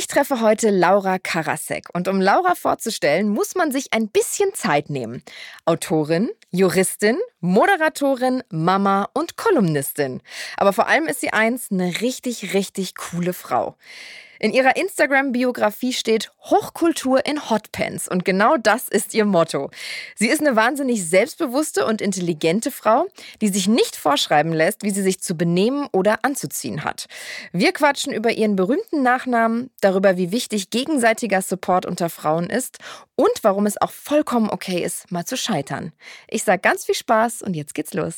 Ich 0.00 0.06
treffe 0.06 0.40
heute 0.40 0.70
Laura 0.70 1.18
Karasek 1.18 1.88
und 1.92 2.08
um 2.08 2.22
Laura 2.22 2.54
vorzustellen, 2.54 3.28
muss 3.28 3.54
man 3.54 3.70
sich 3.70 3.92
ein 3.92 4.08
bisschen 4.08 4.54
Zeit 4.54 4.88
nehmen. 4.88 5.22
Autorin, 5.66 6.30
Juristin, 6.50 7.18
Moderatorin, 7.40 8.42
Mama 8.48 9.10
und 9.12 9.36
Kolumnistin. 9.36 10.22
Aber 10.56 10.72
vor 10.72 10.88
allem 10.88 11.06
ist 11.06 11.20
sie 11.20 11.34
eins, 11.34 11.70
eine 11.70 12.00
richtig, 12.00 12.54
richtig 12.54 12.94
coole 12.94 13.34
Frau. 13.34 13.76
In 14.42 14.54
ihrer 14.54 14.74
Instagram-Biografie 14.76 15.92
steht 15.92 16.32
Hochkultur 16.40 17.26
in 17.26 17.50
Hotpants 17.50 18.08
und 18.08 18.24
genau 18.24 18.56
das 18.56 18.88
ist 18.88 19.12
ihr 19.12 19.26
Motto. 19.26 19.70
Sie 20.16 20.28
ist 20.28 20.40
eine 20.40 20.56
wahnsinnig 20.56 21.06
selbstbewusste 21.06 21.84
und 21.84 22.00
intelligente 22.00 22.70
Frau, 22.70 23.06
die 23.42 23.48
sich 23.48 23.68
nicht 23.68 23.96
vorschreiben 23.96 24.54
lässt, 24.54 24.82
wie 24.82 24.92
sie 24.92 25.02
sich 25.02 25.20
zu 25.20 25.36
benehmen 25.36 25.88
oder 25.92 26.24
anzuziehen 26.24 26.84
hat. 26.84 27.06
Wir 27.52 27.72
quatschen 27.72 28.14
über 28.14 28.32
ihren 28.32 28.56
berühmten 28.56 29.02
Nachnamen, 29.02 29.68
darüber, 29.82 30.16
wie 30.16 30.32
wichtig 30.32 30.70
gegenseitiger 30.70 31.42
Support 31.42 31.84
unter 31.84 32.08
Frauen 32.08 32.48
ist 32.48 32.78
und 33.16 33.32
warum 33.42 33.66
es 33.66 33.78
auch 33.78 33.92
vollkommen 33.92 34.48
okay 34.48 34.82
ist, 34.82 35.12
mal 35.12 35.26
zu 35.26 35.36
scheitern. 35.36 35.92
Ich 36.28 36.44
sage 36.44 36.62
ganz 36.62 36.86
viel 36.86 36.94
Spaß 36.94 37.42
und 37.42 37.56
jetzt 37.56 37.74
geht's 37.74 37.92
los. 37.92 38.14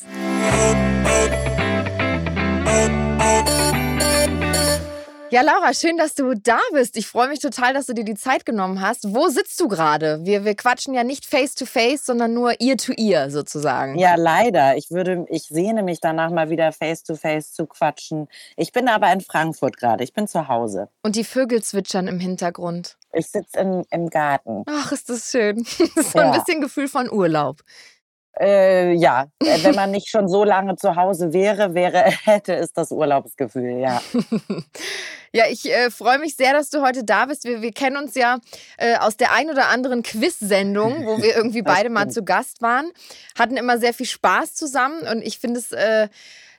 Ja, 5.32 5.40
Laura, 5.40 5.72
schön, 5.72 5.96
dass 5.96 6.14
du 6.14 6.34
da 6.34 6.58
bist. 6.74 6.94
Ich 6.98 7.06
freue 7.06 7.26
mich 7.28 7.38
total, 7.38 7.72
dass 7.72 7.86
du 7.86 7.94
dir 7.94 8.04
die 8.04 8.16
Zeit 8.16 8.44
genommen 8.44 8.82
hast. 8.82 9.14
Wo 9.14 9.28
sitzt 9.28 9.58
du 9.60 9.66
gerade? 9.66 10.20
Wir, 10.24 10.44
wir 10.44 10.54
quatschen 10.54 10.92
ja 10.92 11.04
nicht 11.04 11.24
face 11.24 11.54
to 11.54 11.64
face, 11.64 12.04
sondern 12.04 12.34
nur 12.34 12.60
ear 12.60 12.76
to 12.76 12.92
ear 12.92 13.30
sozusagen. 13.30 13.98
Ja, 13.98 14.16
leider. 14.16 14.76
Ich 14.76 14.90
würde, 14.90 15.24
ich 15.30 15.44
sehne 15.44 15.82
mich 15.82 16.00
danach 16.00 16.30
mal 16.30 16.50
wieder 16.50 16.70
face 16.70 17.02
to 17.02 17.14
face 17.14 17.54
zu 17.54 17.64
quatschen. 17.64 18.28
Ich 18.58 18.72
bin 18.72 18.88
aber 18.88 19.10
in 19.10 19.22
Frankfurt 19.22 19.78
gerade. 19.78 20.04
Ich 20.04 20.12
bin 20.12 20.28
zu 20.28 20.48
Hause. 20.48 20.90
Und 21.02 21.16
die 21.16 21.24
Vögel 21.24 21.62
zwitschern 21.62 22.08
im 22.08 22.20
Hintergrund. 22.20 22.98
Ich 23.14 23.28
sitze 23.28 23.58
im, 23.58 23.84
im 23.90 24.10
Garten. 24.10 24.64
Ach, 24.66 24.92
ist 24.92 25.08
das 25.08 25.30
schön. 25.30 25.64
Das 25.78 25.80
ist 25.96 26.12
so 26.12 26.18
ja. 26.18 26.30
ein 26.30 26.38
bisschen 26.38 26.60
Gefühl 26.60 26.88
von 26.88 27.10
Urlaub. 27.10 27.62
Äh, 28.40 28.94
ja, 28.94 29.26
äh, 29.40 29.62
wenn 29.62 29.74
man 29.74 29.90
nicht 29.90 30.08
schon 30.08 30.28
so 30.28 30.44
lange 30.44 30.76
zu 30.76 30.96
Hause 30.96 31.32
wäre, 31.32 31.74
wäre 31.74 31.98
hätte 32.24 32.54
es 32.54 32.72
das 32.72 32.90
Urlaubsgefühl, 32.90 33.80
ja. 33.80 34.00
ja, 35.32 35.44
ich 35.50 35.70
äh, 35.70 35.90
freue 35.90 36.18
mich 36.18 36.36
sehr, 36.36 36.52
dass 36.52 36.70
du 36.70 36.82
heute 36.82 37.04
da 37.04 37.26
bist. 37.26 37.44
Wir, 37.44 37.60
wir 37.62 37.72
kennen 37.72 37.96
uns 37.96 38.14
ja 38.14 38.38
äh, 38.78 38.96
aus 38.96 39.16
der 39.16 39.32
ein 39.32 39.50
oder 39.50 39.68
anderen 39.68 40.02
Quiz-Sendung, 40.02 41.06
wo 41.06 41.22
wir 41.22 41.36
irgendwie 41.36 41.62
beide 41.62 41.90
mal 41.90 42.08
zu 42.08 42.24
Gast 42.24 42.62
waren, 42.62 42.90
hatten 43.38 43.56
immer 43.56 43.78
sehr 43.78 43.92
viel 43.92 44.06
Spaß 44.06 44.54
zusammen 44.54 45.06
und 45.06 45.22
ich 45.22 45.38
finde 45.38 45.60
es 45.60 45.72
äh, 45.72 46.08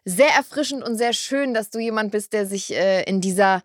sehr 0.06 0.30
erfrischend 0.30 0.84
und 0.84 0.98
sehr 0.98 1.14
schön, 1.14 1.54
dass 1.54 1.70
du 1.70 1.80
jemand 1.80 2.12
bist, 2.12 2.34
der 2.34 2.46
sich 2.46 2.76
äh, 2.76 3.04
in 3.04 3.22
dieser 3.22 3.62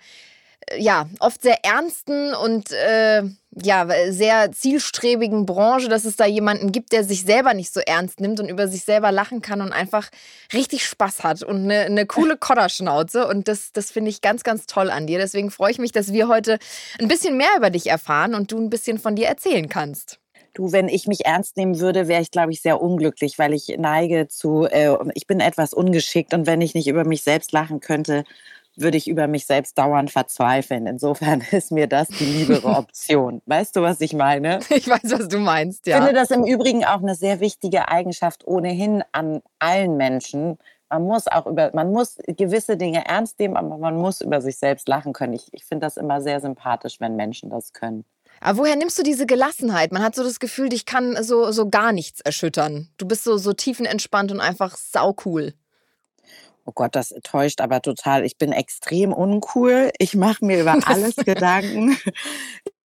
ja, 0.77 1.09
oft 1.21 1.43
sehr 1.43 1.65
ernsten 1.65 2.35
und 2.35 2.73
äh, 2.73 3.23
ja, 3.63 3.87
sehr 4.11 4.53
zielstrebigen 4.53 5.47
Branche, 5.47 5.89
dass 5.89 6.05
es 6.05 6.17
da 6.17 6.27
jemanden 6.27 6.73
gibt, 6.73 6.93
der 6.93 7.05
sich 7.05 7.23
selber 7.23 7.55
nicht 7.55 7.73
so 7.73 7.81
ernst 7.81 8.21
nimmt 8.21 8.41
und 8.41 8.49
über 8.49 8.69
sich 8.69 8.85
selber 8.85 9.11
lachen 9.11 9.43
kann 9.43 9.61
und 9.61 9.73
einfach 9.73 10.09
richtig 10.53 10.85
Spaß 10.85 11.25
hat 11.25 11.43
und 11.43 11.65
eine, 11.65 11.81
eine 11.81 12.07
coole 12.07 12.37
Kodderschnauze. 12.41 13.27
Und 13.27 13.49
das, 13.49 13.73
das 13.73 13.91
finde 13.91 14.11
ich 14.11 14.21
ganz, 14.21 14.43
ganz 14.45 14.67
toll 14.67 14.91
an 14.91 15.07
dir. 15.07 15.19
Deswegen 15.19 15.51
freue 15.51 15.73
ich 15.73 15.79
mich, 15.79 15.93
dass 15.93 16.13
wir 16.13 16.29
heute 16.29 16.59
ein 17.01 17.09
bisschen 17.09 17.37
mehr 17.37 17.51
über 17.57 17.71
dich 17.71 17.89
erfahren 17.89 18.35
und 18.35 18.53
du 18.53 18.59
ein 18.59 18.71
bisschen 18.71 18.99
von 18.99 19.17
dir 19.17 19.27
erzählen 19.27 19.69
kannst. 19.69 20.19
Du, 20.55 20.73
wenn 20.73 20.89
ich 20.89 21.07
mich 21.07 21.25
ernst 21.25 21.57
nehmen 21.57 21.79
würde, 21.79 22.09
wäre 22.09 22.23
ich, 22.23 22.31
glaube 22.31 22.53
ich, 22.53 22.63
sehr 22.63 22.81
unglücklich, 22.81 23.39
weil 23.39 23.53
ich 23.55 23.77
neige 23.79 24.29
zu, 24.29 24.65
äh, 24.65 24.97
ich 25.15 25.27
bin 25.27 25.41
etwas 25.41 25.73
ungeschickt 25.73 26.35
und 26.35 26.47
wenn 26.47 26.61
ich 26.61 26.75
nicht 26.75 26.89
über 26.89 27.05
mich 27.05 27.23
selbst 27.23 27.53
lachen 27.53 27.81
könnte, 27.81 28.25
würde 28.81 28.97
ich 28.97 29.09
über 29.09 29.27
mich 29.27 29.47
selbst 29.47 29.77
dauernd 29.79 30.11
verzweifeln. 30.11 30.87
Insofern 30.87 31.43
ist 31.51 31.73
mir 31.73 31.87
das 31.87 32.09
die 32.09 32.25
liebere 32.25 32.69
Option. 32.77 33.43
Weißt 33.47 33.77
du, 33.77 33.83
was 33.83 34.01
ich 34.01 34.13
meine? 34.13 34.61
Ich 34.71 34.89
weiß, 34.89 35.11
was 35.11 35.29
du 35.29 35.39
meinst, 35.39 35.87
ja. 35.87 35.99
Ich 35.99 36.05
finde 36.05 36.21
das 36.21 36.31
im 36.31 36.45
Übrigen 36.45 36.85
auch 36.85 37.03
eine 37.03 37.15
sehr 37.15 37.41
wichtige 37.41 37.89
Eigenschaft 37.89 38.47
ohnehin 38.47 39.03
an 39.13 39.43
allen 39.59 39.97
Menschen. 39.97 40.59
Man 40.89 41.03
muss 41.03 41.27
auch 41.27 41.47
über, 41.47 41.71
man 41.75 41.93
muss 41.93 42.17
gewisse 42.27 42.77
Dinge 42.77 43.07
ernst 43.07 43.39
nehmen, 43.39 43.57
aber 43.57 43.77
man 43.77 43.97
muss 43.97 44.21
über 44.21 44.41
sich 44.41 44.57
selbst 44.57 44.89
lachen 44.89 45.13
können. 45.13 45.35
Ich, 45.35 45.49
ich 45.53 45.65
finde 45.65 45.87
das 45.87 45.97
immer 45.97 46.21
sehr 46.21 46.41
sympathisch, 46.41 47.01
wenn 47.01 47.17
Menschen 47.17 47.51
das 47.51 47.73
können. 47.73 48.05
Aber 48.41 48.59
woher 48.59 48.77
nimmst 48.77 48.99
du 48.99 49.03
diese 49.03 49.27
Gelassenheit? 49.27 49.93
Man 49.93 50.03
hat 50.03 50.15
so 50.15 50.23
das 50.23 50.39
Gefühl, 50.39 50.69
dich 50.69 50.87
kann 50.87 51.23
so, 51.23 51.51
so 51.51 51.69
gar 51.69 51.93
nichts 51.93 52.21
erschüttern. 52.21 52.89
Du 52.97 53.07
bist 53.07 53.25
so, 53.25 53.37
so 53.37 53.53
tiefenentspannt 53.53 54.31
und 54.31 54.41
einfach 54.41 54.77
saucool. 54.77 55.55
Oh 56.69 56.73
Gott, 56.75 56.95
das 56.95 57.15
täuscht 57.23 57.63
aber 57.63 57.81
total. 57.81 58.27
Ich 58.27 58.37
bin 58.37 58.53
extrem 58.53 59.15
uncool. 59.15 59.91
Ich 59.99 60.15
mache 60.15 60.45
mir 60.45 60.61
über 60.61 60.77
alles 60.87 61.17
Gedanken. 61.17 61.97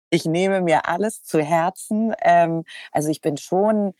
Ich 0.09 0.25
nehme 0.25 0.59
mir 0.59 0.85
alles 0.89 1.23
zu 1.23 1.41
Herzen. 1.41 2.13
Ähm, 2.21 2.65
also 2.91 3.07
ich 3.09 3.21
bin 3.21 3.37
schon 3.37 3.93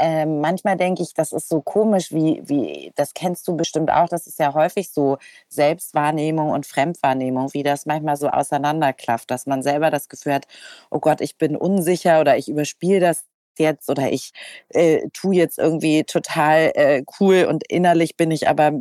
ähm, 0.00 0.40
manchmal 0.40 0.78
denke 0.78 1.02
ich, 1.02 1.12
das 1.12 1.32
ist 1.32 1.50
so 1.50 1.60
komisch, 1.60 2.10
wie, 2.10 2.40
wie, 2.46 2.90
das 2.96 3.12
kennst 3.12 3.46
du 3.46 3.54
bestimmt 3.54 3.90
auch, 3.90 4.08
das 4.08 4.26
ist 4.26 4.38
ja 4.38 4.54
häufig 4.54 4.90
so 4.90 5.18
Selbstwahrnehmung 5.48 6.50
und 6.50 6.64
Fremdwahrnehmung, 6.64 7.52
wie 7.52 7.62
das 7.62 7.84
manchmal 7.84 8.16
so 8.16 8.28
auseinanderklafft, 8.30 9.30
dass 9.30 9.44
man 9.44 9.62
selber 9.62 9.90
das 9.90 10.08
Gefühl 10.08 10.32
hat, 10.34 10.46
oh 10.90 11.00
Gott, 11.00 11.20
ich 11.20 11.36
bin 11.36 11.54
unsicher 11.54 12.20
oder 12.22 12.38
ich 12.38 12.48
überspiele 12.48 13.00
das 13.00 13.26
jetzt 13.58 13.88
oder 13.88 14.12
ich 14.12 14.32
äh, 14.70 15.08
tue 15.12 15.34
jetzt 15.34 15.58
irgendwie 15.58 16.04
total 16.04 16.72
äh, 16.74 17.02
cool 17.18 17.46
und 17.48 17.64
innerlich 17.68 18.16
bin 18.16 18.30
ich 18.30 18.48
aber 18.48 18.72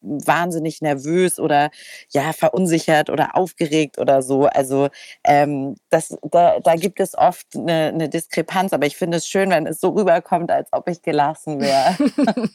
wahnsinnig 0.00 0.80
nervös 0.80 1.38
oder 1.38 1.70
ja 2.10 2.32
verunsichert 2.32 3.10
oder 3.10 3.36
aufgeregt 3.36 3.98
oder 3.98 4.22
so. 4.22 4.46
Also 4.46 4.88
ähm, 5.24 5.76
das, 5.90 6.16
da, 6.22 6.60
da 6.60 6.74
gibt 6.76 7.00
es 7.00 7.16
oft 7.16 7.46
eine, 7.54 7.92
eine 7.94 8.08
Diskrepanz, 8.08 8.72
aber 8.72 8.86
ich 8.86 8.96
finde 8.96 9.18
es 9.18 9.26
schön, 9.26 9.50
wenn 9.50 9.66
es 9.66 9.80
so 9.80 9.90
rüberkommt, 9.90 10.50
als 10.50 10.68
ob 10.72 10.88
ich 10.88 11.02
gelassen 11.02 11.60
wäre. 11.60 11.96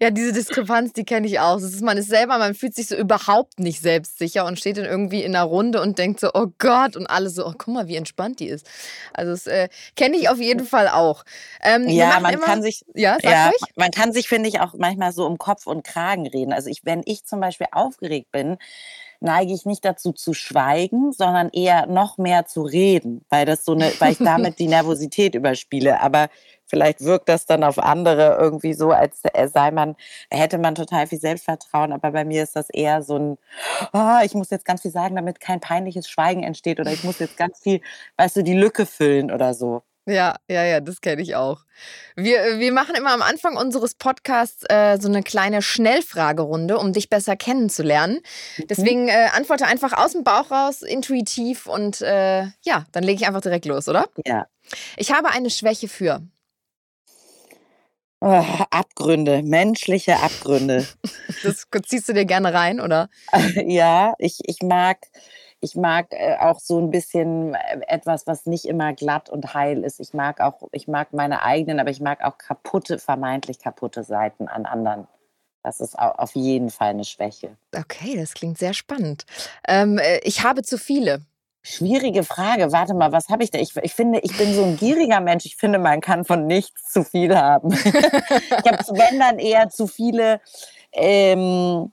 ja, 0.00 0.10
diese 0.10 0.32
Diskrepanz, 0.32 0.92
die 0.92 1.04
kenne 1.04 1.26
ich 1.26 1.40
auch. 1.40 1.58
Ist, 1.58 1.82
man 1.82 1.96
ist 1.96 2.08
selber, 2.08 2.38
man 2.38 2.54
fühlt 2.54 2.74
sich 2.74 2.88
so 2.88 2.96
überhaupt 2.96 3.58
nicht 3.58 3.80
selbstsicher 3.80 4.44
und 4.44 4.58
steht 4.58 4.78
dann 4.78 4.84
irgendwie 4.84 5.22
in 5.22 5.34
einer 5.34 5.44
Runde 5.44 5.80
und 5.80 5.98
denkt 5.98 6.20
so, 6.20 6.30
oh 6.34 6.46
Gott, 6.58 6.96
und 6.96 7.06
alle 7.06 7.30
so, 7.30 7.46
oh, 7.46 7.54
guck 7.56 7.74
mal, 7.74 7.88
wie 7.88 7.96
entspannt 7.96 8.40
die 8.40 8.48
ist. 8.48 8.66
Also 9.12 9.32
das 9.32 9.46
äh, 9.46 9.68
kenne 9.96 10.16
ich 10.16 10.28
auf 10.28 10.38
jeden 10.38 10.66
Fall 10.66 10.88
auch 10.88 11.05
auch. 11.06 11.24
Ähm, 11.62 11.88
ja, 11.88 12.20
man 12.20 12.34
immer, 12.34 12.44
kann 12.44 12.62
sich, 12.62 12.84
ja, 12.94 13.18
ja 13.22 13.50
man 13.76 13.90
kann 13.90 14.12
sich, 14.12 14.28
finde 14.28 14.48
ich, 14.48 14.60
auch 14.60 14.74
manchmal 14.76 15.12
so 15.12 15.26
um 15.26 15.38
Kopf 15.38 15.66
und 15.66 15.84
Kragen 15.84 16.26
reden. 16.26 16.52
Also 16.52 16.68
ich, 16.68 16.84
wenn 16.84 17.02
ich 17.04 17.24
zum 17.24 17.40
Beispiel 17.40 17.68
aufgeregt 17.72 18.30
bin, 18.32 18.58
neige 19.20 19.52
ich 19.52 19.64
nicht 19.66 19.84
dazu 19.84 20.12
zu 20.12 20.34
schweigen, 20.34 21.12
sondern 21.12 21.48
eher 21.50 21.86
noch 21.86 22.18
mehr 22.18 22.46
zu 22.46 22.62
reden, 22.62 23.24
weil 23.28 23.46
das 23.46 23.64
so 23.64 23.72
eine, 23.72 23.92
weil 23.98 24.12
ich 24.12 24.18
damit 24.18 24.58
die 24.58 24.68
Nervosität 24.68 25.34
überspiele. 25.34 26.00
Aber 26.00 26.28
vielleicht 26.66 27.02
wirkt 27.02 27.28
das 27.28 27.46
dann 27.46 27.64
auf 27.64 27.78
andere 27.78 28.36
irgendwie 28.38 28.74
so, 28.74 28.90
als 28.90 29.22
sei 29.22 29.70
man, 29.70 29.96
hätte 30.30 30.58
man 30.58 30.74
total 30.74 31.06
viel 31.06 31.20
Selbstvertrauen. 31.20 31.92
Aber 31.92 32.10
bei 32.10 32.24
mir 32.24 32.42
ist 32.42 32.56
das 32.56 32.70
eher 32.70 33.02
so 33.02 33.16
ein, 33.16 33.38
oh, 33.92 34.18
ich 34.24 34.34
muss 34.34 34.50
jetzt 34.50 34.64
ganz 34.64 34.82
viel 34.82 34.90
sagen, 34.90 35.16
damit 35.16 35.40
kein 35.40 35.60
peinliches 35.60 36.08
Schweigen 36.08 36.42
entsteht 36.42 36.80
oder 36.80 36.92
ich 36.92 37.04
muss 37.04 37.18
jetzt 37.18 37.36
ganz 37.36 37.60
viel, 37.60 37.80
weißt 38.16 38.36
du, 38.36 38.42
die 38.42 38.54
Lücke 38.56 38.86
füllen 38.86 39.30
oder 39.30 39.54
so. 39.54 39.82
Ja, 40.08 40.36
ja, 40.48 40.64
ja, 40.64 40.80
das 40.80 41.00
kenne 41.00 41.20
ich 41.20 41.34
auch. 41.34 41.64
Wir, 42.14 42.40
äh, 42.44 42.58
wir 42.60 42.72
machen 42.72 42.94
immer 42.94 43.12
am 43.12 43.22
Anfang 43.22 43.56
unseres 43.56 43.94
Podcasts 43.94 44.62
äh, 44.68 44.98
so 45.00 45.08
eine 45.08 45.24
kleine 45.24 45.62
Schnellfragerunde, 45.62 46.78
um 46.78 46.92
dich 46.92 47.10
besser 47.10 47.34
kennenzulernen. 47.34 48.20
Mhm. 48.56 48.66
Deswegen 48.68 49.08
äh, 49.08 49.28
antworte 49.34 49.66
einfach 49.66 49.92
aus 49.92 50.12
dem 50.12 50.22
Bauch 50.22 50.52
raus, 50.52 50.82
intuitiv 50.82 51.66
und 51.66 52.02
äh, 52.02 52.44
ja, 52.64 52.84
dann 52.92 53.02
lege 53.02 53.20
ich 53.20 53.26
einfach 53.26 53.40
direkt 53.40 53.64
los, 53.64 53.88
oder? 53.88 54.06
Ja. 54.24 54.46
Ich 54.96 55.10
habe 55.12 55.30
eine 55.30 55.50
Schwäche 55.50 55.88
für. 55.88 56.22
Oh, 58.20 58.44
Abgründe, 58.70 59.42
menschliche 59.42 60.18
Abgründe. 60.18 60.86
das 61.42 61.66
ziehst 61.84 62.08
du 62.08 62.12
dir 62.12 62.24
gerne 62.24 62.54
rein, 62.54 62.80
oder? 62.80 63.08
ja, 63.66 64.14
ich, 64.18 64.38
ich 64.44 64.62
mag 64.62 64.98
ich 65.66 65.74
mag 65.74 66.06
äh, 66.10 66.36
auch 66.38 66.60
so 66.60 66.78
ein 66.78 66.90
bisschen 66.90 67.54
äh, 67.54 67.80
etwas, 67.88 68.26
was 68.26 68.46
nicht 68.46 68.66
immer 68.66 68.92
glatt 68.92 69.28
und 69.28 69.52
heil 69.52 69.82
ist. 69.82 69.98
Ich 69.98 70.14
mag 70.14 70.40
auch, 70.40 70.68
ich 70.70 70.86
mag 70.86 71.12
meine 71.12 71.42
eigenen, 71.42 71.80
aber 71.80 71.90
ich 71.90 72.00
mag 72.00 72.22
auch 72.22 72.38
kaputte, 72.38 72.98
vermeintlich 73.00 73.58
kaputte 73.58 74.04
Seiten 74.04 74.46
an 74.46 74.64
anderen. 74.64 75.08
Das 75.64 75.80
ist 75.80 75.98
auf 75.98 76.36
jeden 76.36 76.70
Fall 76.70 76.90
eine 76.90 77.04
Schwäche. 77.04 77.56
Okay, 77.76 78.16
das 78.16 78.34
klingt 78.34 78.58
sehr 78.58 78.74
spannend. 78.74 79.26
Ähm, 79.66 79.98
äh, 79.98 80.20
ich 80.22 80.44
habe 80.44 80.62
zu 80.62 80.78
viele. 80.78 81.22
Schwierige 81.62 82.22
Frage. 82.22 82.70
Warte 82.70 82.94
mal, 82.94 83.10
was 83.10 83.28
habe 83.28 83.42
ich 83.42 83.50
da? 83.50 83.58
Ich, 83.58 83.74
ich, 83.74 83.92
finde, 83.92 84.20
ich 84.20 84.38
bin 84.38 84.54
so 84.54 84.62
ein 84.62 84.76
gieriger 84.76 85.18
Mensch. 85.18 85.46
Ich 85.46 85.56
finde, 85.56 85.80
man 85.80 86.00
kann 86.00 86.24
von 86.24 86.46
nichts 86.46 86.92
zu 86.92 87.02
viel 87.02 87.36
haben. 87.36 87.72
ich 87.74 87.82
habe, 87.82 88.84
wenn 88.92 89.18
dann 89.18 89.40
eher 89.40 89.68
zu 89.68 89.88
viele 89.88 90.40
ähm, 90.92 91.90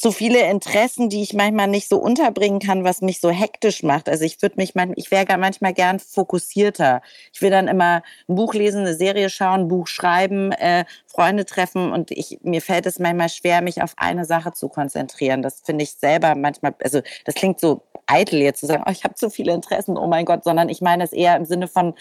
so 0.00 0.12
viele 0.12 0.48
Interessen, 0.48 1.08
die 1.08 1.22
ich 1.22 1.34
manchmal 1.34 1.66
nicht 1.66 1.88
so 1.88 1.98
unterbringen 1.98 2.60
kann, 2.60 2.84
was 2.84 3.00
mich 3.00 3.18
so 3.18 3.30
hektisch 3.30 3.82
macht. 3.82 4.08
Also 4.08 4.24
ich 4.24 4.40
würde 4.40 4.54
mich 4.56 4.76
manchmal, 4.76 4.96
ich 4.96 5.10
wäre 5.10 5.36
manchmal 5.38 5.74
gern 5.74 5.98
fokussierter. 5.98 7.02
Ich 7.32 7.42
will 7.42 7.50
dann 7.50 7.66
immer 7.66 8.04
ein 8.28 8.36
Buch 8.36 8.54
lesen, 8.54 8.82
eine 8.82 8.94
Serie 8.94 9.28
schauen, 9.28 9.62
ein 9.62 9.68
Buch 9.68 9.88
schreiben, 9.88 10.52
äh, 10.52 10.84
Freunde 11.08 11.46
treffen 11.46 11.90
und 11.90 12.12
ich, 12.12 12.38
mir 12.42 12.62
fällt 12.62 12.86
es 12.86 13.00
manchmal 13.00 13.28
schwer, 13.28 13.60
mich 13.60 13.82
auf 13.82 13.94
eine 13.96 14.24
Sache 14.24 14.52
zu 14.52 14.68
konzentrieren. 14.68 15.42
Das 15.42 15.62
finde 15.64 15.82
ich 15.82 15.94
selber 15.94 16.36
manchmal, 16.36 16.76
also 16.80 17.00
das 17.24 17.34
klingt 17.34 17.58
so 17.58 17.82
eitel 18.06 18.40
jetzt 18.40 18.60
zu 18.60 18.66
sagen, 18.66 18.84
oh, 18.86 18.92
ich 18.92 19.02
habe 19.02 19.16
zu 19.16 19.30
viele 19.30 19.52
Interessen, 19.52 19.98
oh 19.98 20.06
mein 20.06 20.26
Gott, 20.26 20.44
sondern 20.44 20.68
ich 20.68 20.80
meine 20.80 21.02
es 21.02 21.12
eher 21.12 21.34
im 21.34 21.44
Sinne 21.44 21.66
von, 21.66 21.94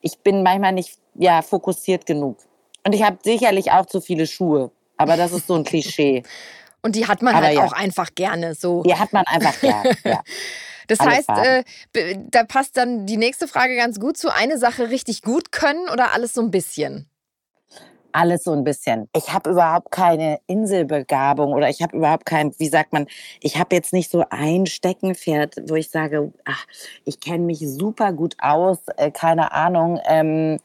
ich 0.00 0.20
bin 0.20 0.42
manchmal 0.42 0.72
nicht 0.72 0.96
ja, 1.14 1.42
fokussiert 1.42 2.06
genug. 2.06 2.38
Und 2.86 2.94
ich 2.94 3.02
habe 3.02 3.18
sicherlich 3.22 3.70
auch 3.70 3.84
zu 3.84 4.00
viele 4.00 4.26
Schuhe, 4.26 4.70
aber 4.96 5.18
das 5.18 5.32
ist 5.32 5.46
so 5.46 5.56
ein 5.56 5.64
Klischee. 5.64 6.22
Und 6.82 6.96
die 6.96 7.06
hat 7.06 7.22
man 7.22 7.34
aber 7.34 7.46
halt 7.46 7.56
ja. 7.56 7.64
auch 7.64 7.72
einfach 7.72 8.14
gerne 8.14 8.54
so. 8.54 8.82
Die 8.82 8.94
hat 8.94 9.12
man 9.12 9.24
einfach 9.26 9.58
gerne, 9.60 9.96
ja. 10.04 10.22
Das 10.86 11.00
Alle 11.00 11.10
heißt, 11.10 11.28
äh, 11.28 12.16
da 12.30 12.44
passt 12.44 12.76
dann 12.78 13.04
die 13.04 13.18
nächste 13.18 13.46
Frage 13.46 13.76
ganz 13.76 14.00
gut 14.00 14.16
zu 14.16 14.34
eine 14.34 14.56
Sache 14.56 14.88
richtig 14.88 15.20
gut 15.20 15.52
können 15.52 15.88
oder 15.90 16.12
alles 16.12 16.32
so 16.32 16.40
ein 16.40 16.50
bisschen? 16.50 17.10
alles 18.12 18.44
so 18.44 18.52
ein 18.52 18.64
bisschen. 18.64 19.08
Ich 19.14 19.32
habe 19.32 19.50
überhaupt 19.50 19.90
keine 19.90 20.40
Inselbegabung 20.46 21.52
oder 21.52 21.68
ich 21.68 21.82
habe 21.82 21.96
überhaupt 21.96 22.26
kein, 22.26 22.52
wie 22.58 22.68
sagt 22.68 22.92
man, 22.92 23.06
ich 23.40 23.58
habe 23.58 23.74
jetzt 23.76 23.92
nicht 23.92 24.10
so 24.10 24.24
ein 24.30 24.66
Steckenpferd, 24.66 25.56
wo 25.68 25.74
ich 25.74 25.90
sage, 25.90 26.32
ach, 26.44 26.66
ich 27.04 27.20
kenne 27.20 27.44
mich 27.44 27.60
super 27.60 28.12
gut 28.12 28.34
aus, 28.40 28.78
äh, 28.96 29.10
keine 29.10 29.52
Ahnung. 29.52 30.00
Ähm, 30.06 30.58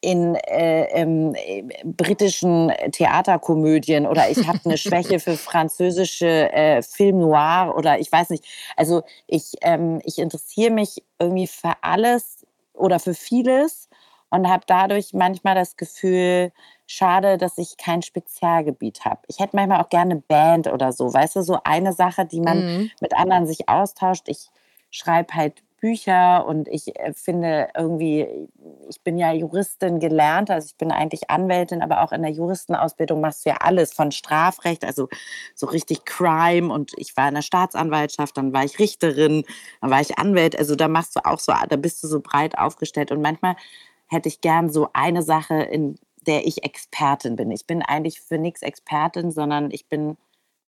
in 0.00 0.34
äh, 0.34 1.02
äh, 1.02 1.64
britischen 1.84 2.72
Theaterkomödien 2.92 4.06
oder 4.06 4.30
ich 4.30 4.46
habe 4.46 4.60
eine 4.64 4.78
Schwäche 4.78 5.20
für 5.20 5.36
französische 5.36 6.52
äh, 6.52 6.82
Film 6.82 7.18
noir 7.18 7.74
oder 7.76 7.98
ich 7.98 8.10
weiß 8.10 8.30
nicht. 8.30 8.44
Also 8.76 9.02
ich, 9.26 9.52
ähm, 9.62 10.00
ich 10.04 10.18
interessiere 10.18 10.70
mich 10.70 11.02
irgendwie 11.18 11.46
für 11.46 11.74
alles 11.82 12.46
oder 12.72 12.98
für 12.98 13.14
vieles 13.14 13.88
und 14.30 14.48
habe 14.48 14.64
dadurch 14.66 15.12
manchmal 15.12 15.54
das 15.54 15.76
Gefühl, 15.76 16.52
schade, 16.86 17.36
dass 17.36 17.58
ich 17.58 17.76
kein 17.76 18.02
Spezialgebiet 18.02 19.04
habe. 19.04 19.20
Ich 19.26 19.38
hätte 19.38 19.54
manchmal 19.54 19.80
auch 19.80 19.90
gerne 19.90 20.16
Band 20.16 20.66
oder 20.68 20.92
so, 20.92 21.12
weißt 21.12 21.36
du, 21.36 21.42
so 21.42 21.58
eine 21.64 21.92
Sache, 21.92 22.24
die 22.24 22.40
man 22.40 22.58
mhm. 22.64 22.90
mit 23.00 23.14
anderen 23.14 23.46
sich 23.46 23.68
austauscht. 23.68 24.28
Ich 24.28 24.48
schreibe 24.90 25.34
halt 25.34 25.62
Bücher 25.80 26.46
und 26.46 26.68
ich 26.68 26.96
äh, 26.98 27.12
finde 27.14 27.68
irgendwie, 27.76 28.48
ich 28.88 29.00
bin 29.02 29.18
ja 29.18 29.32
Juristin 29.32 29.98
gelernt, 29.98 30.50
also 30.50 30.66
ich 30.66 30.76
bin 30.76 30.92
eigentlich 30.92 31.30
Anwältin, 31.30 31.82
aber 31.82 32.02
auch 32.02 32.12
in 32.12 32.22
der 32.22 32.30
Juristenausbildung 32.30 33.20
machst 33.20 33.44
du 33.44 33.50
ja 33.50 33.56
alles 33.56 33.92
von 33.92 34.12
Strafrecht, 34.12 34.84
also 34.84 35.08
so 35.54 35.66
richtig 35.66 36.04
Crime 36.04 36.72
und 36.72 36.92
ich 36.96 37.16
war 37.16 37.28
in 37.28 37.34
der 37.34 37.42
Staatsanwaltschaft, 37.42 38.36
dann 38.36 38.52
war 38.52 38.64
ich 38.64 38.78
Richterin, 38.78 39.44
dann 39.80 39.90
war 39.90 40.00
ich 40.00 40.18
Anwalt, 40.18 40.58
also 40.58 40.76
da 40.76 40.88
machst 40.88 41.16
du 41.16 41.24
auch 41.24 41.40
so, 41.40 41.52
da 41.68 41.76
bist 41.76 42.02
du 42.04 42.08
so 42.08 42.20
breit 42.20 42.58
aufgestellt 42.58 43.10
und 43.10 43.22
manchmal 43.22 43.56
hätte 44.06 44.28
ich 44.28 44.40
gern 44.40 44.70
so 44.70 44.90
eine 44.92 45.22
Sache, 45.22 45.62
in 45.62 45.98
der 46.26 46.46
ich 46.46 46.64
Expertin 46.64 47.36
bin. 47.36 47.50
Ich 47.50 47.66
bin 47.66 47.82
eigentlich 47.82 48.20
für 48.20 48.38
nichts 48.38 48.62
Expertin, 48.62 49.30
sondern 49.30 49.70
ich 49.70 49.88
bin 49.88 50.16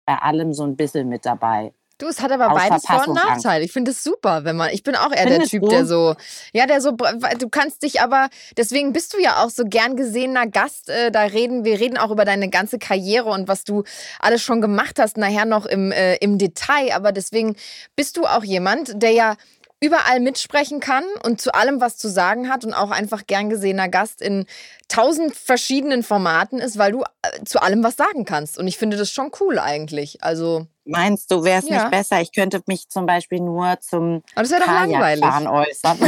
bei 0.05 0.17
allem 0.17 0.53
so 0.53 0.63
ein 0.63 0.75
bisschen 0.75 1.09
mit 1.09 1.25
dabei. 1.25 1.73
Du, 1.99 2.07
es 2.07 2.21
hat 2.21 2.31
aber 2.31 2.49
beides 2.49 2.85
Vor- 2.85 3.07
und 3.07 3.15
Nachteile. 3.15 3.65
Ich 3.65 3.71
finde 3.71 3.89
es 3.91 4.03
super, 4.03 4.43
wenn 4.43 4.55
man. 4.55 4.69
Ich 4.69 4.83
bin 4.83 4.95
auch 4.95 5.11
eher 5.11 5.23
Findest 5.23 5.53
der 5.53 5.59
Typ, 5.59 5.63
du? 5.63 5.69
der 5.69 5.85
so. 5.85 6.15
Ja, 6.53 6.67
der 6.67 6.79
so. 6.79 6.91
Du 6.91 7.49
kannst 7.49 7.81
dich 7.81 8.01
aber. 8.01 8.29
Deswegen 8.55 8.93
bist 8.93 9.15
du 9.15 9.19
ja 9.19 9.43
auch 9.43 9.49
so 9.49 9.63
gern 9.65 9.95
gesehener 9.95 10.45
Gast. 10.45 10.89
Äh, 10.89 11.11
da 11.11 11.21
reden 11.23 11.65
wir 11.65 11.79
reden 11.79 11.97
auch 11.97 12.11
über 12.11 12.23
deine 12.23 12.49
ganze 12.49 12.77
Karriere 12.77 13.29
und 13.29 13.47
was 13.47 13.63
du 13.63 13.83
alles 14.19 14.43
schon 14.43 14.61
gemacht 14.61 14.99
hast, 14.99 15.17
nachher 15.17 15.45
noch 15.45 15.65
im, 15.65 15.91
äh, 15.91 16.15
im 16.17 16.37
Detail. 16.37 16.93
Aber 16.93 17.11
deswegen 17.11 17.55
bist 17.95 18.17
du 18.17 18.25
auch 18.25 18.43
jemand, 18.43 19.01
der 19.01 19.11
ja 19.11 19.35
überall 19.79 20.19
mitsprechen 20.19 20.79
kann 20.79 21.03
und 21.23 21.39
zu 21.39 21.53
allem 21.53 21.79
was 21.81 21.97
zu 21.97 22.09
sagen 22.09 22.49
hat 22.49 22.65
und 22.65 22.73
auch 22.73 22.91
einfach 22.91 23.27
gern 23.27 23.49
gesehener 23.49 23.89
Gast 23.89 24.21
in 24.21 24.45
tausend 24.87 25.35
verschiedenen 25.35 26.01
Formaten 26.01 26.59
ist, 26.59 26.77
weil 26.77 26.93
du 26.93 27.03
äh, 27.03 27.43
zu 27.45 27.61
allem 27.61 27.83
was 27.83 27.95
sagen 27.95 28.25
kannst. 28.25 28.57
Und 28.57 28.67
ich 28.67 28.77
finde 28.77 28.97
das 28.97 29.11
schon 29.11 29.31
cool 29.39 29.59
eigentlich. 29.59 30.23
Also 30.23 30.65
Meinst 30.87 31.31
du, 31.31 31.43
wäre 31.43 31.59
es 31.59 31.67
ja. 31.67 31.81
nicht 31.81 31.91
besser? 31.91 32.21
Ich 32.21 32.31
könnte 32.31 32.61
mich 32.65 32.87
zum 32.89 33.05
Beispiel 33.05 33.41
nur 33.41 33.79
zum 33.81 34.23
Kajakfahren 34.35 35.47
äußern. 35.47 35.99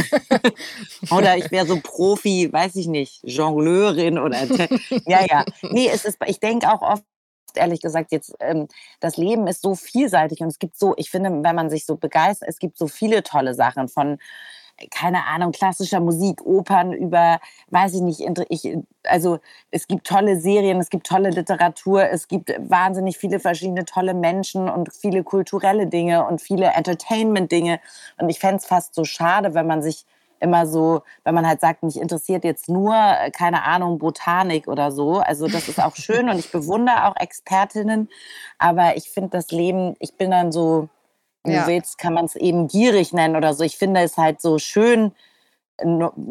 oder 1.10 1.36
ich 1.36 1.50
wäre 1.50 1.66
so 1.66 1.78
Profi, 1.80 2.50
weiß 2.50 2.76
ich 2.76 2.86
nicht, 2.86 3.20
Jongleurin 3.22 4.18
oder 4.18 4.44
ja, 5.06 5.24
ja. 5.28 5.44
Nee, 5.62 5.90
es 5.92 6.04
ist, 6.04 6.18
ich 6.26 6.40
denke 6.40 6.72
auch 6.72 6.80
oft, 6.80 7.04
ehrlich 7.56 7.80
gesagt 7.80 8.12
jetzt, 8.12 8.34
ähm, 8.40 8.68
das 9.00 9.16
Leben 9.16 9.46
ist 9.46 9.62
so 9.62 9.74
vielseitig 9.74 10.40
und 10.40 10.48
es 10.48 10.58
gibt 10.58 10.78
so, 10.78 10.94
ich 10.96 11.10
finde, 11.10 11.30
wenn 11.30 11.56
man 11.56 11.70
sich 11.70 11.86
so 11.86 11.96
begeistert, 11.96 12.48
es 12.48 12.58
gibt 12.58 12.78
so 12.78 12.86
viele 12.86 13.22
tolle 13.22 13.54
Sachen 13.54 13.88
von 13.88 14.18
keine 14.90 15.26
Ahnung, 15.26 15.52
klassischer 15.52 16.00
Musik, 16.00 16.44
Opern 16.44 16.92
über, 16.92 17.40
weiß 17.68 17.94
ich 17.94 18.00
nicht, 18.00 18.24
ich, 18.48 18.78
also 19.04 19.38
es 19.70 19.86
gibt 19.86 20.06
tolle 20.06 20.40
Serien, 20.40 20.80
es 20.80 20.88
gibt 20.88 21.06
tolle 21.06 21.30
Literatur, 21.30 22.04
es 22.10 22.28
gibt 22.28 22.50
wahnsinnig 22.58 23.18
viele 23.18 23.40
verschiedene 23.40 23.84
tolle 23.84 24.14
Menschen 24.14 24.68
und 24.68 24.92
viele 24.94 25.22
kulturelle 25.22 25.86
Dinge 25.86 26.26
und 26.26 26.40
viele 26.40 26.66
Entertainment-Dinge. 26.68 27.80
Und 28.18 28.28
ich 28.28 28.38
fände 28.38 28.56
es 28.56 28.66
fast 28.66 28.94
so 28.94 29.04
schade, 29.04 29.54
wenn 29.54 29.66
man 29.66 29.82
sich 29.82 30.06
immer 30.40 30.66
so, 30.66 31.02
wenn 31.24 31.34
man 31.34 31.46
halt 31.46 31.60
sagt, 31.60 31.82
mich 31.82 32.00
interessiert 32.00 32.44
jetzt 32.44 32.68
nur, 32.68 32.94
äh, 32.94 33.30
keine 33.30 33.64
Ahnung, 33.64 33.98
Botanik 33.98 34.66
oder 34.68 34.90
so. 34.90 35.18
Also 35.18 35.46
das 35.46 35.68
ist 35.68 35.80
auch 35.80 35.96
schön 35.96 36.28
und 36.28 36.38
ich 36.38 36.50
bewundere 36.52 37.06
auch 37.06 37.16
Expertinnen. 37.16 38.08
Aber 38.58 38.96
ich 38.96 39.10
finde 39.10 39.30
das 39.30 39.50
Leben, 39.50 39.96
ich 40.00 40.14
bin 40.14 40.30
dann 40.30 40.50
so, 40.50 40.88
wenn 41.44 41.54
ja. 41.54 41.62
du 41.62 41.68
willst, 41.68 41.98
kann 41.98 42.14
man 42.14 42.24
es 42.24 42.36
eben 42.36 42.68
gierig 42.68 43.12
nennen 43.12 43.36
oder 43.36 43.54
so. 43.54 43.64
Ich 43.64 43.76
finde 43.76 44.00
es 44.00 44.16
halt 44.16 44.40
so 44.40 44.58
schön, 44.58 45.12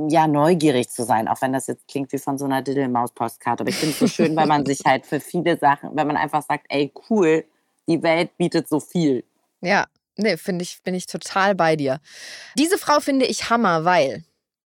ja, 0.09 0.27
neugierig 0.27 0.89
zu 0.89 1.03
sein, 1.03 1.27
auch 1.27 1.41
wenn 1.41 1.53
das 1.53 1.65
jetzt 1.65 1.88
klingt 1.88 2.11
wie 2.11 2.19
von 2.19 2.38
so 2.38 2.45
einer 2.45 2.61
Diddelmaus-Postkarte. 2.61 3.61
Aber 3.61 3.69
ich 3.69 3.77
finde 3.77 3.94
es 3.94 4.00
so 4.00 4.07
schön, 4.07 4.35
weil 4.35 4.45
man 4.45 4.65
sich 4.65 4.81
halt 4.85 5.06
für 5.06 5.19
viele 5.19 5.57
Sachen, 5.57 5.89
wenn 5.95 6.06
man 6.06 6.17
einfach 6.17 6.44
sagt, 6.44 6.65
ey, 6.69 6.94
cool, 7.09 7.45
die 7.88 8.03
Welt 8.03 8.38
bietet 8.38 8.69
so 8.69 8.79
viel. 8.79 9.23
Ja, 9.61 9.88
Nee, 10.19 10.36
finde 10.36 10.63
ich, 10.63 10.83
bin 10.83 10.94
ich 10.95 11.06
total 11.06 11.56
bei 11.56 11.77
dir. 11.77 12.01
Diese 12.57 12.77
Frau 12.77 13.00
finde 13.00 13.25
ich 13.25 13.50
Hammer, 13.50 13.86
weil. 13.86 14.25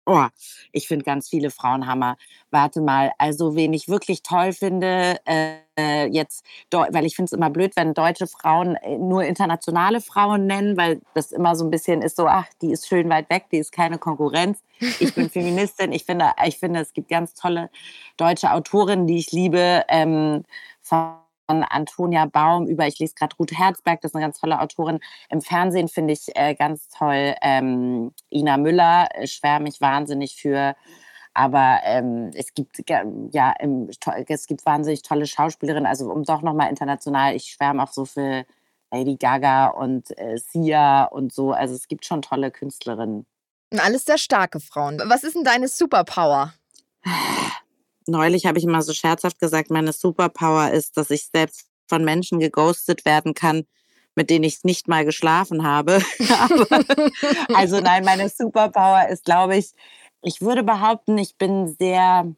Oh, 0.07 0.27
ich 0.73 0.87
finde 0.87 1.05
ganz 1.05 1.29
viele 1.29 1.51
Frauen 1.51 1.89
Hammer. 1.89 2.17
Warte 2.53 2.81
mal, 2.81 3.13
also 3.19 3.57
wen 3.57 3.73
ich 3.73 3.89
wirklich 3.89 4.23
toll 4.23 4.53
finde, 4.53 5.17
äh, 5.27 6.07
jetzt, 6.07 6.45
weil 6.71 7.05
ich 7.05 7.17
finde 7.17 7.27
es 7.27 7.33
immer 7.33 7.51
blöd, 7.51 7.73
wenn 7.75 7.95
deutsche 7.95 8.29
Frauen 8.29 8.77
äh, 8.77 8.97
nur 8.97 9.25
internationale 9.25 10.01
Frauen 10.01 10.47
nennen, 10.47 10.77
weil 10.77 11.01
das 11.15 11.33
immer 11.33 11.57
so 11.57 11.65
ein 11.65 11.71
bisschen 11.71 12.01
ist 12.01 12.17
so, 12.17 12.27
ach, 12.29 12.47
die 12.63 12.71
ist 12.71 12.87
schön 12.87 13.09
weit 13.09 13.29
weg, 13.29 13.47
die 13.51 13.59
ist 13.59 13.73
keine 13.73 13.99
Konkurrenz. 13.99 14.61
Ich 15.01 15.15
bin 15.15 15.31
Feministin, 15.31 15.93
ich 15.93 16.05
finde, 16.05 16.31
ich 16.47 16.59
finde, 16.59 16.81
es 16.81 16.93
gibt 16.93 17.09
ganz 17.09 17.35
tolle 17.35 17.71
deutsche 18.17 18.53
Autorinnen, 18.53 19.07
die 19.09 19.19
ich 19.19 19.33
liebe. 19.33 19.85
Ähm, 19.89 20.45
von 21.51 21.65
Antonia 21.65 22.27
Baum 22.27 22.69
über, 22.69 22.87
ich 22.87 23.01
lese 23.01 23.15
gerade 23.15 23.35
Ruth 23.37 23.51
Herzberg, 23.51 24.01
das 24.01 24.13
ist 24.13 24.15
eine 24.15 24.25
ganz 24.25 24.39
tolle 24.39 24.61
Autorin. 24.61 25.01
Im 25.31 25.41
Fernsehen 25.41 25.89
finde 25.89 26.13
ich 26.13 26.29
äh, 26.37 26.55
ganz 26.55 26.89
toll 26.89 27.35
ähm, 27.43 28.13
Ina 28.31 28.57
Müller, 28.57 29.09
äh, 29.15 29.27
schwärme 29.27 29.69
ich 29.69 29.81
wahnsinnig 29.81 30.37
für. 30.37 30.77
Aber 31.35 31.81
ähm, 31.83 32.31
es 32.35 32.55
gibt 32.55 32.89
ja 32.89 33.01
im, 33.59 33.91
es 34.29 34.47
gibt 34.47 34.65
wahnsinnig 34.65 35.03
tolle 35.03 35.27
Schauspielerinnen. 35.27 35.87
Also 35.87 36.13
um 36.13 36.23
doch 36.23 36.43
nochmal 36.43 36.71
international, 36.71 37.35
ich 37.35 37.47
schwärme 37.47 37.83
auch 37.83 37.93
so 37.93 38.05
für 38.05 38.45
Lady 38.93 39.17
Gaga 39.17 39.69
und 39.69 40.17
äh, 40.19 40.39
Sia 40.39 41.05
und 41.05 41.33
so. 41.33 41.51
Also 41.53 41.75
es 41.75 41.89
gibt 41.89 42.05
schon 42.05 42.23
tolle 42.23 42.53
Künstlerinnen. 42.53 43.27
Alles 43.77 44.05
sehr 44.05 44.19
starke 44.19 44.61
Frauen. 44.61 45.03
Was 45.05 45.25
ist 45.25 45.35
denn 45.35 45.45
deine 45.45 45.67
Superpower? 45.67 46.53
neulich 48.07 48.47
habe 48.47 48.59
ich 48.59 48.65
immer 48.65 48.83
so 48.83 48.93
scherzhaft 48.93 49.39
gesagt, 49.39 49.71
meine 49.71 49.93
Superpower 49.93 50.71
ist, 50.71 50.97
dass 50.97 51.11
ich 51.11 51.27
selbst 51.27 51.67
von 51.89 52.05
Menschen 52.05 52.41
geghostet 52.41 53.05
werden 53.05 53.35
kann, 53.35 53.67
mit 54.15 54.31
denen 54.31 54.45
ich 54.45 54.65
nicht 54.65 54.89
mal 54.89 55.05
geschlafen 55.05 55.65
habe. 55.65 56.03
also 57.55 57.81
nein, 57.81 58.05
meine 58.05 58.29
Superpower 58.29 59.09
ist, 59.09 59.25
glaube 59.25 59.57
ich, 59.57 59.73
ich 60.23 60.41
würde 60.41 60.63
behaupten, 60.63 61.17
ich 61.19 61.37
bin 61.37 61.75
sehr, 61.79 62.31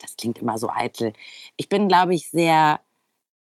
das 0.00 0.16
klingt 0.16 0.38
immer 0.38 0.58
so 0.58 0.70
eitel, 0.70 1.12
ich 1.56 1.68
bin, 1.68 1.88
glaube 1.88 2.14
ich, 2.14 2.30
sehr 2.30 2.80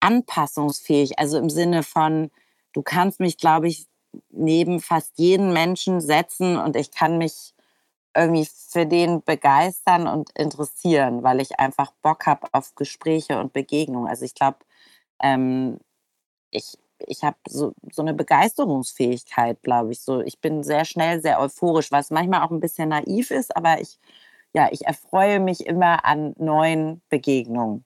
anpassungsfähig. 0.00 1.18
Also 1.18 1.38
im 1.38 1.50
Sinne 1.50 1.82
von, 1.82 2.30
du 2.72 2.82
kannst 2.82 3.20
mich, 3.20 3.36
glaube 3.36 3.68
ich, 3.68 3.86
neben 4.30 4.80
fast 4.80 5.12
jeden 5.16 5.52
Menschen 5.52 6.00
setzen 6.00 6.56
und 6.56 6.74
ich 6.74 6.90
kann 6.90 7.18
mich 7.18 7.54
irgendwie 8.16 8.46
für 8.46 8.86
den 8.86 9.22
begeistern 9.22 10.06
und 10.06 10.30
interessieren, 10.36 11.22
weil 11.22 11.40
ich 11.40 11.58
einfach 11.58 11.92
Bock 12.02 12.26
habe 12.26 12.48
auf 12.52 12.74
Gespräche 12.74 13.38
und 13.38 13.52
Begegnungen. 13.52 14.08
Also 14.08 14.24
ich 14.24 14.34
glaube, 14.34 14.58
ähm, 15.22 15.78
ich, 16.50 16.76
ich 17.06 17.22
habe 17.22 17.36
so, 17.48 17.72
so 17.92 18.02
eine 18.02 18.14
Begeisterungsfähigkeit, 18.14 19.62
glaube 19.62 19.92
ich. 19.92 20.00
So, 20.00 20.20
ich 20.20 20.40
bin 20.40 20.62
sehr 20.64 20.84
schnell, 20.84 21.20
sehr 21.22 21.40
euphorisch, 21.40 21.92
was 21.92 22.10
manchmal 22.10 22.42
auch 22.42 22.50
ein 22.50 22.60
bisschen 22.60 22.88
naiv 22.88 23.30
ist, 23.30 23.56
aber 23.56 23.80
ich, 23.80 23.98
ja, 24.52 24.68
ich 24.72 24.86
erfreue 24.86 25.38
mich 25.38 25.66
immer 25.66 26.04
an 26.04 26.34
neuen 26.38 27.02
Begegnungen. 27.08 27.84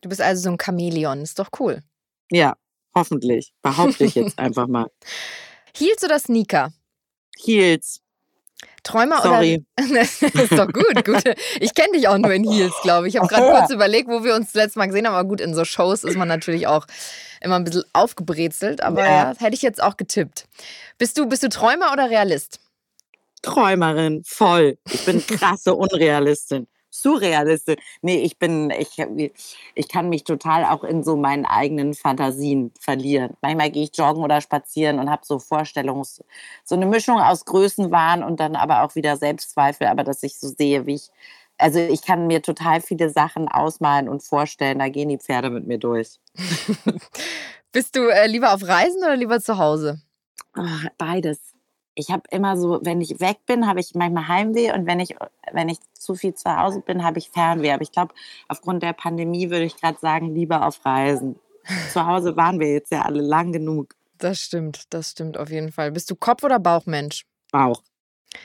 Du 0.00 0.08
bist 0.08 0.20
also 0.20 0.42
so 0.42 0.50
ein 0.50 0.58
Chamäleon, 0.60 1.22
ist 1.22 1.38
doch 1.38 1.48
cool. 1.58 1.82
Ja, 2.30 2.56
hoffentlich. 2.94 3.52
Behaupte 3.62 4.04
ich 4.04 4.14
jetzt 4.14 4.38
einfach 4.38 4.68
mal. 4.68 4.90
Heels 5.76 6.04
oder 6.04 6.18
Sneaker? 6.18 6.72
Heels. 7.36 8.03
Träumer 8.82 9.22
Sorry. 9.22 9.64
oder. 9.78 10.00
ist 10.02 10.52
doch 10.52 10.68
gut, 10.68 11.04
gut. 11.04 11.22
Ich 11.58 11.74
kenne 11.74 11.92
dich 11.94 12.06
auch 12.06 12.18
nur 12.18 12.32
in 12.32 12.44
Heels, 12.44 12.74
glaube 12.82 13.08
ich. 13.08 13.14
Ich 13.14 13.20
habe 13.20 13.28
gerade 13.28 13.58
kurz 13.58 13.70
überlegt, 13.70 14.08
wo 14.08 14.24
wir 14.24 14.34
uns 14.34 14.52
das 14.52 14.64
letzte 14.64 14.78
Mal 14.78 14.86
gesehen 14.86 15.06
haben. 15.06 15.14
Aber 15.14 15.28
gut, 15.28 15.40
in 15.40 15.54
so 15.54 15.64
Shows 15.64 16.04
ist 16.04 16.16
man 16.16 16.28
natürlich 16.28 16.66
auch 16.66 16.86
immer 17.40 17.56
ein 17.56 17.64
bisschen 17.64 17.84
aufgebrezelt. 17.92 18.82
Aber 18.82 19.00
ja, 19.00 19.32
ja 19.32 19.34
hätte 19.38 19.54
ich 19.54 19.62
jetzt 19.62 19.82
auch 19.82 19.96
getippt. 19.96 20.46
Bist 20.98 21.18
du, 21.18 21.26
bist 21.26 21.42
du 21.42 21.48
Träumer 21.48 21.92
oder 21.92 22.10
Realist? 22.10 22.60
Träumerin, 23.42 24.22
voll. 24.24 24.78
Ich 24.90 25.04
bin 25.04 25.26
krasse 25.26 25.74
Unrealistin. 25.74 26.66
Surrealistin. 26.94 27.76
Nee, 28.02 28.18
ich 28.18 28.38
bin, 28.38 28.70
ich, 28.70 29.02
ich 29.74 29.88
kann 29.88 30.08
mich 30.08 30.22
total 30.22 30.64
auch 30.64 30.84
in 30.84 31.02
so 31.02 31.16
meinen 31.16 31.44
eigenen 31.44 31.94
Fantasien 31.94 32.72
verlieren. 32.78 33.36
Manchmal 33.42 33.70
gehe 33.70 33.82
ich 33.84 33.96
joggen 33.96 34.22
oder 34.22 34.40
spazieren 34.40 35.00
und 35.00 35.10
habe 35.10 35.26
so 35.26 35.40
Vorstellungs, 35.40 36.22
so 36.62 36.74
eine 36.76 36.86
Mischung 36.86 37.18
aus 37.20 37.44
Größenwahn 37.44 38.22
und 38.22 38.38
dann 38.38 38.54
aber 38.54 38.82
auch 38.82 38.94
wieder 38.94 39.16
Selbstzweifel, 39.16 39.88
aber 39.88 40.04
dass 40.04 40.22
ich 40.22 40.36
so 40.36 40.48
sehe, 40.48 40.86
wie 40.86 40.94
ich, 40.94 41.10
also 41.58 41.80
ich 41.80 42.02
kann 42.02 42.28
mir 42.28 42.42
total 42.42 42.80
viele 42.80 43.10
Sachen 43.10 43.48
ausmalen 43.48 44.08
und 44.08 44.22
vorstellen, 44.22 44.78
da 44.78 44.88
gehen 44.88 45.08
die 45.08 45.18
Pferde 45.18 45.50
mit 45.50 45.66
mir 45.66 45.78
durch. 45.78 46.20
Bist 47.72 47.96
du 47.96 48.08
äh, 48.08 48.28
lieber 48.28 48.54
auf 48.54 48.62
Reisen 48.62 49.02
oder 49.02 49.16
lieber 49.16 49.40
zu 49.40 49.58
Hause? 49.58 50.00
Oh, 50.56 50.88
beides 50.96 51.53
ich 51.94 52.10
habe 52.10 52.22
immer 52.30 52.56
so, 52.56 52.80
wenn 52.82 53.00
ich 53.00 53.20
weg 53.20 53.38
bin, 53.46 53.66
habe 53.66 53.80
ich 53.80 53.94
manchmal 53.94 54.28
Heimweh 54.28 54.72
und 54.72 54.86
wenn 54.86 55.00
ich, 55.00 55.14
wenn 55.52 55.68
ich 55.68 55.78
zu 55.92 56.14
viel 56.14 56.34
zu 56.34 56.56
Hause 56.56 56.80
bin, 56.80 57.04
habe 57.04 57.18
ich 57.18 57.30
Fernweh. 57.30 57.72
Aber 57.72 57.82
ich 57.82 57.92
glaube, 57.92 58.14
aufgrund 58.48 58.82
der 58.82 58.92
Pandemie 58.92 59.50
würde 59.50 59.64
ich 59.64 59.76
gerade 59.76 59.98
sagen, 60.00 60.34
lieber 60.34 60.66
auf 60.66 60.84
Reisen. 60.84 61.38
zu 61.92 62.04
Hause 62.04 62.36
waren 62.36 62.60
wir 62.60 62.72
jetzt 62.72 62.90
ja 62.90 63.02
alle 63.02 63.22
lang 63.22 63.52
genug. 63.52 63.94
Das 64.18 64.40
stimmt, 64.40 64.84
das 64.90 65.12
stimmt 65.12 65.38
auf 65.38 65.50
jeden 65.50 65.72
Fall. 65.72 65.92
Bist 65.92 66.10
du 66.10 66.16
Kopf- 66.16 66.44
oder 66.44 66.58
Bauchmensch? 66.58 67.26
Bauch. 67.50 67.82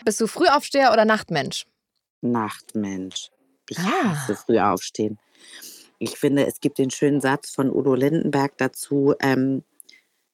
Bist 0.06 0.22
du 0.22 0.27
Frühaufsteher 0.27 0.94
oder 0.94 1.06
Nachtmensch? 1.06 1.65
Nachtmensch. 2.22 3.32
Ich 3.70 3.79
ah. 3.79 4.15
hasse 4.15 4.36
früh 4.36 4.60
aufstehen. 4.60 5.18
Ich 5.98 6.18
finde, 6.18 6.46
es 6.46 6.60
gibt 6.60 6.77
den 6.77 6.91
schönen 6.91 7.22
Satz 7.22 7.50
von 7.50 7.70
Udo 7.72 7.96
Lindenberg 7.96 8.58
dazu, 8.58 9.15
ähm, 9.20 9.63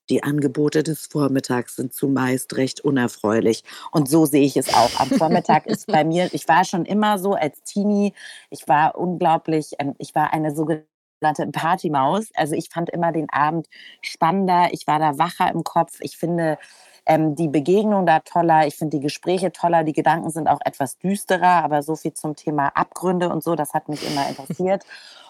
die 0.09 0.23
Angebote 0.23 0.83
des 0.83 1.07
Vormittags 1.07 1.75
sind 1.75 1.93
zumeist 1.93 2.55
recht 2.57 2.81
unerfreulich. 2.81 3.63
Und 3.91 4.09
so 4.09 4.25
sehe 4.25 4.43
ich 4.43 4.57
es 4.57 4.73
auch. 4.73 4.99
Am 4.99 5.09
Vormittag 5.09 5.65
ist 5.65 5.87
bei 5.87 6.03
mir, 6.03 6.29
ich 6.33 6.47
war 6.47 6.63
schon 6.65 6.85
immer 6.85 7.17
so 7.17 7.33
als 7.33 7.61
Teenie, 7.63 8.13
ich 8.49 8.67
war 8.67 8.97
unglaublich, 8.97 9.73
ähm, 9.79 9.95
ich 9.97 10.13
war 10.15 10.33
eine 10.33 10.55
sogenannte 10.55 10.85
Partymaus. 11.51 12.29
Also 12.35 12.55
ich 12.55 12.69
fand 12.69 12.89
immer 12.89 13.11
den 13.11 13.29
Abend 13.31 13.67
spannender, 14.01 14.69
ich 14.71 14.85
war 14.87 14.99
da 14.99 15.17
wacher 15.17 15.51
im 15.51 15.63
Kopf. 15.63 15.97
Ich 16.01 16.17
finde 16.17 16.57
ähm, 17.05 17.35
die 17.35 17.47
Begegnung 17.47 18.05
da 18.05 18.19
toller, 18.19 18.67
ich 18.67 18.75
finde 18.75 18.97
die 18.97 19.03
Gespräche 19.03 19.51
toller, 19.51 19.83
die 19.83 19.93
Gedanken 19.93 20.29
sind 20.29 20.47
auch 20.47 20.59
etwas 20.65 20.97
düsterer, 20.97 21.63
aber 21.63 21.83
so 21.83 21.95
viel 21.95 22.13
zum 22.13 22.35
Thema 22.35 22.69
Abgründe 22.69 23.29
und 23.29 23.43
so, 23.43 23.55
das 23.55 23.73
hat 23.73 23.89
mich 23.89 24.05
immer 24.07 24.27
interessiert. 24.27 24.83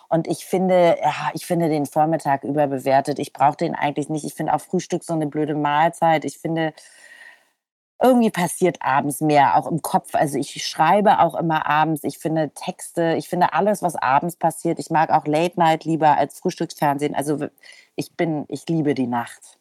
Und 0.09 0.27
ich 0.27 0.45
finde, 0.45 0.97
ja, 1.01 1.31
ich 1.33 1.45
finde 1.45 1.69
den 1.69 1.85
Vormittag 1.85 2.43
überbewertet. 2.43 3.19
Ich 3.19 3.33
brauche 3.33 3.57
den 3.57 3.75
eigentlich 3.75 4.09
nicht. 4.09 4.25
Ich 4.25 4.33
finde 4.33 4.53
auch 4.53 4.61
Frühstück 4.61 5.03
so 5.03 5.13
eine 5.13 5.27
blöde 5.27 5.55
Mahlzeit. 5.55 6.25
Ich 6.25 6.37
finde, 6.39 6.73
irgendwie 8.01 8.29
passiert 8.29 8.77
abends 8.81 9.21
mehr, 9.21 9.55
auch 9.57 9.67
im 9.67 9.81
Kopf. 9.81 10.15
Also 10.15 10.37
ich 10.37 10.65
schreibe 10.65 11.19
auch 11.19 11.35
immer 11.35 11.65
abends. 11.65 12.03
Ich 12.03 12.19
finde 12.19 12.51
Texte, 12.53 13.15
ich 13.17 13.29
finde 13.29 13.53
alles, 13.53 13.81
was 13.81 13.95
abends 13.95 14.35
passiert. 14.35 14.79
Ich 14.79 14.89
mag 14.89 15.09
auch 15.09 15.25
Late 15.25 15.59
Night 15.59 15.85
lieber 15.85 16.17
als 16.17 16.39
Frühstücksfernsehen. 16.39 17.15
Also 17.15 17.47
ich 17.95 18.15
bin, 18.15 18.45
ich 18.49 18.67
liebe 18.67 18.93
die 18.93 19.07
Nacht. 19.07 19.57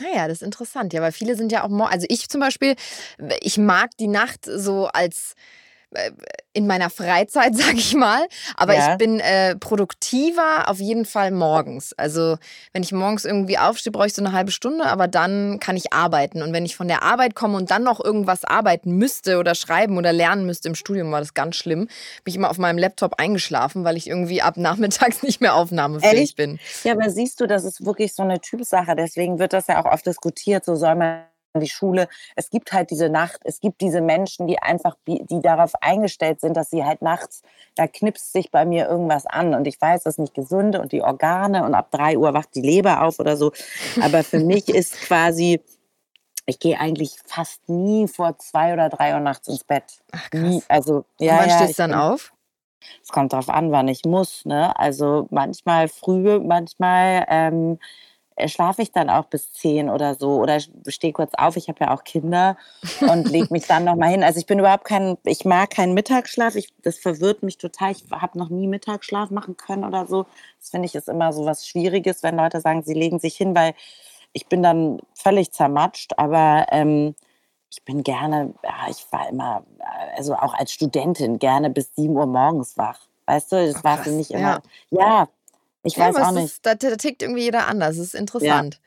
Naja, 0.00 0.26
das 0.26 0.38
ist 0.38 0.46
interessant, 0.46 0.92
ja, 0.92 1.00
weil 1.02 1.12
viele 1.12 1.36
sind 1.36 1.52
ja 1.52 1.62
auch, 1.62 1.70
also 1.88 2.06
ich 2.08 2.28
zum 2.28 2.40
Beispiel, 2.40 2.74
ich 3.40 3.58
mag 3.58 3.90
die 3.98 4.08
Nacht 4.08 4.44
so 4.44 4.86
als 4.88 5.36
in 6.54 6.66
meiner 6.66 6.88
Freizeit, 6.88 7.54
sage 7.56 7.76
ich 7.76 7.94
mal. 7.94 8.26
Aber 8.56 8.74
ja. 8.74 8.92
ich 8.92 8.98
bin 8.98 9.20
äh, 9.20 9.56
produktiver 9.56 10.68
auf 10.68 10.78
jeden 10.78 11.04
Fall 11.04 11.30
morgens. 11.30 11.92
Also 11.94 12.36
wenn 12.72 12.82
ich 12.82 12.92
morgens 12.92 13.24
irgendwie 13.24 13.58
aufstehe, 13.58 13.92
brauche 13.92 14.06
ich 14.06 14.14
so 14.14 14.22
eine 14.22 14.32
halbe 14.32 14.52
Stunde, 14.52 14.86
aber 14.86 15.08
dann 15.08 15.58
kann 15.60 15.76
ich 15.76 15.92
arbeiten. 15.92 16.42
Und 16.42 16.52
wenn 16.52 16.64
ich 16.64 16.76
von 16.76 16.88
der 16.88 17.02
Arbeit 17.02 17.34
komme 17.34 17.56
und 17.56 17.70
dann 17.70 17.82
noch 17.82 18.02
irgendwas 18.02 18.44
arbeiten 18.44 18.96
müsste 18.96 19.38
oder 19.38 19.54
schreiben 19.54 19.98
oder 19.98 20.12
lernen 20.12 20.46
müsste 20.46 20.68
im 20.68 20.74
Studium, 20.74 21.10
war 21.10 21.20
das 21.20 21.34
ganz 21.34 21.56
schlimm. 21.56 21.88
Bin 22.24 22.30
ich 22.30 22.36
immer 22.36 22.50
auf 22.50 22.58
meinem 22.58 22.78
Laptop 22.78 23.14
eingeschlafen, 23.18 23.84
weil 23.84 23.96
ich 23.96 24.06
irgendwie 24.08 24.40
ab 24.40 24.56
nachmittags 24.56 25.22
nicht 25.24 25.40
mehr 25.40 25.54
aufnahmefähig 25.54 26.12
Ehrlich? 26.12 26.36
bin. 26.36 26.58
Ja, 26.84 26.92
aber 26.92 27.10
siehst 27.10 27.40
du, 27.40 27.46
das 27.46 27.64
ist 27.64 27.84
wirklich 27.84 28.14
so 28.14 28.22
eine 28.22 28.40
Typsache. 28.40 28.94
Deswegen 28.96 29.38
wird 29.38 29.52
das 29.52 29.66
ja 29.66 29.84
auch 29.84 29.90
oft 29.90 30.06
diskutiert. 30.06 30.64
So 30.64 30.76
soll 30.76 30.94
man 30.94 31.24
die 31.60 31.68
Schule. 31.68 32.08
Es 32.36 32.50
gibt 32.50 32.72
halt 32.72 32.90
diese 32.90 33.08
Nacht, 33.08 33.40
es 33.44 33.60
gibt 33.60 33.80
diese 33.80 34.00
Menschen, 34.00 34.46
die 34.46 34.58
einfach, 34.58 34.96
die 35.06 35.40
darauf 35.40 35.72
eingestellt 35.80 36.40
sind, 36.40 36.56
dass 36.56 36.70
sie 36.70 36.84
halt 36.84 37.02
nachts, 37.02 37.42
da 37.76 37.86
knipst 37.86 38.32
sich 38.32 38.50
bei 38.50 38.64
mir 38.64 38.88
irgendwas 38.88 39.26
an 39.26 39.54
und 39.54 39.66
ich 39.66 39.80
weiß, 39.80 40.02
das 40.02 40.14
ist 40.14 40.18
nicht 40.18 40.34
gesund 40.34 40.76
und 40.76 40.92
die 40.92 41.02
Organe 41.02 41.64
und 41.64 41.74
ab 41.74 41.90
drei 41.90 42.18
Uhr 42.18 42.34
wacht 42.34 42.54
die 42.54 42.62
Leber 42.62 43.02
auf 43.02 43.18
oder 43.18 43.36
so. 43.36 43.52
Aber 44.00 44.24
für 44.24 44.40
mich 44.44 44.68
ist 44.68 45.00
quasi, 45.02 45.60
ich 46.46 46.58
gehe 46.58 46.78
eigentlich 46.78 47.16
fast 47.24 47.68
nie 47.68 48.08
vor 48.08 48.38
zwei 48.38 48.72
oder 48.72 48.88
drei 48.88 49.14
Uhr 49.14 49.20
nachts 49.20 49.48
ins 49.48 49.64
Bett. 49.64 49.84
Ach, 50.12 50.30
krass. 50.30 50.42
Nie, 50.42 50.62
also, 50.68 51.04
ja, 51.18 51.34
und 51.34 51.38
wann 51.40 51.48
ja, 51.48 51.56
stehst 51.56 51.78
du 51.78 51.82
dann 51.82 51.90
bin, 51.90 52.00
auf? 52.00 52.32
Es 53.02 53.10
kommt 53.10 53.32
darauf 53.32 53.48
an, 53.48 53.72
wann 53.72 53.88
ich 53.88 54.04
muss. 54.04 54.44
Ne? 54.44 54.78
Also 54.78 55.26
manchmal 55.30 55.88
früh, 55.88 56.38
manchmal 56.40 57.24
ähm, 57.28 57.72
äh, 57.72 57.78
schlafe 58.46 58.82
ich 58.82 58.92
dann 58.92 59.10
auch 59.10 59.26
bis 59.26 59.52
zehn 59.52 59.88
oder 59.88 60.14
so 60.16 60.40
oder 60.40 60.58
stehe 60.88 61.12
kurz 61.12 61.32
auf. 61.34 61.56
Ich 61.56 61.68
habe 61.68 61.84
ja 61.84 61.94
auch 61.94 62.04
Kinder 62.04 62.56
und 63.00 63.28
lege 63.30 63.48
mich 63.50 63.66
dann 63.66 63.84
noch 63.84 63.96
mal 63.96 64.10
hin. 64.10 64.24
Also 64.24 64.40
ich 64.40 64.46
bin 64.46 64.58
überhaupt 64.58 64.84
kein, 64.84 65.16
ich 65.24 65.44
mag 65.44 65.70
keinen 65.70 65.94
Mittagsschlaf. 65.94 66.56
Ich, 66.56 66.72
das 66.82 66.98
verwirrt 66.98 67.42
mich 67.42 67.58
total. 67.58 67.92
Ich 67.92 68.04
habe 68.10 68.38
noch 68.38 68.48
nie 68.48 68.66
Mittagsschlaf 68.66 69.30
machen 69.30 69.56
können 69.56 69.84
oder 69.84 70.06
so. 70.06 70.26
Das 70.58 70.70
finde 70.70 70.86
ich 70.86 70.94
ist 70.94 71.08
immer 71.08 71.32
so 71.32 71.44
was 71.44 71.66
Schwieriges, 71.66 72.22
wenn 72.22 72.36
Leute 72.36 72.60
sagen, 72.60 72.82
sie 72.82 72.94
legen 72.94 73.20
sich 73.20 73.36
hin, 73.36 73.54
weil 73.54 73.74
ich 74.32 74.46
bin 74.48 74.62
dann 74.62 75.00
völlig 75.14 75.52
zermatscht. 75.52 76.12
Aber 76.18 76.66
ähm, 76.70 77.14
ich 77.70 77.84
bin 77.84 78.02
gerne, 78.02 78.54
ja, 78.64 78.90
ich 78.90 79.06
war 79.10 79.28
immer, 79.28 79.64
also 80.16 80.34
auch 80.34 80.54
als 80.54 80.72
Studentin 80.72 81.38
gerne 81.38 81.70
bis 81.70 81.94
sieben 81.94 82.16
Uhr 82.16 82.26
morgens 82.26 82.76
wach. 82.76 82.98
Weißt 83.26 83.52
du, 83.52 83.66
das 83.66 83.76
oh, 83.76 83.84
war 83.84 83.98
für 83.98 84.10
mich 84.10 84.32
immer, 84.32 84.60
ja, 84.90 85.00
ja 85.00 85.28
ich 85.84 85.98
weiß 85.98 86.16
ja, 86.16 86.28
auch 86.28 86.32
nicht. 86.32 86.44
Ist, 86.44 86.66
da, 86.66 86.74
da, 86.74 86.96
tickt 86.96 87.22
irgendwie 87.22 87.42
jeder 87.42 87.66
anders. 87.68 87.96
Das 87.96 88.06
ist 88.06 88.14
interessant. 88.14 88.74
Ja. 88.74 88.80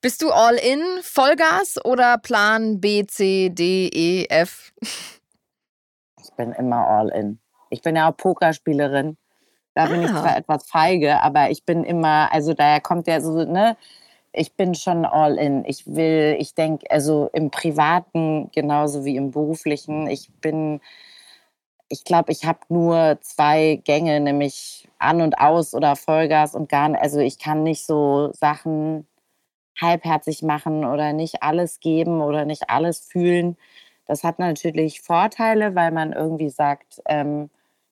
Bist 0.00 0.22
du 0.22 0.30
all 0.30 0.56
in, 0.56 0.82
Vollgas 1.02 1.82
oder 1.84 2.18
Plan 2.18 2.80
B, 2.80 3.06
C, 3.06 3.50
D, 3.50 3.88
E, 3.92 4.26
F? 4.28 4.72
Ich 6.22 6.36
bin 6.36 6.52
immer 6.52 6.88
all 6.88 7.10
in. 7.10 7.38
Ich 7.70 7.80
bin 7.80 7.94
ja 7.94 8.10
auch 8.10 8.16
Pokerspielerin. 8.16 9.16
Da 9.74 9.84
ah. 9.84 9.86
bin 9.86 10.02
ich 10.02 10.10
ah. 10.10 10.20
zwar 10.20 10.36
etwas 10.36 10.66
feige, 10.66 11.22
aber 11.22 11.50
ich 11.50 11.64
bin 11.64 11.84
immer, 11.84 12.32
also 12.32 12.54
daher 12.54 12.80
kommt 12.80 13.06
ja 13.06 13.20
so, 13.20 13.44
ne? 13.44 13.76
Ich 14.32 14.54
bin 14.54 14.74
schon 14.74 15.04
all 15.04 15.38
in. 15.38 15.64
Ich 15.64 15.86
will, 15.86 16.36
ich 16.40 16.54
denke, 16.54 16.90
also 16.90 17.30
im 17.32 17.52
Privaten 17.52 18.50
genauso 18.52 19.04
wie 19.04 19.16
im 19.16 19.30
Beruflichen. 19.30 20.08
Ich 20.08 20.28
bin, 20.40 20.80
ich 21.88 22.04
glaube, 22.04 22.32
ich 22.32 22.44
habe 22.44 22.60
nur 22.68 23.18
zwei 23.20 23.80
Gänge, 23.84 24.20
nämlich 24.20 24.88
an 24.98 25.20
und 25.20 25.38
aus 25.38 25.74
oder 25.74 25.96
Vollgas 25.96 26.54
und 26.54 26.68
gar 26.68 26.88
nicht. 26.88 27.02
Also 27.02 27.20
ich 27.20 27.38
kann 27.38 27.62
nicht 27.62 27.84
so 27.86 28.30
Sachen 28.32 29.06
halbherzig 29.80 30.42
machen 30.42 30.84
oder 30.84 31.12
nicht 31.12 31.42
alles 31.42 31.80
geben 31.80 32.20
oder 32.22 32.44
nicht 32.44 32.70
alles 32.70 33.00
fühlen. 33.00 33.56
Das 34.06 34.24
hat 34.24 34.38
natürlich 34.38 35.00
Vorteile, 35.00 35.74
weil 35.74 35.90
man 35.90 36.12
irgendwie 36.12 36.50
sagt, 36.50 37.02
ähm, 37.06 37.50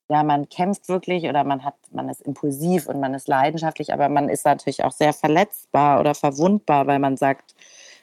ja, 0.09 0.23
man 0.23 0.49
kämpft 0.49 0.89
wirklich 0.89 1.25
oder 1.25 1.45
man 1.45 1.65
hat, 1.65 1.75
man 1.91 2.09
ist 2.09 2.23
impulsiv 2.23 2.87
und 2.87 3.01
man 3.01 3.15
ist 3.15 3.29
leidenschaftlich, 3.29 3.93
aber 3.93 4.09
man 4.09 4.29
ist 4.29 4.45
natürlich 4.45 4.85
auch 4.85 4.93
sehr 4.93 5.13
verletzbar 5.13 6.01
oder 6.01 6.15
verwundbar, 6.15 6.87
weil 6.87 6.99
man 6.99 7.17
sagt, 7.17 7.55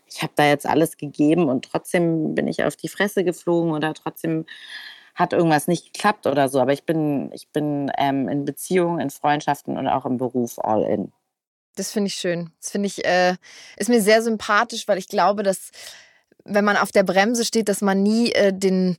ich 0.07 0.23
habe 0.23 0.33
da 0.35 0.45
jetzt 0.45 0.65
alles 0.65 0.97
gegeben 0.97 1.49
und 1.49 1.65
trotzdem 1.65 2.33
bin 2.33 2.47
ich 2.47 2.63
auf 2.63 2.75
die 2.75 2.87
Fresse 2.87 3.23
geflogen 3.23 3.71
oder 3.71 3.93
trotzdem 3.93 4.45
hat 5.19 5.33
irgendwas 5.33 5.67
nicht 5.67 5.93
geklappt 5.93 6.25
oder 6.25 6.47
so. 6.47 6.61
Aber 6.61 6.71
ich 6.71 6.85
bin, 6.85 7.29
ich 7.33 7.49
bin 7.49 7.91
ähm, 7.97 8.29
in 8.29 8.45
Beziehungen, 8.45 9.01
in 9.01 9.09
Freundschaften 9.09 9.77
und 9.77 9.87
auch 9.87 10.05
im 10.05 10.17
Beruf 10.17 10.57
all 10.59 10.83
in. 10.83 11.11
Das 11.75 11.91
finde 11.91 12.07
ich 12.07 12.15
schön. 12.15 12.51
Das 12.61 12.71
finde 12.71 12.87
ich, 12.87 13.05
äh, 13.05 13.35
ist 13.77 13.89
mir 13.89 14.01
sehr 14.01 14.23
sympathisch, 14.23 14.87
weil 14.87 14.97
ich 14.97 15.09
glaube, 15.09 15.43
dass 15.43 15.71
wenn 16.45 16.63
man 16.63 16.77
auf 16.77 16.91
der 16.91 17.03
Bremse 17.03 17.43
steht, 17.43 17.67
dass 17.67 17.81
man 17.81 18.01
nie 18.01 18.31
äh, 18.31 18.53
den 18.53 18.95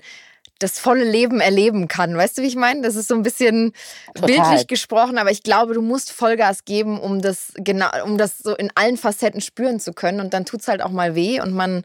das 0.59 0.79
volle 0.79 1.05
Leben 1.05 1.41
erleben 1.41 1.89
kann. 1.89 2.15
Weißt 2.15 2.37
du, 2.37 2.43
wie 2.43 2.47
ich 2.47 2.55
meine? 2.55 2.83
Das 2.83 2.95
ist 2.95 3.09
so 3.09 3.15
ein 3.15 3.23
bisschen 3.23 3.73
Total. 4.15 4.27
bildlich 4.27 4.67
gesprochen, 4.67 5.17
aber 5.17 5.31
ich 5.31 5.43
glaube, 5.43 5.73
du 5.73 5.81
musst 5.81 6.13
Vollgas 6.13 6.67
geben, 6.67 7.01
um 7.01 7.23
das 7.23 7.53
genau, 7.55 7.89
um 8.05 8.19
das 8.19 8.39
so 8.39 8.55
in 8.55 8.71
allen 8.75 8.99
Facetten 8.99 9.41
spüren 9.41 9.81
zu 9.81 9.95
können. 9.95 10.21
Und 10.21 10.35
dann 10.35 10.45
tut 10.45 10.61
es 10.61 10.69
halt 10.69 10.83
auch 10.83 10.91
mal 10.91 11.15
weh 11.15 11.41
und 11.41 11.55
man 11.55 11.83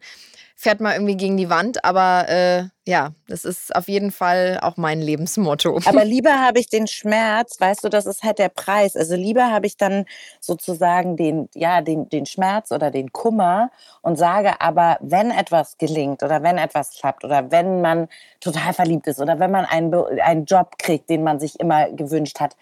fährt 0.56 0.80
mal 0.80 0.94
irgendwie 0.94 1.18
gegen 1.18 1.38
die 1.38 1.50
Wand. 1.50 1.84
Aber 1.84 2.30
äh, 2.30 2.64
ja, 2.86 3.12
das 3.28 3.46
ist 3.46 3.76
auf 3.76 3.88
jeden 3.88 4.12
Fall 4.12 4.60
auch 4.62 4.78
mein 4.78 5.02
Lebensmotto. 5.02 5.80
Aber 5.86 6.06
lieber 6.06 6.42
habe 6.42 6.60
ich 6.60 6.70
den 6.70 6.88
Schmerz, 6.88 7.60
weißt 7.60 7.84
du, 7.84 7.90
das 7.90 8.06
ist 8.06 8.24
halt 8.24 8.40
der 8.40 8.50
Preis. 8.50 8.96
Also 8.96 9.16
lieber 9.16 9.52
habe 9.52 9.68
ich 9.68 9.76
dann 9.76 10.06
sozusagen 10.40 11.18
den, 11.18 11.50
ja, 11.54 11.82
den, 11.82 12.08
den 12.10 12.26
Schmerz 12.26 12.72
oder 12.72 12.90
den 12.90 13.12
Kummer 13.12 13.70
und 14.02 14.18
sage 14.18 14.62
aber, 14.62 14.98
wenn 15.02 15.30
etwas 15.30 15.78
gelingt 15.78 16.24
oder 16.24 16.42
wenn 16.42 16.58
etwas 16.58 16.92
klappt 16.92 17.26
oder 17.26 17.52
wenn 17.52 17.82
man 17.82 18.08
total 18.40 18.74
verliebt 18.74 19.08
ist 19.08 19.20
oder 19.20 19.40
wenn 19.40 19.52
man 19.52 19.66
einen, 19.66 19.94
einen 20.22 20.46
Job 20.46 20.78
kriegt, 20.78 21.10
den 21.10 21.24
man 21.24 21.40
sich 21.40 21.60
immer 21.60 21.90
gewünscht 21.92 22.40
hat, 22.40 22.56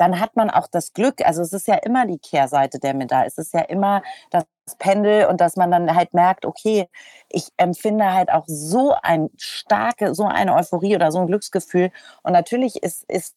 dann 0.00 0.18
hat 0.18 0.34
man 0.34 0.48
auch 0.48 0.66
das 0.66 0.94
Glück, 0.94 1.20
also 1.26 1.42
es 1.42 1.52
ist 1.52 1.68
ja 1.68 1.74
immer 1.74 2.06
die 2.06 2.18
Kehrseite 2.18 2.78
der 2.78 2.94
Medaille, 2.94 3.26
es 3.26 3.36
ist 3.36 3.52
ja 3.52 3.60
immer 3.60 4.02
das 4.30 4.44
Pendel 4.78 5.26
und 5.26 5.42
dass 5.42 5.56
man 5.56 5.70
dann 5.70 5.94
halt 5.94 6.14
merkt, 6.14 6.46
okay, 6.46 6.88
ich 7.28 7.48
empfinde 7.58 8.14
halt 8.14 8.30
auch 8.30 8.44
so 8.46 8.94
ein 9.02 9.28
starke, 9.36 10.14
so 10.14 10.24
eine 10.24 10.54
Euphorie 10.54 10.96
oder 10.96 11.12
so 11.12 11.18
ein 11.18 11.26
Glücksgefühl 11.26 11.90
und 12.22 12.32
natürlich 12.32 12.82
ist, 12.82 13.04
ist 13.10 13.36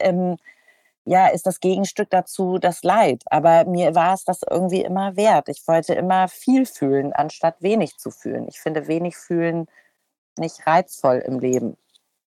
ähm, 0.00 0.36
ja, 1.04 1.28
ist 1.28 1.46
das 1.46 1.60
Gegenstück 1.60 2.10
dazu 2.10 2.58
das 2.58 2.82
Leid. 2.82 3.22
Aber 3.26 3.64
mir 3.64 3.94
war 3.94 4.14
es 4.14 4.24
das 4.24 4.42
irgendwie 4.48 4.82
immer 4.82 5.16
wert. 5.16 5.48
Ich 5.48 5.66
wollte 5.66 5.94
immer 5.94 6.28
viel 6.28 6.66
fühlen, 6.66 7.12
anstatt 7.12 7.62
wenig 7.62 7.96
zu 7.96 8.10
fühlen. 8.10 8.46
Ich 8.48 8.60
finde 8.60 8.86
wenig 8.86 9.16
fühlen 9.16 9.66
nicht 10.38 10.66
reizvoll 10.66 11.18
im 11.26 11.40
Leben. 11.40 11.76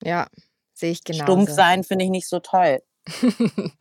Ja, 0.01 0.27
sehe 0.73 0.91
ich 0.91 1.03
genau. 1.03 1.23
Stumpf 1.23 1.51
sein 1.51 1.83
finde 1.83 2.05
ich 2.05 2.11
nicht 2.11 2.27
so 2.27 2.39
toll. 2.39 2.81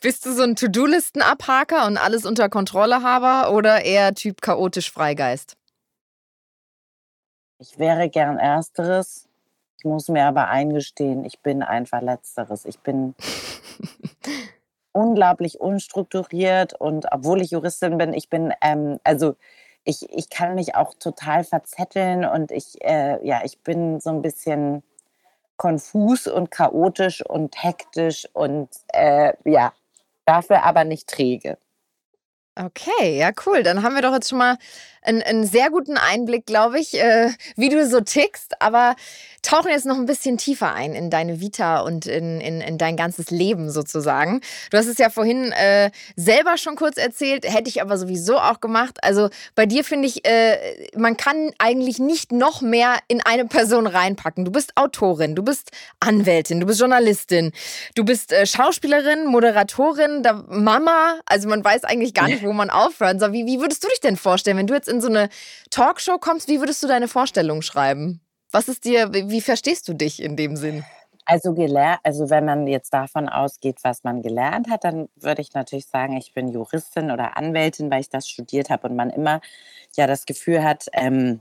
Bist 0.00 0.26
du 0.26 0.32
so 0.32 0.42
ein 0.42 0.56
To-Do-Listen-Abhaker 0.56 1.86
und 1.86 1.96
alles 1.96 2.26
unter 2.26 2.48
Kontrolle 2.48 3.02
haber 3.02 3.54
oder 3.54 3.84
eher 3.84 4.14
Typ 4.14 4.42
chaotisch 4.42 4.90
Freigeist? 4.90 5.56
Ich 7.58 7.78
wäre 7.78 8.08
gern 8.08 8.38
Ersteres. 8.38 9.26
Ich 9.78 9.84
muss 9.84 10.08
mir 10.08 10.24
aber 10.24 10.48
eingestehen, 10.48 11.24
ich 11.24 11.40
bin 11.40 11.62
einfach 11.62 12.02
Letzteres. 12.02 12.64
Ich 12.64 12.80
bin 12.80 13.14
unglaublich 14.92 15.60
unstrukturiert 15.60 16.74
und 16.74 17.06
obwohl 17.12 17.40
ich 17.40 17.52
Juristin 17.52 17.98
bin, 17.98 18.12
ich 18.12 18.28
bin, 18.28 18.52
ähm, 18.60 18.98
also 19.04 19.36
ich, 19.84 20.08
ich 20.10 20.28
kann 20.30 20.54
mich 20.54 20.74
auch 20.74 20.94
total 20.94 21.44
verzetteln 21.44 22.24
und 22.24 22.50
ich, 22.50 22.82
äh, 22.84 23.24
ja, 23.26 23.40
ich 23.44 23.60
bin 23.60 24.00
so 24.00 24.10
ein 24.10 24.22
bisschen 24.22 24.82
konfus 25.58 26.26
und 26.26 26.50
chaotisch 26.50 27.22
und 27.26 27.62
hektisch 27.62 28.26
und 28.32 28.70
äh, 28.94 29.34
ja, 29.44 29.74
dafür 30.24 30.62
aber 30.62 30.84
nicht 30.84 31.08
träge. 31.08 31.58
Okay, 32.60 33.16
ja, 33.16 33.30
cool. 33.46 33.62
Dann 33.62 33.82
haben 33.82 33.94
wir 33.94 34.02
doch 34.02 34.12
jetzt 34.12 34.30
schon 34.30 34.38
mal 34.38 34.58
einen, 35.02 35.22
einen 35.22 35.46
sehr 35.46 35.70
guten 35.70 35.96
Einblick, 35.96 36.44
glaube 36.46 36.80
ich, 36.80 37.00
äh, 37.00 37.30
wie 37.56 37.68
du 37.68 37.86
so 37.86 38.00
tickst. 38.00 38.60
Aber 38.60 38.96
tauchen 39.42 39.70
jetzt 39.70 39.86
noch 39.86 39.96
ein 39.96 40.06
bisschen 40.06 40.36
tiefer 40.36 40.74
ein 40.74 40.94
in 40.94 41.10
deine 41.10 41.40
Vita 41.40 41.80
und 41.80 42.06
in, 42.06 42.40
in, 42.40 42.60
in 42.60 42.78
dein 42.78 42.96
ganzes 42.96 43.30
Leben 43.30 43.70
sozusagen. 43.70 44.40
Du 44.70 44.76
hast 44.76 44.86
es 44.86 44.98
ja 44.98 45.10
vorhin 45.10 45.52
äh, 45.52 45.90
selber 46.16 46.58
schon 46.58 46.76
kurz 46.76 46.96
erzählt, 46.96 47.44
hätte 47.50 47.68
ich 47.68 47.80
aber 47.80 47.96
sowieso 47.96 48.38
auch 48.38 48.60
gemacht. 48.60 48.98
Also 49.02 49.30
bei 49.54 49.66
dir 49.66 49.84
finde 49.84 50.08
ich, 50.08 50.26
äh, 50.26 50.88
man 50.96 51.16
kann 51.16 51.52
eigentlich 51.58 51.98
nicht 51.98 52.32
noch 52.32 52.60
mehr 52.60 52.96
in 53.08 53.20
eine 53.22 53.44
Person 53.46 53.86
reinpacken. 53.86 54.44
Du 54.44 54.50
bist 54.50 54.76
Autorin, 54.76 55.34
du 55.34 55.42
bist 55.42 55.70
Anwältin, 56.00 56.60
du 56.60 56.66
bist 56.66 56.80
Journalistin, 56.80 57.52
du 57.94 58.04
bist 58.04 58.32
äh, 58.32 58.46
Schauspielerin, 58.46 59.26
Moderatorin, 59.26 60.22
Mama. 60.48 61.20
Also 61.26 61.48
man 61.48 61.64
weiß 61.64 61.84
eigentlich 61.84 62.14
gar 62.14 62.26
nicht, 62.26 62.42
wo 62.48 62.52
man 62.52 62.70
aufhören 62.70 63.20
soll. 63.20 63.32
Wie, 63.32 63.46
wie 63.46 63.60
würdest 63.60 63.84
du 63.84 63.88
dich 63.88 64.00
denn 64.00 64.16
vorstellen, 64.16 64.56
wenn 64.56 64.66
du 64.66 64.74
jetzt 64.74 64.88
in 64.88 65.00
so 65.00 65.08
eine 65.08 65.28
Talkshow 65.70 66.18
kommst? 66.18 66.48
Wie 66.48 66.60
würdest 66.60 66.82
du 66.82 66.88
deine 66.88 67.08
Vorstellung 67.08 67.62
schreiben? 67.62 68.20
Was 68.50 68.68
ist 68.68 68.84
dir, 68.84 69.12
wie 69.12 69.40
verstehst 69.40 69.88
du 69.88 69.94
dich 69.94 70.22
in 70.22 70.36
dem 70.36 70.56
Sinn? 70.56 70.84
Also 71.26 71.52
gelernt, 71.52 72.00
also 72.04 72.30
wenn 72.30 72.46
man 72.46 72.66
jetzt 72.66 72.90
davon 72.94 73.28
ausgeht, 73.28 73.80
was 73.82 74.02
man 74.02 74.22
gelernt 74.22 74.70
hat, 74.70 74.84
dann 74.84 75.10
würde 75.16 75.42
ich 75.42 75.52
natürlich 75.52 75.86
sagen, 75.86 76.16
ich 76.16 76.32
bin 76.32 76.48
Juristin 76.48 77.10
oder 77.10 77.36
Anwältin, 77.36 77.90
weil 77.90 78.00
ich 78.00 78.08
das 78.08 78.26
studiert 78.26 78.70
habe 78.70 78.88
und 78.88 78.96
man 78.96 79.10
immer 79.10 79.42
ja 79.94 80.06
das 80.06 80.24
Gefühl 80.24 80.64
hat, 80.64 80.86
ähm, 80.94 81.40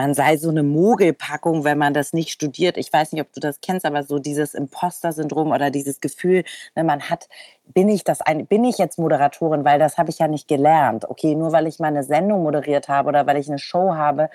man 0.00 0.14
sei 0.14 0.38
so 0.38 0.48
eine 0.48 0.62
Mogelpackung, 0.62 1.64
wenn 1.64 1.76
man 1.76 1.92
das 1.92 2.14
nicht 2.14 2.30
studiert. 2.30 2.78
Ich 2.78 2.90
weiß 2.90 3.12
nicht, 3.12 3.20
ob 3.20 3.34
du 3.34 3.40
das 3.40 3.60
kennst, 3.60 3.84
aber 3.84 4.02
so 4.02 4.18
dieses 4.18 4.54
Imposter-Syndrom 4.54 5.50
oder 5.50 5.70
dieses 5.70 6.00
Gefühl, 6.00 6.42
wenn 6.74 6.86
ne, 6.86 6.92
man 6.92 7.10
hat, 7.10 7.28
bin 7.74 7.90
ich 7.90 8.02
das 8.02 8.22
ein, 8.22 8.46
bin 8.46 8.64
ich 8.64 8.78
jetzt 8.78 8.98
Moderatorin, 8.98 9.62
weil 9.62 9.78
das 9.78 9.98
habe 9.98 10.08
ich 10.08 10.18
ja 10.18 10.26
nicht 10.26 10.48
gelernt. 10.48 11.04
Okay, 11.10 11.34
nur 11.34 11.52
weil 11.52 11.66
ich 11.66 11.80
meine 11.80 12.02
Sendung 12.02 12.42
moderiert 12.44 12.88
habe 12.88 13.10
oder 13.10 13.26
weil 13.26 13.36
ich 13.36 13.48
eine 13.48 13.58
Show 13.58 13.94
habe, 13.94 14.30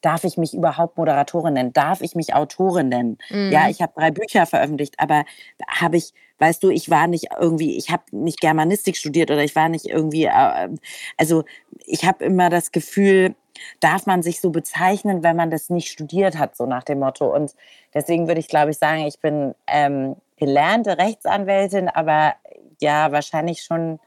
darf 0.00 0.24
ich 0.24 0.38
mich 0.38 0.54
überhaupt 0.54 0.96
Moderatorin 0.96 1.52
nennen? 1.52 1.74
Darf 1.74 2.00
ich 2.00 2.14
mich 2.14 2.32
Autorin 2.32 2.88
nennen? 2.88 3.18
Mhm. 3.28 3.52
Ja, 3.52 3.68
ich 3.68 3.82
habe 3.82 3.92
drei 3.94 4.10
Bücher 4.10 4.46
veröffentlicht, 4.46 4.94
aber 4.96 5.26
habe 5.68 5.98
ich, 5.98 6.14
weißt 6.38 6.62
du, 6.62 6.70
ich 6.70 6.88
war 6.88 7.08
nicht 7.08 7.26
irgendwie, 7.38 7.76
ich 7.76 7.90
habe 7.90 8.04
nicht 8.12 8.40
Germanistik 8.40 8.96
studiert 8.96 9.30
oder 9.30 9.44
ich 9.44 9.54
war 9.54 9.68
nicht 9.68 9.84
irgendwie, 9.84 10.24
äh, 10.24 10.70
also 11.18 11.44
ich 11.84 12.06
habe 12.06 12.24
immer 12.24 12.48
das 12.48 12.72
Gefühl, 12.72 13.34
darf 13.80 14.06
man 14.06 14.22
sich 14.22 14.40
so 14.40 14.50
bezeichnen, 14.50 15.22
wenn 15.22 15.36
man 15.36 15.50
das 15.50 15.70
nicht 15.70 15.90
studiert 15.90 16.38
hat, 16.38 16.56
so 16.56 16.66
nach 16.66 16.84
dem 16.84 17.00
Motto. 17.00 17.34
Und 17.34 17.54
deswegen 17.94 18.28
würde 18.28 18.40
ich, 18.40 18.48
glaube 18.48 18.70
ich, 18.70 18.78
sagen, 18.78 19.06
ich 19.06 19.20
bin 19.20 19.54
ähm, 19.66 20.16
gelernte 20.36 20.98
Rechtsanwältin, 20.98 21.88
aber 21.88 22.34
ja, 22.80 23.12
wahrscheinlich 23.12 23.62
schon 23.62 24.00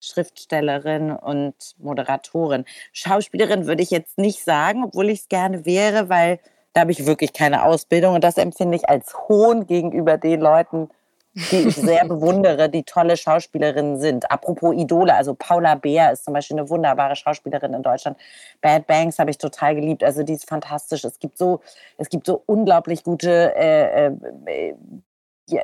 Schriftstellerin 0.00 1.12
und 1.12 1.54
Moderatorin. 1.78 2.64
Schauspielerin 2.92 3.66
würde 3.66 3.82
ich 3.82 3.90
jetzt 3.90 4.18
nicht 4.18 4.42
sagen, 4.42 4.84
obwohl 4.84 5.10
ich 5.10 5.20
es 5.20 5.28
gerne 5.28 5.66
wäre, 5.66 6.08
weil 6.08 6.40
da 6.72 6.82
habe 6.82 6.92
ich 6.92 7.06
wirklich 7.06 7.32
keine 7.32 7.64
Ausbildung 7.64 8.14
und 8.14 8.24
das 8.24 8.38
empfinde 8.38 8.76
ich 8.76 8.88
als 8.88 9.14
Hohn 9.28 9.66
gegenüber 9.66 10.16
den 10.16 10.40
Leuten, 10.40 10.88
die 11.34 11.68
ich 11.68 11.76
sehr 11.76 12.04
bewundere, 12.06 12.68
die 12.68 12.82
tolle 12.82 13.16
Schauspielerinnen 13.16 14.00
sind. 14.00 14.30
Apropos 14.30 14.74
Idole, 14.74 15.14
also 15.14 15.34
Paula 15.34 15.76
Beer 15.76 16.12
ist 16.12 16.24
zum 16.24 16.34
Beispiel 16.34 16.58
eine 16.58 16.68
wunderbare 16.68 17.14
Schauspielerin 17.14 17.72
in 17.72 17.82
Deutschland. 17.82 18.18
Bad 18.60 18.86
Banks 18.86 19.18
habe 19.18 19.30
ich 19.30 19.38
total 19.38 19.76
geliebt, 19.76 20.02
also 20.02 20.22
die 20.22 20.34
ist 20.34 20.48
fantastisch. 20.48 21.04
Es 21.04 21.18
gibt 21.18 21.38
so, 21.38 21.60
es 21.98 22.08
gibt 22.08 22.26
so 22.26 22.42
unglaublich 22.46 23.04
gute 23.04 23.54
äh, 23.54 24.06
äh, 24.46 24.74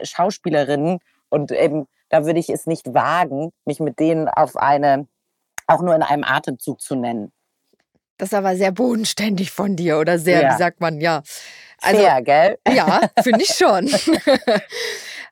Schauspielerinnen 0.02 0.98
und 1.28 1.50
eben 1.50 1.86
da 2.08 2.24
würde 2.24 2.38
ich 2.38 2.48
es 2.48 2.66
nicht 2.66 2.94
wagen, 2.94 3.52
mich 3.64 3.80
mit 3.80 3.98
denen 3.98 4.28
auf 4.28 4.56
eine, 4.56 5.08
auch 5.66 5.82
nur 5.82 5.94
in 5.94 6.02
einem 6.02 6.22
Atemzug 6.24 6.80
zu 6.80 6.94
nennen. 6.94 7.32
Das 8.18 8.28
ist 8.28 8.34
aber 8.34 8.56
sehr 8.56 8.72
bodenständig 8.72 9.50
von 9.50 9.76
dir 9.76 9.98
oder 9.98 10.18
sehr, 10.18 10.42
ja. 10.42 10.54
wie 10.54 10.58
sagt 10.58 10.80
man, 10.80 11.00
ja. 11.00 11.22
Also, 11.82 12.02
Fair, 12.02 12.22
gell? 12.22 12.58
Ja, 12.66 13.10
finde 13.22 13.42
ich 13.42 13.54
schon. 13.54 13.90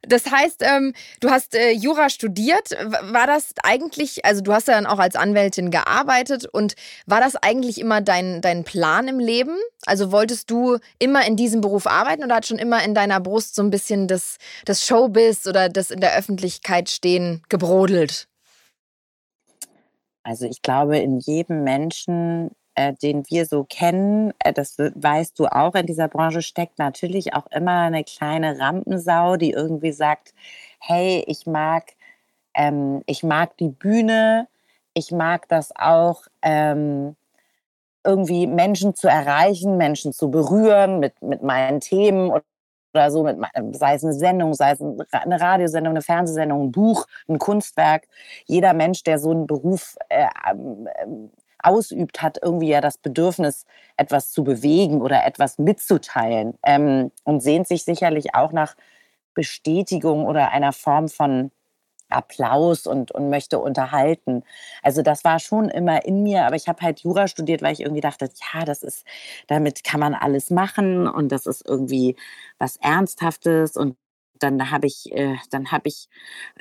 Das 0.07 0.31
heißt, 0.31 0.63
ähm, 0.63 0.93
du 1.21 1.31
hast 1.31 1.55
äh, 1.55 1.73
Jura 1.73 2.09
studiert. 2.09 2.71
War 3.03 3.27
das 3.27 3.55
eigentlich, 3.63 4.25
also 4.25 4.43
du 4.43 4.53
hast 4.53 4.69
ja 4.69 4.75
dann 4.75 4.87
auch 4.87 4.99
als 4.99 5.17
Anwältin 5.17 5.71
gearbeitet 5.71 6.47
und 6.47 6.75
war 7.07 7.21
das 7.21 7.37
eigentlich 7.37 7.81
immer 7.81 8.01
dein, 8.01 8.41
dein 8.41 8.65
Plan 8.65 9.09
im 9.09 9.19
Leben? 9.19 9.57
Also 9.87 10.13
wolltest 10.13 10.51
du 10.51 10.79
immer 10.99 11.27
in 11.27 11.37
diesem 11.37 11.61
Beruf 11.61 11.87
arbeiten 11.87 12.25
oder 12.25 12.37
hat 12.37 12.47
schon 12.47 12.59
immer 12.59 12.83
in 12.85 12.95
deiner 12.95 13.21
Brust 13.21 13.55
so 13.55 13.63
ein 13.63 13.71
bisschen 13.71 14.09
das, 14.09 14.39
das 14.65 14.87
Showbiz 14.87 15.47
oder 15.47 15.69
das 15.69 15.91
in 15.91 16.01
der 16.01 16.17
Öffentlichkeit 16.17 16.89
stehen 16.89 17.43
gebrodelt? 17.49 18.29
Also 20.23 20.47
ich 20.47 20.63
glaube, 20.63 20.99
in 20.99 21.19
jedem 21.21 21.65
Menschen 21.65 22.51
äh, 22.75 22.93
den 22.95 23.25
wir 23.29 23.47
so 23.47 23.65
kennen, 23.65 24.33
äh, 24.41 24.53
das 24.53 24.77
weißt 24.79 25.39
du 25.39 25.47
auch, 25.47 25.75
in 25.75 25.87
dieser 25.87 26.09
Branche 26.09 26.43
steckt 26.43 26.79
natürlich 26.79 27.35
auch 27.35 27.47
immer 27.49 27.83
eine 27.83 28.05
kleine 28.05 28.59
Rampensau, 28.59 29.37
die 29.37 29.51
irgendwie 29.53 29.93
sagt, 29.93 30.35
hey, 30.81 31.25
ich 31.27 31.47
mag, 31.47 31.93
ähm, 32.55 33.03
ich 33.07 33.23
mag 33.23 33.57
die 33.59 33.69
Bühne, 33.71 34.49
ich 34.95 35.13
mag 35.13 35.49
das 35.49 35.73
auch, 35.77 36.23
ähm, 36.43 37.17
irgendwie 38.05 38.47
Menschen 38.47 38.95
zu 38.95 39.09
erreichen, 39.09 39.77
Menschen 39.79 40.13
zu 40.13 40.31
berühren 40.31 41.01
mit, 41.01 41.21
mit 41.23 41.43
meinen 41.43 41.81
Themen 41.81 42.31
oder 42.95 43.11
so, 43.11 43.25
mit, 43.25 43.39
sei 43.77 43.95
es 43.95 44.05
eine 44.05 44.13
Sendung, 44.15 44.55
sei 44.55 44.73
es 44.73 44.81
eine 45.13 45.41
Radiosendung, 45.41 45.93
eine 45.93 46.03
Fernsehsendung, 46.03 46.65
ein 46.65 46.73
Buch, 46.73 47.07
ein 47.29 47.39
Kunstwerk. 47.39 48.07
Jeder 48.47 48.75
Mensch, 48.75 49.03
der 49.05 49.19
so 49.19 49.31
einen 49.31 49.47
Beruf 49.47 49.97
äh, 50.11 50.27
ähm, 50.51 50.89
ausübt, 51.65 52.23
hat 52.23 52.39
irgendwie 52.43 52.69
ja 52.69 52.81
das 52.81 52.99
Bedürfnis, 52.99 53.65
etwas 53.97 54.33
zu 54.33 54.45
bewegen 54.45 55.03
oder 55.03 55.25
etwas 55.25 55.59
mitzuteilen 55.59 56.55
ähm, 56.65 57.11
und 57.25 57.41
sehnt 57.43 57.69
sich 57.69 57.85
sicherlich 57.85 58.35
auch 58.35 58.53
nach 58.53 58.75
Bestätigung 59.35 60.27
oder 60.27 60.51
einer 60.53 60.73
Form 60.73 61.09
von 61.09 61.51
Applaus 62.11 62.87
und, 62.87 63.13
und 63.13 63.31
möchte 63.31 63.59
unterhalten. 63.59 64.45
Also 64.83 65.03
das 65.03 65.25
war 65.25 65.41
schon 65.41 65.69
immer 65.69 66.05
in 66.05 66.23
mir, 66.23 66.47
aber 66.47 66.57
ich 66.57 66.69
habe 66.69 66.83
halt 66.83 67.01
Jura 67.01 67.29
studiert, 67.29 67.63
weil 67.63 67.73
ich 67.73 67.81
irgendwie 67.81 68.01
dachte, 68.01 68.29
ja, 68.53 68.65
das 68.65 68.83
ist, 68.83 69.05
damit 69.49 69.85
kann 69.85 70.01
man 70.01 70.15
alles 70.15 70.51
machen 70.51 71.09
und 71.09 71.33
das 71.33 71.47
ist 71.47 71.67
irgendwie 71.67 72.17
was 72.59 72.77
Ernsthaftes 72.77 73.77
und 73.77 73.97
dann 74.39 74.71
habe 74.71 74.87
ich, 74.87 75.13
äh, 75.13 75.37
dann 75.51 75.71
habe 75.71 75.89
ich 75.89 76.09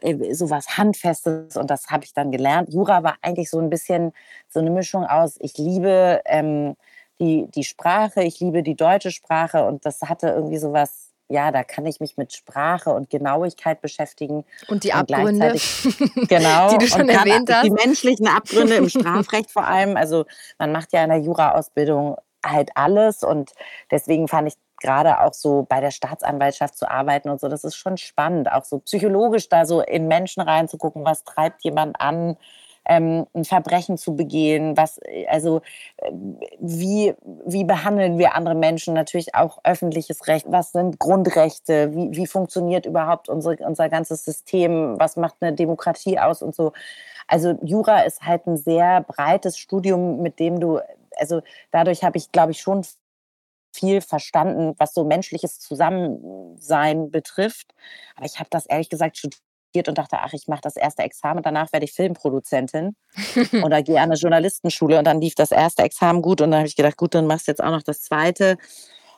äh, 0.01 0.33
so 0.33 0.49
was 0.49 0.77
Handfestes 0.77 1.57
und 1.57 1.69
das 1.69 1.87
habe 1.87 2.05
ich 2.05 2.13
dann 2.13 2.31
gelernt. 2.31 2.73
Jura 2.73 3.03
war 3.03 3.15
eigentlich 3.21 3.49
so 3.49 3.59
ein 3.59 3.69
bisschen 3.69 4.13
so 4.49 4.59
eine 4.59 4.69
Mischung 4.69 5.05
aus, 5.05 5.35
ich 5.39 5.57
liebe 5.57 6.21
ähm, 6.25 6.75
die, 7.19 7.47
die 7.53 7.63
Sprache, 7.63 8.23
ich 8.23 8.39
liebe 8.39 8.63
die 8.63 8.75
deutsche 8.75 9.11
Sprache 9.11 9.65
und 9.65 9.85
das 9.85 10.01
hatte 10.01 10.27
irgendwie 10.29 10.57
sowas, 10.57 11.13
ja, 11.29 11.51
da 11.51 11.63
kann 11.63 11.85
ich 11.85 11.99
mich 11.99 12.17
mit 12.17 12.33
Sprache 12.33 12.91
und 12.91 13.09
Genauigkeit 13.09 13.81
beschäftigen. 13.81 14.43
Und 14.67 14.83
die 14.83 14.93
Abgründe, 14.93 15.53
und 15.53 16.27
genau, 16.29 16.69
die 16.69 16.77
du 16.79 16.87
schon 16.87 17.09
erwähnt 17.09 17.49
hast. 17.51 17.65
Die 17.65 17.71
menschlichen 17.71 18.27
Abgründe 18.27 18.75
im 18.75 18.89
Strafrecht 18.89 19.49
vor 19.49 19.65
allem. 19.65 19.95
Also 19.95 20.25
man 20.59 20.71
macht 20.71 20.93
ja 20.93 21.03
in 21.03 21.09
der 21.09 21.19
Jura-Ausbildung 21.19 22.17
halt 22.45 22.71
alles 22.75 23.23
und 23.23 23.51
deswegen 23.91 24.27
fand 24.27 24.49
ich 24.49 24.55
gerade 24.81 25.21
auch 25.21 25.33
so 25.33 25.65
bei 25.67 25.79
der 25.79 25.91
Staatsanwaltschaft 25.91 26.77
zu 26.77 26.89
arbeiten 26.89 27.29
und 27.29 27.39
so, 27.39 27.47
das 27.47 27.63
ist 27.63 27.75
schon 27.75 27.97
spannend, 27.97 28.51
auch 28.51 28.65
so 28.65 28.79
psychologisch 28.79 29.49
da 29.49 29.65
so 29.65 29.81
in 29.81 30.07
Menschen 30.07 30.41
reinzugucken, 30.41 31.05
was 31.05 31.23
treibt 31.23 31.63
jemand 31.63 31.99
an, 31.99 32.37
ähm, 32.85 33.25
ein 33.33 33.45
Verbrechen 33.45 33.97
zu 33.97 34.15
begehen, 34.15 34.75
was, 34.75 34.99
also 35.27 35.61
äh, 35.97 36.11
wie, 36.59 37.13
wie 37.45 37.63
behandeln 37.63 38.17
wir 38.17 38.35
andere 38.35 38.55
Menschen, 38.55 38.93
natürlich 38.93 39.35
auch 39.35 39.59
öffentliches 39.63 40.27
Recht, 40.27 40.47
was 40.49 40.71
sind 40.73 40.99
Grundrechte, 40.99 41.93
wie, 41.95 42.11
wie 42.11 42.27
funktioniert 42.27 42.85
überhaupt 42.85 43.29
unsere, 43.29 43.55
unser 43.65 43.89
ganzes 43.89 44.25
System, 44.25 44.99
was 44.99 45.15
macht 45.15 45.35
eine 45.41 45.53
Demokratie 45.53 46.19
aus 46.19 46.41
und 46.41 46.55
so. 46.55 46.73
Also 47.27 47.57
Jura 47.63 48.01
ist 48.01 48.21
halt 48.23 48.47
ein 48.47 48.57
sehr 48.57 49.01
breites 49.01 49.57
Studium, 49.57 50.21
mit 50.21 50.39
dem 50.39 50.59
du, 50.59 50.79
also 51.17 51.41
dadurch 51.71 52.03
habe 52.03 52.17
ich, 52.17 52.31
glaube 52.31 52.51
ich, 52.51 52.61
schon 52.61 52.83
viel 53.75 54.01
verstanden, 54.01 54.75
was 54.77 54.93
so 54.93 55.03
menschliches 55.03 55.59
Zusammensein 55.59 57.11
betrifft. 57.11 57.73
Aber 58.15 58.25
ich 58.25 58.39
habe 58.39 58.49
das 58.51 58.65
ehrlich 58.65 58.89
gesagt 58.89 59.17
studiert 59.17 59.87
und 59.87 59.97
dachte, 59.97 60.17
ach, 60.19 60.33
ich 60.33 60.47
mache 60.47 60.61
das 60.61 60.75
erste 60.75 61.01
Examen, 61.01 61.41
danach 61.41 61.73
werde 61.73 61.85
ich 61.85 61.93
Filmproduzentin 61.93 62.95
oder 63.63 63.81
gehe 63.81 63.97
an 63.97 64.11
eine 64.11 64.15
Journalistenschule 64.15 64.99
und 64.99 65.05
dann 65.05 65.19
lief 65.19 65.33
das 65.35 65.51
erste 65.51 65.83
Examen 65.83 66.21
gut 66.21 66.41
und 66.41 66.51
dann 66.51 66.59
habe 66.59 66.67
ich 66.67 66.75
gedacht, 66.75 66.97
gut, 66.97 67.15
dann 67.15 67.25
machst 67.25 67.47
du 67.47 67.51
jetzt 67.51 67.63
auch 67.63 67.71
noch 67.71 67.83
das 67.83 68.01
zweite. 68.03 68.57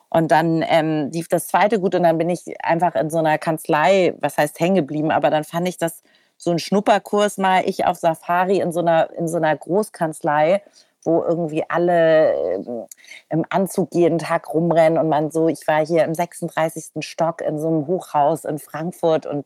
Und 0.07 0.31
dann 0.31 0.63
ähm, 0.65 1.09
lief 1.11 1.27
das 1.27 1.47
zweite 1.47 1.79
gut 1.79 1.93
und 1.95 2.03
dann 2.03 2.17
bin 2.17 2.29
ich 2.29 2.43
einfach 2.63 2.95
in 2.95 3.09
so 3.09 3.17
einer 3.17 3.37
Kanzlei, 3.37 4.13
was 4.21 4.37
heißt 4.37 4.59
hängen 4.59 4.75
geblieben, 4.75 5.11
aber 5.11 5.29
dann 5.29 5.43
fand 5.43 5.67
ich 5.67 5.77
das 5.77 6.03
so 6.37 6.51
ein 6.51 6.59
Schnupperkurs 6.59 7.37
mal, 7.37 7.63
ich 7.65 7.85
auf 7.85 7.97
Safari 7.97 8.59
in 8.59 8.71
so 8.71 8.79
einer, 8.79 9.09
in 9.17 9.27
so 9.27 9.37
einer 9.37 9.55
Großkanzlei 9.55 10.61
wo 11.05 11.23
irgendwie 11.23 11.63
alle 11.69 12.33
ähm, 12.33 12.85
im 13.29 13.45
Anzug 13.49 13.93
jeden 13.93 14.17
Tag 14.17 14.53
rumrennen 14.53 14.97
und 14.97 15.09
man 15.09 15.31
so, 15.31 15.47
ich 15.47 15.67
war 15.67 15.85
hier 15.85 16.03
im 16.03 16.13
36. 16.13 17.05
Stock 17.05 17.41
in 17.41 17.59
so 17.59 17.67
einem 17.67 17.87
Hochhaus 17.87 18.45
in 18.45 18.59
Frankfurt 18.59 19.25
und 19.25 19.45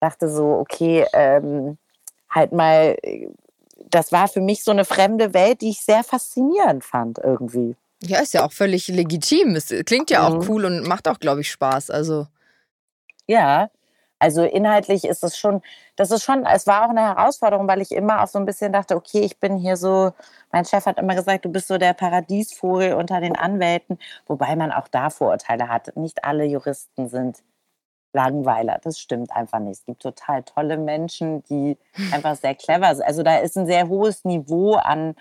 dachte 0.00 0.28
so, 0.28 0.52
okay, 0.52 1.06
ähm, 1.12 1.78
halt 2.30 2.52
mal, 2.52 2.96
das 3.90 4.12
war 4.12 4.28
für 4.28 4.40
mich 4.40 4.64
so 4.64 4.70
eine 4.70 4.84
fremde 4.84 5.34
Welt, 5.34 5.60
die 5.60 5.70
ich 5.70 5.82
sehr 5.84 6.04
faszinierend 6.04 6.84
fand 6.84 7.18
irgendwie. 7.18 7.76
Ja, 8.02 8.20
ist 8.20 8.34
ja 8.34 8.44
auch 8.44 8.52
völlig 8.52 8.88
legitim. 8.88 9.54
Es 9.54 9.68
klingt 9.86 10.10
ja 10.10 10.26
auch 10.26 10.34
mhm. 10.34 10.48
cool 10.48 10.64
und 10.64 10.86
macht 10.86 11.06
auch, 11.06 11.20
glaube 11.20 11.42
ich, 11.42 11.50
Spaß. 11.50 11.90
Also. 11.90 12.26
Ja, 13.28 13.70
also 14.22 14.44
inhaltlich 14.44 15.04
ist 15.04 15.24
es 15.24 15.36
schon, 15.36 15.62
das 15.96 16.12
ist 16.12 16.22
schon, 16.22 16.46
es 16.46 16.68
war 16.68 16.84
auch 16.86 16.90
eine 16.90 17.00
Herausforderung, 17.00 17.66
weil 17.66 17.80
ich 17.80 17.90
immer 17.90 18.22
auch 18.22 18.28
so 18.28 18.38
ein 18.38 18.46
bisschen 18.46 18.72
dachte, 18.72 18.94
okay, 18.94 19.20
ich 19.20 19.40
bin 19.40 19.56
hier 19.56 19.76
so, 19.76 20.12
mein 20.52 20.64
Chef 20.64 20.86
hat 20.86 20.98
immer 20.98 21.16
gesagt, 21.16 21.44
du 21.44 21.48
bist 21.48 21.66
so 21.66 21.76
der 21.76 21.92
Paradiesvogel 21.92 22.94
unter 22.94 23.20
den 23.20 23.34
Anwälten, 23.34 23.98
wobei 24.28 24.54
man 24.54 24.70
auch 24.70 24.86
da 24.86 25.10
Vorurteile 25.10 25.68
hat. 25.68 25.96
Nicht 25.96 26.24
alle 26.24 26.44
Juristen 26.44 27.08
sind 27.08 27.42
Langweiler. 28.12 28.78
Das 28.84 29.00
stimmt 29.00 29.32
einfach 29.32 29.58
nicht. 29.58 29.80
Es 29.80 29.84
gibt 29.86 30.02
total 30.02 30.44
tolle 30.44 30.76
Menschen, 30.76 31.42
die 31.44 31.76
einfach 32.12 32.36
sehr 32.36 32.54
clever 32.54 32.94
sind. 32.94 33.04
Also 33.04 33.24
da 33.24 33.38
ist 33.38 33.56
ein 33.58 33.66
sehr 33.66 33.88
hohes 33.88 34.24
Niveau 34.24 34.74
an 34.74 35.16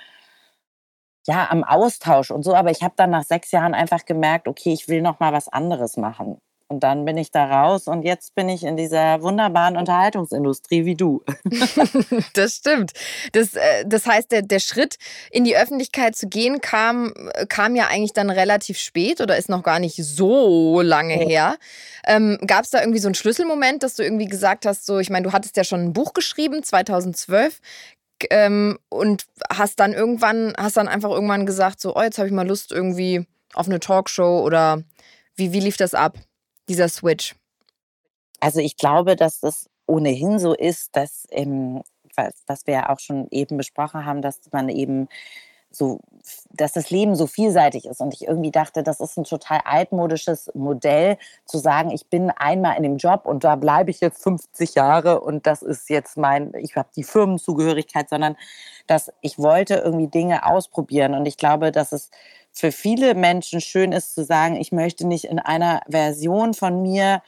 ja, 1.27 1.47
am 1.49 1.63
Austausch 1.63 2.31
und 2.31 2.43
so, 2.43 2.55
aber 2.55 2.71
ich 2.71 2.83
habe 2.83 2.93
dann 2.97 3.11
nach 3.11 3.23
sechs 3.23 3.51
Jahren 3.51 3.73
einfach 3.73 4.05
gemerkt, 4.05 4.47
okay, 4.47 4.73
ich 4.73 4.87
will 4.87 5.01
noch 5.01 5.19
mal 5.19 5.33
was 5.33 5.47
anderes 5.47 5.97
machen. 5.97 6.39
Und 6.71 6.83
dann 6.83 7.03
bin 7.03 7.17
ich 7.17 7.31
da 7.31 7.63
raus 7.63 7.89
und 7.89 8.03
jetzt 8.03 8.33
bin 8.33 8.47
ich 8.47 8.63
in 8.63 8.77
dieser 8.77 9.21
wunderbaren 9.21 9.75
Unterhaltungsindustrie 9.75 10.85
wie 10.85 10.95
du. 10.95 11.21
das 12.33 12.55
stimmt. 12.55 12.93
Das, 13.33 13.55
äh, 13.55 13.83
das 13.85 14.05
heißt, 14.05 14.31
der, 14.31 14.41
der 14.41 14.59
Schritt 14.59 14.95
in 15.31 15.43
die 15.43 15.57
Öffentlichkeit 15.57 16.15
zu 16.15 16.29
gehen 16.29 16.61
kam, 16.61 17.13
kam 17.49 17.75
ja 17.75 17.87
eigentlich 17.87 18.13
dann 18.13 18.29
relativ 18.29 18.77
spät 18.77 19.19
oder 19.19 19.35
ist 19.35 19.49
noch 19.49 19.63
gar 19.63 19.79
nicht 19.79 19.97
so 19.97 20.79
lange 20.79 21.15
her. 21.15 21.57
Ähm, 22.07 22.37
Gab 22.47 22.63
es 22.63 22.69
da 22.69 22.79
irgendwie 22.79 22.99
so 22.99 23.09
einen 23.09 23.15
Schlüsselmoment, 23.15 23.83
dass 23.83 23.95
du 23.95 24.03
irgendwie 24.03 24.27
gesagt 24.27 24.65
hast, 24.65 24.85
so, 24.85 24.99
ich 24.99 25.09
meine, 25.09 25.27
du 25.27 25.33
hattest 25.33 25.57
ja 25.57 25.65
schon 25.65 25.81
ein 25.81 25.93
Buch 25.93 26.13
geschrieben, 26.13 26.63
2012. 26.63 27.59
Ähm, 28.29 28.79
und 28.87 29.25
hast 29.51 29.81
dann 29.81 29.91
irgendwann, 29.91 30.53
hast 30.57 30.77
dann 30.77 30.87
einfach 30.87 31.09
irgendwann 31.09 31.45
gesagt, 31.45 31.81
so, 31.81 31.97
oh, 31.97 32.01
jetzt 32.01 32.17
habe 32.17 32.29
ich 32.29 32.33
mal 32.33 32.47
Lust 32.47 32.71
irgendwie 32.71 33.25
auf 33.55 33.67
eine 33.67 33.81
Talkshow 33.81 34.39
oder 34.39 34.83
wie, 35.35 35.51
wie 35.51 35.59
lief 35.59 35.75
das 35.75 35.93
ab? 35.93 36.17
Dieser 36.71 36.87
Switch? 36.87 37.35
Also 38.39 38.59
ich 38.59 38.77
glaube, 38.77 39.15
dass 39.15 39.41
das 39.41 39.69
ohnehin 39.87 40.39
so 40.39 40.53
ist, 40.53 40.95
dass, 40.95 41.27
ähm, 41.31 41.81
was, 42.15 42.65
wir 42.65 42.73
ja 42.73 42.89
auch 42.89 42.99
schon 42.99 43.27
eben 43.29 43.57
besprochen 43.57 44.05
haben, 44.05 44.21
dass 44.21 44.39
man 44.51 44.69
eben 44.69 45.09
so, 45.69 45.99
dass 46.49 46.73
das 46.73 46.89
Leben 46.89 47.15
so 47.15 47.27
vielseitig 47.27 47.85
ist. 47.85 48.01
Und 48.01 48.13
ich 48.13 48.27
irgendwie 48.27 48.51
dachte, 48.51 48.83
das 48.83 48.99
ist 48.99 49.17
ein 49.17 49.23
total 49.23 49.61
altmodisches 49.63 50.51
Modell, 50.53 51.17
zu 51.45 51.57
sagen, 51.57 51.91
ich 51.91 52.07
bin 52.07 52.29
einmal 52.29 52.75
in 52.77 52.83
dem 52.83 52.97
Job 52.97 53.25
und 53.25 53.43
da 53.43 53.55
bleibe 53.55 53.89
ich 53.89 54.01
jetzt 54.01 54.21
50 54.23 54.75
Jahre 54.75 55.21
und 55.21 55.47
das 55.47 55.61
ist 55.61 55.89
jetzt 55.89 56.17
mein, 56.17 56.53
ich 56.55 56.75
habe 56.75 56.89
die 56.95 57.03
Firmenzugehörigkeit, 57.03 58.09
sondern 58.09 58.35
dass 58.87 59.11
ich 59.21 59.39
wollte 59.39 59.75
irgendwie 59.75 60.07
Dinge 60.07 60.45
ausprobieren. 60.45 61.15
Und 61.15 61.25
ich 61.25 61.37
glaube, 61.37 61.71
dass 61.71 61.91
es 61.93 62.11
für 62.51 62.71
viele 62.71 63.15
Menschen 63.15 63.61
schön 63.61 63.91
ist 63.91 64.13
zu 64.15 64.23
sagen, 64.23 64.55
ich 64.55 64.71
möchte 64.71 65.07
nicht 65.07 65.25
in 65.25 65.39
einer 65.39 65.81
Version 65.87 66.53
von 66.53 66.81
mir 66.81 67.21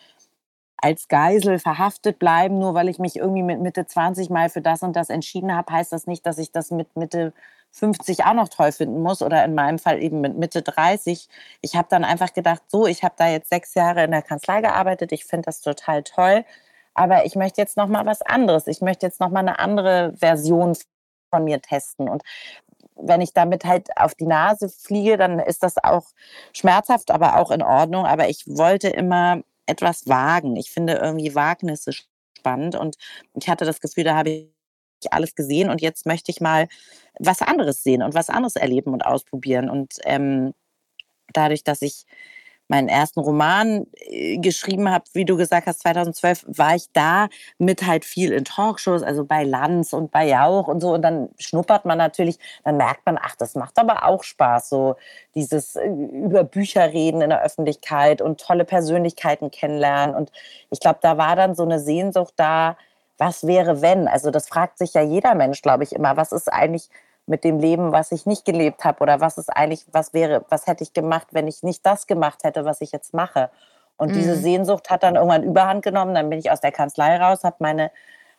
als 0.77 1.07
Geisel 1.07 1.59
verhaftet 1.59 2.19
bleiben, 2.19 2.59
nur 2.59 2.73
weil 2.73 2.89
ich 2.89 2.99
mich 2.99 3.15
irgendwie 3.15 3.43
mit 3.43 3.62
Mitte 3.62 3.86
20 3.86 4.29
mal 4.29 4.49
für 4.49 4.62
das 4.62 4.83
und 4.83 4.95
das 4.95 5.09
entschieden 5.09 5.55
habe, 5.55 5.71
heißt 5.71 5.93
das 5.93 6.07
nicht, 6.07 6.25
dass 6.25 6.38
ich 6.38 6.51
das 6.51 6.71
mit 6.71 6.95
Mitte 6.97 7.33
50 7.71 8.25
auch 8.25 8.33
noch 8.33 8.49
toll 8.49 8.71
finden 8.71 9.01
muss 9.01 9.21
oder 9.21 9.43
in 9.45 9.55
meinem 9.55 9.79
Fall 9.79 10.01
eben 10.03 10.21
mit 10.21 10.38
Mitte 10.38 10.62
30. 10.62 11.29
Ich 11.62 11.75
habe 11.75 11.88
dann 11.89 12.03
einfach 12.03 12.33
gedacht, 12.33 12.62
so, 12.67 12.86
ich 12.86 13.03
habe 13.03 13.15
da 13.17 13.29
jetzt 13.29 13.49
sechs 13.49 13.73
Jahre 13.75 14.03
in 14.03 14.12
der 14.12 14.21
Kanzlei 14.21 14.62
gearbeitet, 14.62 15.12
ich 15.13 15.25
finde 15.25 15.45
das 15.45 15.62
total 15.62 16.03
toll, 16.03 16.45
aber 16.93 17.25
ich 17.25 17.36
möchte 17.36 17.62
jetzt 17.62 17.77
noch 17.77 17.88
mal 17.88 18.05
was 18.05 18.21
anderes. 18.21 18.67
Ich 18.67 18.81
möchte 18.81 19.05
jetzt 19.05 19.19
noch 19.19 19.29
mal 19.29 19.39
eine 19.39 19.59
andere 19.59 20.13
Version 20.17 20.75
von 21.31 21.45
mir 21.45 21.62
testen 21.62 22.09
und 22.09 22.23
wenn 22.95 23.21
ich 23.21 23.34
damit 23.34 23.65
halt 23.65 23.89
auf 23.97 24.15
die 24.15 24.25
Nase 24.25 24.69
fliege, 24.69 25.17
dann 25.17 25.39
ist 25.39 25.63
das 25.63 25.75
auch 25.84 26.08
schmerzhaft, 26.53 27.12
aber 27.12 27.38
auch 27.38 27.51
in 27.51 27.62
Ordnung. 27.62 28.06
Aber 28.06 28.29
ich 28.29 28.43
wollte 28.47 28.89
immer 28.89 29.41
etwas 29.65 30.08
wagen. 30.08 30.56
Ich 30.56 30.71
finde 30.71 30.93
irgendwie 30.93 31.36
Wagnisse 31.36 31.91
spannend 32.38 32.75
und 32.75 32.97
ich 33.39 33.47
hatte 33.49 33.65
das 33.65 33.79
Gefühl, 33.79 34.03
da 34.03 34.15
habe 34.15 34.29
ich 34.29 34.49
alles 35.12 35.36
gesehen 35.36 35.69
und 35.69 35.82
jetzt 35.82 36.06
möchte 36.06 36.32
ich 36.32 36.41
mal 36.41 36.67
was 37.19 37.41
anderes 37.41 37.84
sehen 37.84 38.03
und 38.03 38.13
was 38.13 38.29
anderes 38.29 38.56
erleben 38.56 38.93
und 38.93 39.06
ausprobieren. 39.06 39.69
Und 39.69 39.95
ähm, 40.06 40.53
dadurch, 41.34 41.63
dass 41.63 41.82
ich 41.82 42.06
meinen 42.67 42.88
ersten 42.88 43.19
Roman 43.19 43.86
äh, 43.95 44.38
geschrieben 44.38 44.89
habe, 44.89 45.06
wie 45.13 45.26
du 45.26 45.38
gesagt 45.38 45.67
hast, 45.67 45.82
2012, 45.82 46.45
war 46.47 46.76
ich 46.76 46.91
da 46.93 47.28
mit 47.58 47.86
halt 47.86 48.06
viel 48.06 48.32
in 48.32 48.45
Talkshows, 48.45 49.04
also 49.04 49.26
bei 49.26 49.43
Lanz 49.43 49.93
und 49.93 50.12
bei 50.12 50.28
Jauch 50.28 50.67
und 50.67 50.82
so. 50.82 50.93
Und 50.93 51.02
dann 51.02 51.30
schnuppert 51.39 51.86
man 51.86 51.97
natürlich, 51.97 52.39
dann 52.63 52.78
merkt 52.78 53.06
man, 53.06 53.19
ach, 53.21 53.36
das 53.36 53.56
macht 53.56 53.78
aber 53.78 54.06
auch 54.06 54.23
Spaß, 54.23 54.69
so 54.69 54.95
dieses 55.36 55.76
äh, 55.76 55.88
über 55.88 56.43
Bücher 56.43 56.91
reden 56.93 57.21
in 57.21 57.30
der 57.30 57.43
Öffentlichkeit 57.43 58.21
und 58.21 58.39
tolle 58.39 58.65
Persönlichkeiten 58.65 59.52
kennenlernen. 59.52 60.15
Und 60.15 60.32
ich 60.71 60.80
glaube, 60.80 60.99
da 61.02 61.17
war 61.17 61.36
dann 61.36 61.56
so 61.56 61.63
eine 61.63 61.80
Sehnsucht 61.80 62.34
da, 62.38 62.78
was 63.17 63.45
wäre 63.45 63.82
wenn? 63.82 64.08
Also 64.08 64.32
das 64.32 64.47
fragt 64.47 64.78
sich 64.78 64.93
ja 64.93 65.02
jeder 65.02 65.36
Mensch, 65.36 65.62
glaube 65.62 65.84
ich, 65.84 65.93
immer, 65.93 66.17
was 66.17 66.32
ist 66.32 66.52
eigentlich 66.52 66.89
mit 67.25 67.43
dem 67.43 67.59
Leben, 67.59 67.91
was 67.91 68.12
ich 68.12 68.25
nicht 68.25 68.45
gelebt 68.45 68.83
habe 68.83 68.99
oder 69.01 69.21
was 69.21 69.38
ist 69.38 69.49
eigentlich, 69.49 69.86
was 69.91 70.13
wäre, 70.13 70.45
was 70.49 70.67
hätte 70.67 70.83
ich 70.83 70.93
gemacht, 70.93 71.27
wenn 71.31 71.47
ich 71.47 71.63
nicht 71.63 71.86
das 71.86 72.07
gemacht 72.07 72.43
hätte, 72.43 72.65
was 72.65 72.81
ich 72.81 72.91
jetzt 72.91 73.13
mache. 73.13 73.49
Und 73.95 74.09
mhm. 74.09 74.13
diese 74.15 74.36
Sehnsucht 74.36 74.89
hat 74.89 75.03
dann 75.03 75.15
irgendwann 75.15 75.43
Überhand 75.43 75.83
genommen. 75.83 76.15
Dann 76.15 76.29
bin 76.29 76.39
ich 76.39 76.51
aus 76.51 76.59
der 76.59 76.71
Kanzlei 76.71 77.17
raus, 77.17 77.43
habe 77.43 77.57
meine 77.59 77.91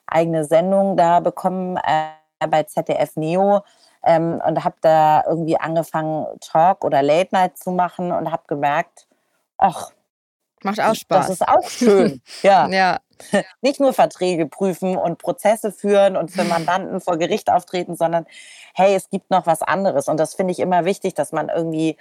eigene 0.07 0.45
Sendung 0.45 0.97
da 0.97 1.21
bekommen 1.21 1.79
äh, 1.79 2.47
bei 2.47 2.65
ZDF 2.65 3.17
Neo 3.17 3.63
ähm, 4.05 4.43
und 4.47 4.65
habe 4.65 4.77
da 4.81 5.25
irgendwie 5.27 5.59
angefangen, 5.59 6.27
Talk 6.41 6.85
oder 6.85 7.03
Late 7.03 7.31
Night 7.33 7.59
zu 7.59 7.71
machen 7.71 8.13
und 8.13 8.31
habe 8.31 8.43
gemerkt, 8.47 9.07
ach, 9.57 9.93
macht 10.63 10.81
auch 10.81 10.95
Spaß. 10.95 11.27
Das 11.27 11.31
ist 11.31 11.49
auch 11.49 11.69
schön. 11.69 12.21
ja. 12.43 12.69
ja. 12.69 12.99
Nicht 13.61 13.81
nur 13.81 13.93
Verträge 13.93 14.47
prüfen 14.47 14.97
und 14.97 15.19
Prozesse 15.19 15.73
führen 15.73 16.17
und 16.17 16.31
für 16.31 16.45
Mandanten 16.45 17.01
vor 17.01 17.17
Gericht 17.19 17.51
auftreten, 17.51 17.97
sondern 17.97 18.27
hey, 18.75 18.95
es 18.95 19.11
gibt 19.11 19.31
noch 19.31 19.47
was 19.47 19.63
anderes. 19.63 20.09
Und 20.09 20.19
das 20.19 20.35
finde 20.35 20.53
ich 20.53 20.61
immer 20.61 20.85
wichtig, 20.85 21.15
dass 21.15 21.33
man 21.33 21.49
irgendwie, 21.49 21.97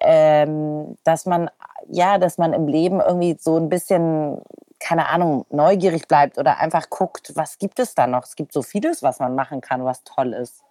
ähm, 0.00 0.96
dass 1.04 1.26
man, 1.26 1.50
ja, 1.88 2.18
dass 2.18 2.38
man 2.38 2.52
im 2.52 2.68
Leben 2.68 3.00
irgendwie 3.00 3.36
so 3.38 3.56
ein 3.56 3.68
bisschen, 3.68 4.40
keine 4.78 5.08
Ahnung, 5.08 5.46
neugierig 5.50 6.08
bleibt 6.08 6.38
oder 6.38 6.58
einfach 6.58 6.90
guckt, 6.90 7.32
was 7.34 7.58
gibt 7.58 7.78
es 7.78 7.94
da 7.94 8.06
noch? 8.06 8.24
Es 8.24 8.36
gibt 8.36 8.52
so 8.52 8.62
vieles, 8.62 9.02
was 9.02 9.18
man 9.18 9.34
machen 9.34 9.60
kann, 9.60 9.84
was 9.84 10.04
toll 10.04 10.32
ist. 10.32 10.62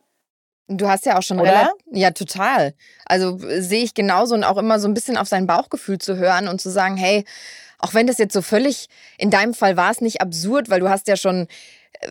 Du 0.69 0.87
hast 0.87 1.05
ja 1.05 1.17
auch 1.17 1.23
schon 1.23 1.39
relativ. 1.39 1.73
Ja, 1.91 2.11
total. 2.11 2.73
Also 3.05 3.39
sehe 3.39 3.83
ich 3.83 3.95
genauso 3.95 4.35
und 4.35 4.43
auch 4.43 4.57
immer 4.57 4.79
so 4.79 4.87
ein 4.87 4.93
bisschen 4.93 5.17
auf 5.17 5.27
sein 5.27 5.47
Bauchgefühl 5.47 5.97
zu 5.97 6.15
hören 6.15 6.47
und 6.47 6.61
zu 6.61 6.69
sagen, 6.69 6.95
hey, 6.95 7.25
auch 7.79 7.93
wenn 7.93 8.07
das 8.07 8.19
jetzt 8.19 8.33
so 8.33 8.41
völlig, 8.41 8.87
in 9.17 9.31
deinem 9.31 9.53
Fall 9.53 9.77
war 9.77 9.89
es 9.89 9.99
nicht 9.99 10.21
absurd, 10.21 10.69
weil 10.69 10.79
du 10.79 10.89
hast 10.89 11.07
ja 11.07 11.15
schon 11.17 11.47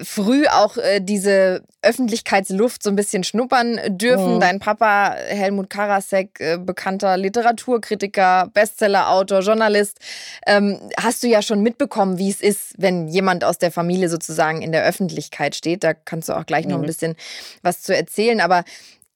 früh 0.03 0.47
auch 0.47 0.77
äh, 0.77 1.01
diese 1.01 1.63
Öffentlichkeitsluft 1.83 2.83
so 2.83 2.91
ein 2.91 2.97
bisschen 2.97 3.25
schnuppern 3.25 3.81
dürfen. 3.89 4.37
Mhm. 4.37 4.41
Dein 4.41 4.59
Papa, 4.59 5.15
Helmut 5.15 5.71
Karasek, 5.71 6.41
äh, 6.41 6.59
bekannter 6.59 7.17
Literaturkritiker, 7.17 8.51
Bestsellerautor, 8.53 9.41
Journalist, 9.41 9.99
ähm, 10.47 10.79
hast 11.01 11.23
du 11.23 11.29
ja 11.29 11.41
schon 11.41 11.63
mitbekommen, 11.63 12.19
wie 12.19 12.31
es 12.31 12.41
ist, 12.41 12.75
wenn 12.77 13.09
jemand 13.09 13.45
aus 13.45 13.59
der 13.59 13.71
Familie 13.71 14.09
sozusagen 14.09 14.61
in 14.61 14.73
der 14.73 14.85
Öffentlichkeit 14.85 15.55
steht. 15.55 15.85
Da 15.85 15.95
kannst 15.95 16.29
du 16.29 16.35
auch 16.35 16.47
gleich 16.47 16.67
mhm. 16.67 16.73
noch 16.73 16.79
ein 16.79 16.83
mhm. 16.83 16.87
bisschen 16.87 17.17
was 17.63 17.83
zu 17.83 17.97
erzählen. 17.97 18.41
Aber 18.41 18.65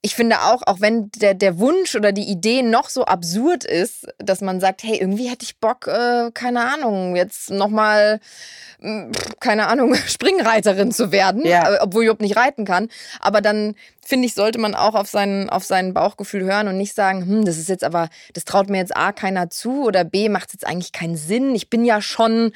ich 0.05 0.15
finde 0.15 0.41
auch, 0.41 0.63
auch 0.65 0.81
wenn 0.81 1.09
der, 1.15 1.33
der 1.33 1.59
Wunsch 1.59 1.95
oder 1.95 2.11
die 2.11 2.29
Idee 2.29 2.61
noch 2.61 2.89
so 2.89 3.05
absurd 3.05 3.63
ist, 3.63 4.05
dass 4.17 4.41
man 4.41 4.59
sagt, 4.59 4.83
hey, 4.83 4.97
irgendwie 4.99 5.29
hätte 5.29 5.45
ich 5.45 5.59
Bock, 5.59 5.87
äh, 5.87 6.29
keine 6.33 6.59
Ahnung, 6.73 7.15
jetzt 7.15 7.49
nochmal, 7.49 8.19
hm, 8.81 9.13
keine 9.39 9.67
Ahnung, 9.67 9.95
Springreiterin 10.07 10.91
zu 10.91 11.13
werden, 11.13 11.45
ja. 11.45 11.75
Äh, 11.75 11.77
obwohl 11.79 12.03
ich 12.03 12.07
überhaupt 12.07 12.21
nicht 12.21 12.35
reiten 12.35 12.65
kann. 12.65 12.89
Aber 13.21 13.39
dann 13.39 13.75
finde 14.05 14.27
ich, 14.27 14.33
sollte 14.33 14.59
man 14.59 14.75
auch 14.75 14.95
auf 14.95 15.07
sein, 15.07 15.49
auf 15.49 15.63
sein 15.63 15.93
Bauchgefühl 15.93 16.43
hören 16.43 16.67
und 16.67 16.77
nicht 16.77 16.93
sagen, 16.93 17.25
hm, 17.25 17.45
das 17.45 17.57
ist 17.57 17.69
jetzt 17.69 17.85
aber, 17.85 18.09
das 18.33 18.43
traut 18.43 18.69
mir 18.69 18.79
jetzt 18.79 18.95
A 18.95 19.13
keiner 19.13 19.49
zu 19.49 19.83
oder 19.83 20.03
B 20.03 20.27
macht 20.27 20.47
es 20.47 20.53
jetzt 20.53 20.67
eigentlich 20.67 20.91
keinen 20.91 21.15
Sinn. 21.15 21.55
Ich 21.55 21.69
bin 21.69 21.85
ja 21.85 22.01
schon, 22.01 22.51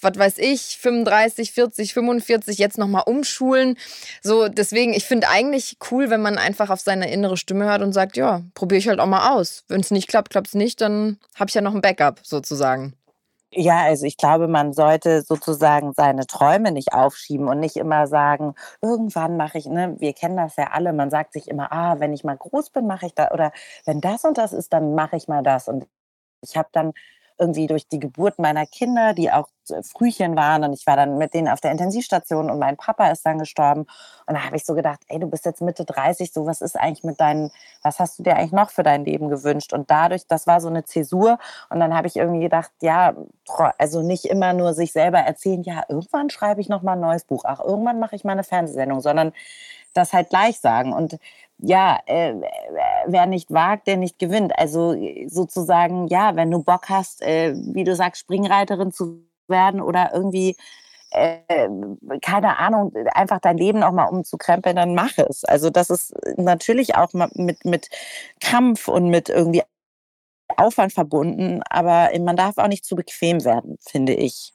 was 0.00 0.18
weiß 0.18 0.38
ich, 0.38 0.78
35, 0.80 1.52
40, 1.52 1.94
45, 1.94 2.58
jetzt 2.58 2.78
nochmal 2.78 3.04
umschulen. 3.06 3.76
So, 4.22 4.48
deswegen, 4.48 4.92
ich 4.92 5.04
finde 5.04 5.28
eigentlich 5.28 5.76
cool, 5.90 6.10
wenn 6.10 6.20
man 6.20 6.38
einfach 6.38 6.70
auf 6.70 6.80
seine 6.88 7.12
innere 7.12 7.36
Stimme 7.36 7.66
hört 7.66 7.82
und 7.82 7.92
sagt, 7.92 8.16
ja, 8.16 8.40
probiere 8.54 8.78
ich 8.78 8.88
halt 8.88 8.98
auch 8.98 9.06
mal 9.06 9.36
aus. 9.36 9.64
Wenn 9.68 9.80
es 9.80 9.90
nicht 9.90 10.08
klappt, 10.08 10.30
klappt 10.30 10.48
es 10.48 10.54
nicht, 10.54 10.80
dann 10.80 11.18
habe 11.34 11.50
ich 11.50 11.54
ja 11.54 11.60
noch 11.60 11.74
ein 11.74 11.82
Backup 11.82 12.20
sozusagen. 12.22 12.94
Ja, 13.52 13.82
also 13.84 14.06
ich 14.06 14.16
glaube, 14.16 14.48
man 14.48 14.72
sollte 14.72 15.22
sozusagen 15.22 15.92
seine 15.94 16.26
Träume 16.26 16.72
nicht 16.72 16.92
aufschieben 16.92 17.48
und 17.48 17.60
nicht 17.60 17.76
immer 17.76 18.06
sagen, 18.06 18.54
irgendwann 18.82 19.36
mache 19.36 19.58
ich, 19.58 19.66
ne, 19.66 19.96
wir 19.98 20.12
kennen 20.14 20.36
das 20.36 20.56
ja 20.56 20.68
alle, 20.72 20.92
man 20.94 21.10
sagt 21.10 21.32
sich 21.34 21.48
immer, 21.48 21.72
ah, 21.72 21.98
wenn 21.98 22.12
ich 22.12 22.24
mal 22.24 22.36
groß 22.36 22.70
bin, 22.70 22.86
mache 22.86 23.06
ich 23.06 23.14
da 23.14 23.30
oder 23.30 23.52
wenn 23.86 24.00
das 24.00 24.24
und 24.24 24.36
das 24.38 24.52
ist, 24.52 24.72
dann 24.72 24.94
mache 24.94 25.16
ich 25.16 25.28
mal 25.28 25.42
das 25.42 25.68
und 25.68 25.86
ich 26.42 26.56
habe 26.56 26.68
dann 26.72 26.92
irgendwie 27.38 27.66
durch 27.66 27.88
die 27.88 28.00
Geburt 28.00 28.38
meiner 28.38 28.66
Kinder, 28.66 29.14
die 29.14 29.30
auch 29.30 29.48
Frühchen 29.82 30.36
waren 30.36 30.64
und 30.64 30.72
ich 30.72 30.86
war 30.86 30.96
dann 30.96 31.18
mit 31.18 31.34
denen 31.34 31.48
auf 31.48 31.60
der 31.60 31.72
Intensivstation 31.72 32.50
und 32.50 32.58
mein 32.58 32.76
Papa 32.76 33.10
ist 33.10 33.24
dann 33.26 33.38
gestorben 33.38 33.86
und 34.26 34.34
da 34.34 34.44
habe 34.44 34.56
ich 34.56 34.64
so 34.64 34.74
gedacht, 34.74 35.00
ey, 35.08 35.18
du 35.18 35.26
bist 35.26 35.44
jetzt 35.44 35.60
Mitte 35.60 35.84
30, 35.84 36.32
so 36.32 36.46
was 36.46 36.60
ist 36.60 36.76
eigentlich 36.76 37.04
mit 37.04 37.20
deinen, 37.20 37.50
was 37.82 37.98
hast 37.98 38.18
du 38.18 38.22
dir 38.22 38.36
eigentlich 38.36 38.52
noch 38.52 38.70
für 38.70 38.82
dein 38.82 39.04
Leben 39.04 39.28
gewünscht? 39.28 39.72
Und 39.72 39.90
dadurch, 39.90 40.26
das 40.26 40.46
war 40.46 40.60
so 40.60 40.68
eine 40.68 40.84
Zäsur 40.84 41.38
und 41.70 41.80
dann 41.80 41.94
habe 41.94 42.06
ich 42.06 42.16
irgendwie 42.16 42.40
gedacht, 42.40 42.70
ja, 42.80 43.14
also 43.78 44.02
nicht 44.02 44.26
immer 44.26 44.52
nur 44.52 44.74
sich 44.74 44.92
selber 44.92 45.18
erzählen, 45.18 45.62
ja, 45.62 45.84
irgendwann 45.88 46.30
schreibe 46.30 46.60
ich 46.60 46.68
noch 46.68 46.82
mal 46.82 46.92
ein 46.92 47.00
neues 47.00 47.24
Buch, 47.24 47.44
ach, 47.44 47.60
irgendwann 47.60 47.98
mache 47.98 48.16
ich 48.16 48.24
mal 48.24 48.32
eine 48.32 48.44
Fernsehsendung, 48.44 49.00
sondern 49.00 49.32
das 49.94 50.12
halt 50.12 50.30
gleich 50.30 50.58
sagen 50.60 50.92
und 50.92 51.18
ja, 51.58 51.98
äh, 52.06 52.34
wer 53.06 53.26
nicht 53.26 53.50
wagt, 53.50 53.88
der 53.88 53.96
nicht 53.96 54.18
gewinnt. 54.18 54.56
Also 54.56 54.96
sozusagen, 55.26 56.06
ja, 56.06 56.36
wenn 56.36 56.50
du 56.50 56.62
Bock 56.62 56.88
hast, 56.88 57.20
äh, 57.22 57.54
wie 57.56 57.84
du 57.84 57.96
sagst, 57.96 58.20
Springreiterin 58.20 58.92
zu 58.92 59.24
werden 59.48 59.80
oder 59.80 60.12
irgendwie, 60.14 60.56
äh, 61.10 61.68
keine 62.22 62.58
Ahnung, 62.58 62.94
einfach 63.12 63.40
dein 63.40 63.58
Leben 63.58 63.82
auch 63.82 63.92
mal 63.92 64.04
umzukrempeln, 64.04 64.76
dann 64.76 64.94
mach 64.94 65.18
es. 65.18 65.44
Also 65.44 65.70
das 65.70 65.90
ist 65.90 66.14
natürlich 66.36 66.94
auch 66.94 67.12
mit, 67.12 67.64
mit 67.64 67.88
Kampf 68.40 68.86
und 68.86 69.10
mit 69.10 69.28
irgendwie 69.28 69.62
Aufwand 70.56 70.92
verbunden, 70.92 71.62
aber 71.68 72.10
man 72.20 72.36
darf 72.36 72.58
auch 72.58 72.68
nicht 72.68 72.84
zu 72.84 72.94
bequem 72.96 73.44
werden, 73.44 73.78
finde 73.80 74.14
ich. 74.14 74.52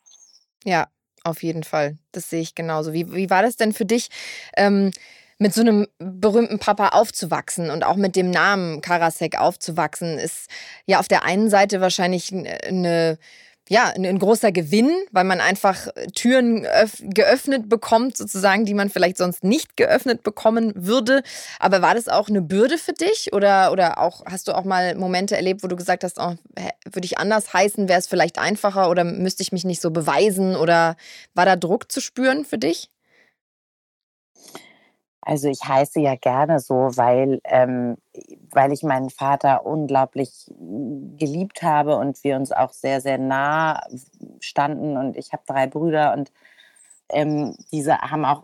Ja, 0.63 0.87
auf 1.23 1.43
jeden 1.43 1.63
Fall. 1.63 1.97
Das 2.11 2.29
sehe 2.29 2.41
ich 2.41 2.55
genauso. 2.55 2.93
Wie, 2.93 3.13
wie 3.13 3.29
war 3.29 3.41
das 3.41 3.57
denn 3.57 3.73
für 3.73 3.85
dich? 3.85 4.09
Ähm, 4.57 4.91
mit 5.37 5.53
so 5.53 5.61
einem 5.61 5.87
berühmten 5.99 6.59
Papa 6.59 6.89
aufzuwachsen 6.89 7.69
und 7.69 7.83
auch 7.83 7.95
mit 7.95 8.15
dem 8.15 8.31
Namen 8.31 8.81
Karasek 8.81 9.39
aufzuwachsen, 9.39 10.17
ist 10.17 10.49
ja 10.85 10.99
auf 10.99 11.07
der 11.07 11.25
einen 11.25 11.49
Seite 11.49 11.81
wahrscheinlich 11.81 12.33
eine 12.33 13.17
ja, 13.69 13.93
ein, 13.95 14.19
großer 14.19 14.51
Gewinn, 14.51 14.91
weil 15.11 15.23
man 15.23 15.39
einfach 15.39 15.87
Türen 16.13 16.67
geöffnet 16.99 17.69
bekommt, 17.69 18.17
sozusagen, 18.17 18.65
die 18.65 18.73
man 18.73 18.89
vielleicht 18.89 19.17
sonst 19.17 19.43
nicht 19.43 19.77
geöffnet 19.77 20.21
bekommen 20.21 20.73
würde. 20.75 21.23
Aber 21.59 21.81
war 21.81 21.95
das 21.95 22.09
auch 22.09 22.27
eine 22.27 22.41
Bürde 22.41 22.77
für 22.77 22.91
dich? 22.91 23.31
Oder, 23.31 23.71
oder 23.71 23.99
auch 23.99 24.25
hast 24.25 24.49
du 24.49 24.53
auch 24.53 24.65
mal 24.65 24.95
Momente 24.95 25.37
erlebt, 25.37 25.63
wo 25.63 25.67
du 25.67 25.77
gesagt 25.77 26.03
hast, 26.03 26.19
oh, 26.19 26.35
würde 26.91 27.05
ich 27.05 27.17
anders 27.17 27.53
heißen, 27.53 27.87
wäre 27.87 27.99
es 27.99 28.07
vielleicht 28.07 28.37
einfacher 28.37 28.89
oder 28.89 29.05
müsste 29.05 29.43
ich 29.43 29.53
mich 29.53 29.63
nicht 29.63 29.81
so 29.81 29.91
beweisen? 29.91 30.57
Oder 30.57 30.97
war 31.33 31.45
da 31.45 31.55
Druck 31.55 31.89
zu 31.89 32.01
spüren 32.01 32.43
für 32.43 32.57
dich? 32.57 32.89
Also 35.25 35.47
ich 35.47 35.63
heiße 35.65 36.01
ja 36.01 36.15
gerne 36.15 36.59
so, 36.59 36.75
weil, 36.95 37.41
ähm, 37.45 37.97
weil 38.51 38.73
ich 38.73 38.83
meinen 38.83 39.09
Vater 39.09 39.65
unglaublich 39.65 40.51
geliebt 41.17 41.63
habe 41.63 41.95
und 41.95 42.23
wir 42.23 42.35
uns 42.35 42.51
auch 42.51 42.73
sehr, 42.73 42.99
sehr 42.99 43.17
nah 43.17 43.81
standen. 44.39 44.97
Und 44.97 45.17
ich 45.17 45.31
habe 45.31 45.43
drei 45.47 45.67
Brüder 45.67 46.13
und 46.13 46.31
ähm, 47.09 47.55
diese 47.71 47.97
haben 47.99 48.25
auch 48.25 48.43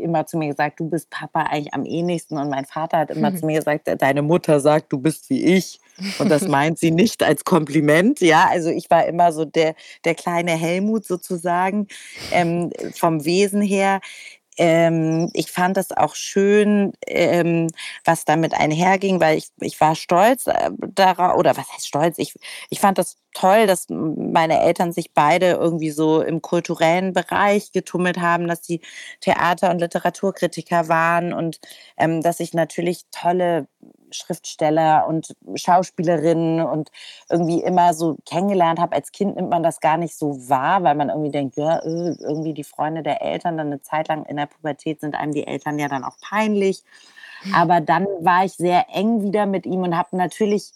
immer 0.00 0.26
zu 0.26 0.38
mir 0.38 0.48
gesagt, 0.48 0.80
du 0.80 0.88
bist 0.88 1.10
Papa 1.10 1.42
eigentlich 1.42 1.74
am 1.74 1.84
ähnlichsten. 1.84 2.38
Und 2.38 2.50
mein 2.50 2.64
Vater 2.64 2.98
hat 2.98 3.10
immer 3.10 3.30
mhm. 3.30 3.36
zu 3.36 3.46
mir 3.46 3.58
gesagt, 3.58 3.88
deine 4.00 4.22
Mutter 4.22 4.60
sagt, 4.60 4.92
du 4.92 4.98
bist 4.98 5.30
wie 5.30 5.44
ich. 5.44 5.80
Und 6.18 6.30
das 6.30 6.42
meint 6.48 6.78
sie 6.78 6.90
nicht 6.90 7.22
als 7.22 7.44
Kompliment. 7.44 8.20
Ja, 8.20 8.48
also 8.50 8.70
ich 8.70 8.90
war 8.90 9.06
immer 9.06 9.32
so 9.32 9.44
der, 9.44 9.74
der 10.04 10.14
kleine 10.14 10.52
Helmut 10.52 11.04
sozusagen 11.04 11.86
ähm, 12.32 12.70
vom 12.94 13.24
Wesen 13.24 13.62
her 13.62 14.00
ähm, 14.58 15.30
ich 15.34 15.50
fand 15.50 15.76
es 15.76 15.92
auch 15.92 16.14
schön, 16.14 16.92
ähm, 17.06 17.68
was 18.04 18.24
damit 18.24 18.54
einherging, 18.54 19.20
weil 19.20 19.38
ich, 19.38 19.48
ich 19.60 19.80
war 19.80 19.94
stolz 19.94 20.46
äh, 20.46 20.70
darauf, 20.94 21.36
oder 21.36 21.56
was 21.56 21.70
heißt 21.72 21.86
stolz? 21.86 22.18
Ich, 22.18 22.34
ich 22.70 22.80
fand 22.80 22.98
das 22.98 23.16
toll, 23.34 23.66
dass 23.66 23.86
meine 23.88 24.60
Eltern 24.60 24.92
sich 24.92 25.12
beide 25.12 25.50
irgendwie 25.50 25.90
so 25.90 26.22
im 26.22 26.40
kulturellen 26.42 27.12
Bereich 27.12 27.72
getummelt 27.72 28.18
haben, 28.18 28.48
dass 28.48 28.64
sie 28.64 28.80
Theater- 29.20 29.70
und 29.70 29.80
Literaturkritiker 29.80 30.88
waren 30.88 31.32
und 31.32 31.60
ähm, 31.98 32.22
dass 32.22 32.40
ich 32.40 32.54
natürlich 32.54 33.02
tolle 33.10 33.66
Schriftsteller 34.10 35.06
und 35.06 35.34
Schauspielerinnen 35.54 36.60
und 36.60 36.90
irgendwie 37.28 37.62
immer 37.62 37.94
so 37.94 38.16
kennengelernt 38.26 38.80
habe. 38.80 38.94
Als 38.94 39.12
Kind 39.12 39.36
nimmt 39.36 39.50
man 39.50 39.62
das 39.62 39.80
gar 39.80 39.96
nicht 39.96 40.16
so 40.16 40.48
wahr, 40.48 40.82
weil 40.82 40.94
man 40.94 41.08
irgendwie 41.08 41.30
denkt, 41.30 41.56
ja, 41.56 41.78
äh, 41.78 42.16
irgendwie 42.20 42.54
die 42.54 42.64
Freunde 42.64 43.02
der 43.02 43.22
Eltern, 43.22 43.56
dann 43.56 43.68
eine 43.68 43.82
Zeit 43.82 44.08
lang 44.08 44.24
in 44.26 44.36
der 44.36 44.46
Pubertät 44.46 45.00
sind 45.00 45.14
einem 45.14 45.32
die 45.32 45.46
Eltern 45.46 45.78
ja 45.78 45.88
dann 45.88 46.04
auch 46.04 46.16
peinlich. 46.20 46.82
Mhm. 47.44 47.54
Aber 47.54 47.80
dann 47.80 48.06
war 48.20 48.44
ich 48.44 48.52
sehr 48.52 48.86
eng 48.92 49.22
wieder 49.22 49.46
mit 49.46 49.66
ihm 49.66 49.82
und 49.82 49.96
habe 49.96 50.16
natürlich 50.16 50.72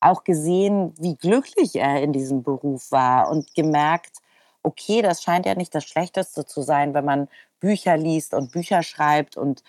auch 0.00 0.24
gesehen, 0.24 0.92
wie 0.98 1.16
glücklich 1.16 1.76
er 1.76 2.02
in 2.02 2.12
diesem 2.12 2.42
Beruf 2.42 2.92
war 2.92 3.30
und 3.30 3.54
gemerkt, 3.54 4.18
okay, 4.62 5.02
das 5.02 5.22
scheint 5.22 5.46
ja 5.46 5.54
nicht 5.54 5.74
das 5.74 5.84
Schlechteste 5.84 6.46
zu 6.46 6.62
sein, 6.62 6.94
wenn 6.94 7.04
man 7.04 7.28
Bücher 7.60 7.96
liest 7.96 8.34
und 8.34 8.52
Bücher 8.52 8.82
schreibt 8.82 9.36
und 9.36 9.62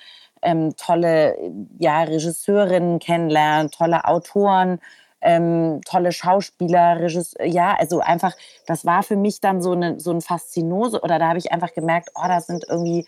ähm, 0.45 0.75
tolle 0.77 1.35
ja, 1.79 2.03
Regisseurinnen 2.03 2.99
kennenlernt, 2.99 3.73
tolle 3.73 4.05
Autoren, 4.05 4.79
ähm, 5.21 5.81
tolle 5.85 6.11
Schauspieler, 6.11 6.99
Regisseur, 6.99 7.45
ja, 7.45 7.75
also 7.77 7.99
einfach, 7.99 8.33
das 8.67 8.85
war 8.85 9.03
für 9.03 9.15
mich 9.15 9.41
dann 9.41 9.61
so, 9.61 9.71
eine, 9.71 9.99
so 9.99 10.11
ein 10.11 10.21
Faszinose 10.21 11.01
oder 11.01 11.19
da 11.19 11.29
habe 11.29 11.39
ich 11.39 11.51
einfach 11.51 11.73
gemerkt, 11.73 12.09
oh, 12.15 12.27
das 12.27 12.47
sind 12.47 12.65
irgendwie, 12.69 13.05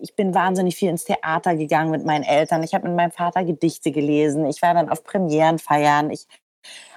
ich 0.00 0.16
bin 0.16 0.34
wahnsinnig 0.34 0.76
viel 0.76 0.88
ins 0.90 1.04
Theater 1.04 1.56
gegangen 1.56 1.90
mit 1.90 2.04
meinen 2.04 2.24
Eltern, 2.24 2.62
ich 2.62 2.74
habe 2.74 2.88
mit 2.88 2.96
meinem 2.96 3.12
Vater 3.12 3.44
Gedichte 3.44 3.92
gelesen, 3.92 4.46
ich 4.46 4.62
war 4.62 4.74
dann 4.74 4.88
auf 4.88 5.04
Premieren 5.04 5.58
feiern, 5.58 6.10
ich 6.10 6.26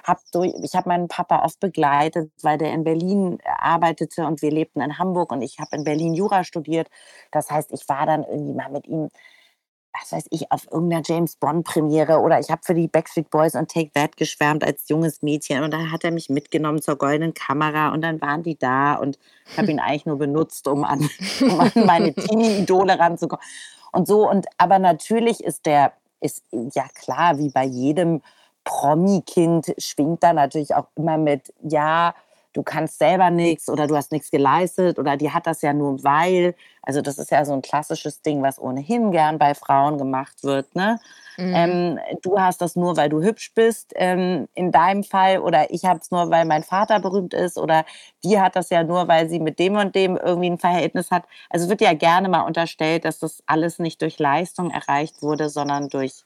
hab 0.04 0.20
durch, 0.32 0.52
ich 0.62 0.74
habe 0.74 0.88
meinen 0.88 1.08
Papa 1.08 1.44
oft 1.44 1.60
begleitet, 1.60 2.30
weil 2.42 2.58
der 2.58 2.72
in 2.72 2.84
Berlin 2.84 3.38
arbeitete 3.44 4.26
und 4.26 4.42
wir 4.42 4.50
lebten 4.50 4.80
in 4.80 4.98
Hamburg 4.98 5.32
und 5.32 5.42
ich 5.42 5.58
habe 5.58 5.76
in 5.76 5.84
Berlin 5.84 6.14
Jura 6.14 6.44
studiert. 6.44 6.88
Das 7.32 7.50
heißt, 7.50 7.72
ich 7.72 7.88
war 7.88 8.06
dann 8.06 8.24
irgendwie 8.24 8.54
mal 8.54 8.70
mit 8.70 8.86
ihm 8.86 9.08
was 10.00 10.12
weiß 10.12 10.26
ich, 10.30 10.50
auf 10.52 10.70
irgendeiner 10.70 11.02
James 11.04 11.36
Bond-Premiere 11.36 12.20
oder 12.20 12.38
ich 12.38 12.50
habe 12.50 12.62
für 12.64 12.74
die 12.74 12.88
Backstreet 12.88 13.30
Boys 13.30 13.54
und 13.54 13.70
Take 13.70 13.90
That 13.92 14.16
geschwärmt 14.16 14.64
als 14.64 14.88
junges 14.88 15.22
Mädchen 15.22 15.62
und 15.62 15.72
dann 15.72 15.90
hat 15.92 16.04
er 16.04 16.10
mich 16.10 16.28
mitgenommen 16.28 16.82
zur 16.82 16.96
goldenen 16.96 17.34
Kamera 17.34 17.92
und 17.92 18.02
dann 18.02 18.20
waren 18.20 18.42
die 18.42 18.58
da 18.58 18.94
und 18.94 19.18
ich 19.50 19.58
habe 19.58 19.70
ihn 19.70 19.80
eigentlich 19.80 20.06
nur 20.06 20.18
benutzt, 20.18 20.68
um 20.68 20.84
an, 20.84 21.08
um 21.40 21.60
an 21.60 21.72
meine 21.74 22.14
Teenie-Idole 22.14 22.98
ranzukommen. 22.98 23.44
Und 23.92 24.06
so, 24.06 24.28
und 24.28 24.46
aber 24.58 24.78
natürlich 24.78 25.42
ist 25.42 25.66
der, 25.66 25.92
ist 26.20 26.44
ja 26.52 26.84
klar, 26.94 27.38
wie 27.38 27.50
bei 27.50 27.64
jedem 27.64 28.20
Promi-Kind 28.64 29.74
schwingt 29.78 30.22
da 30.22 30.32
natürlich 30.32 30.74
auch 30.74 30.88
immer 30.96 31.18
mit, 31.18 31.54
ja, 31.62 32.14
du 32.56 32.62
kannst 32.62 32.98
selber 32.98 33.30
nichts 33.30 33.68
oder 33.68 33.86
du 33.86 33.96
hast 33.96 34.12
nichts 34.12 34.30
geleistet 34.30 34.98
oder 34.98 35.16
die 35.16 35.30
hat 35.30 35.46
das 35.46 35.60
ja 35.60 35.74
nur 35.74 36.02
weil. 36.02 36.54
Also 36.82 37.02
das 37.02 37.18
ist 37.18 37.30
ja 37.30 37.44
so 37.44 37.52
ein 37.52 37.60
klassisches 37.60 38.22
Ding, 38.22 38.42
was 38.42 38.58
ohnehin 38.58 39.10
gern 39.10 39.38
bei 39.38 39.54
Frauen 39.54 39.98
gemacht 39.98 40.42
wird. 40.42 40.74
Ne? 40.74 40.98
Mhm. 41.36 41.52
Ähm, 41.54 41.98
du 42.22 42.40
hast 42.40 42.62
das 42.62 42.74
nur, 42.74 42.96
weil 42.96 43.10
du 43.10 43.20
hübsch 43.20 43.52
bist 43.54 43.92
ähm, 43.96 44.48
in 44.54 44.72
deinem 44.72 45.04
Fall 45.04 45.40
oder 45.40 45.70
ich 45.70 45.84
habe 45.84 46.00
es 46.00 46.10
nur, 46.10 46.30
weil 46.30 46.46
mein 46.46 46.62
Vater 46.62 46.98
berühmt 46.98 47.34
ist 47.34 47.58
oder 47.58 47.84
die 48.24 48.40
hat 48.40 48.56
das 48.56 48.70
ja 48.70 48.82
nur, 48.82 49.06
weil 49.06 49.28
sie 49.28 49.38
mit 49.38 49.58
dem 49.58 49.76
und 49.76 49.94
dem 49.94 50.16
irgendwie 50.16 50.50
ein 50.50 50.58
Verhältnis 50.58 51.10
hat. 51.10 51.24
Also 51.50 51.68
wird 51.68 51.82
ja 51.82 51.92
gerne 51.92 52.30
mal 52.30 52.42
unterstellt, 52.42 53.04
dass 53.04 53.18
das 53.18 53.42
alles 53.46 53.78
nicht 53.78 54.00
durch 54.00 54.18
Leistung 54.18 54.70
erreicht 54.70 55.20
wurde, 55.20 55.50
sondern 55.50 55.90
durch 55.90 56.24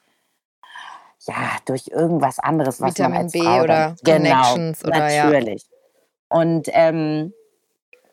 ja, 1.26 1.58
durch 1.66 1.88
irgendwas 1.88 2.38
anderes, 2.38 2.80
was 2.80 2.94
Vitamin 2.94 3.12
man 3.12 3.22
als 3.24 3.32
B 3.32 3.42
Frau 3.42 3.62
oder 3.62 3.96
dann, 4.02 4.22
genau, 4.22 4.42
Connections 4.42 4.84
oder 4.84 4.98
natürlich. 4.98 5.62
Ja. 5.64 5.79
Und 6.30 6.68
ähm, 6.72 7.34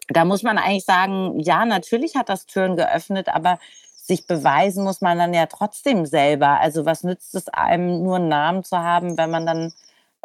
da 0.10 0.26
muss 0.26 0.44
man 0.44 0.58
eigentlich 0.58 0.86
sagen, 0.86 1.40
ja, 1.40 1.66
natürlich 1.66 2.16
hat 2.16 2.30
das 2.30 2.46
Türen 2.46 2.76
geöffnet, 2.76 3.30
aber 3.30 3.60
sich 3.96 4.26
beweisen 4.26 4.84
muss 4.84 5.02
man 5.02 5.18
dann 5.18 5.34
ja 5.34 5.46
trotzdem 5.46 6.06
selber. 6.06 6.60
Also 6.60 6.86
was 6.86 7.04
nützt 7.04 7.36
es 7.36 7.50
einem, 7.50 8.04
nur 8.04 8.18
einen 8.18 8.30
Namen 8.30 8.64
zu 8.64 8.78
haben, 8.78 9.18
wenn 9.18 9.30
man 9.30 9.46
dann 9.46 9.74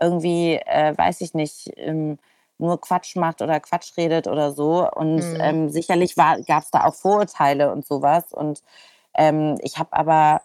irgendwie, 0.00 0.54
äh, 0.54 0.96
weiß 0.96 1.20
ich 1.20 1.34
nicht, 1.34 1.70
ähm, 1.76 2.18
nur 2.58 2.80
Quatsch 2.80 3.16
macht 3.16 3.42
oder 3.42 3.58
Quatsch 3.60 3.96
redet 3.96 4.28
oder 4.28 4.52
so. 4.52 4.88
Und 4.88 5.16
mhm. 5.16 5.40
ähm, 5.40 5.68
sicherlich 5.68 6.14
gab 6.14 6.38
es 6.62 6.70
da 6.70 6.84
auch 6.84 6.94
Vorurteile 6.94 7.72
und 7.72 7.84
sowas. 7.84 8.32
Und 8.32 8.62
ähm, 9.14 9.58
ich 9.62 9.78
habe 9.78 9.92
aber 9.92 10.42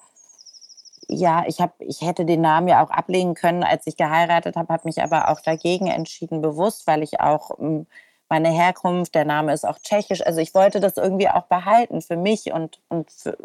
ja, 1.10 1.46
ich, 1.48 1.62
hab, 1.62 1.80
ich 1.80 2.02
hätte 2.02 2.26
den 2.26 2.41
Namen 2.41 2.67
ja 2.67 2.84
auch 2.84 2.89
ablegen 2.89 3.34
können, 3.34 3.63
als 3.63 3.88
ich 3.88 3.96
geheiratet 3.98 4.56
habe, 4.56 4.74
habe 4.74 4.84
mich 4.86 5.02
aber 5.02 5.30
auch 5.30 5.41
dagegen 5.41 5.88
entschieden, 5.88 6.41
bewusst, 6.41 6.88
weil 6.88 7.04
ich 7.04 7.22
auch 7.22 7.58
hm, 7.58 7.88
meine 8.30 8.50
Herkunft, 8.50 9.15
der 9.15 9.26
Name 9.26 9.54
ist 9.54 9.65
auch 9.65 9.80
tschechisch, 9.80 10.26
also 10.26 10.41
ich 10.41 10.54
wollte 10.54 10.80
das 10.82 10.98
irgendwie 10.98 11.30
auch 11.30 11.43
behalten 11.43 12.02
für 12.02 12.17
mich 12.17 12.52
und, 12.52 12.82
und 12.89 13.10
für, 13.12 13.38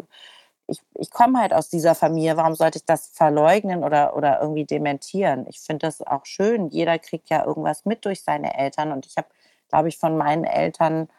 ich, 0.67 0.81
ich 0.95 1.11
komme 1.11 1.39
halt 1.39 1.53
aus 1.53 1.69
dieser 1.69 1.95
Familie, 1.95 2.37
warum 2.37 2.55
sollte 2.55 2.79
ich 2.79 2.85
das 2.85 3.07
verleugnen 3.07 3.83
oder, 3.83 4.15
oder 4.15 4.41
irgendwie 4.41 4.65
dementieren? 4.65 5.45
Ich 5.49 5.59
finde 5.59 5.87
das 5.87 6.01
auch 6.01 6.25
schön, 6.25 6.69
jeder 6.69 6.99
kriegt 6.99 7.29
ja 7.29 7.45
irgendwas 7.45 7.85
mit 7.85 8.05
durch 8.05 8.23
seine 8.23 8.57
Eltern 8.57 8.91
und 8.91 9.05
ich 9.05 9.17
habe, 9.17 9.27
glaube 9.69 9.89
ich, 9.89 9.97
von 9.97 10.17
meinen 10.17 10.43
Eltern 10.45 11.09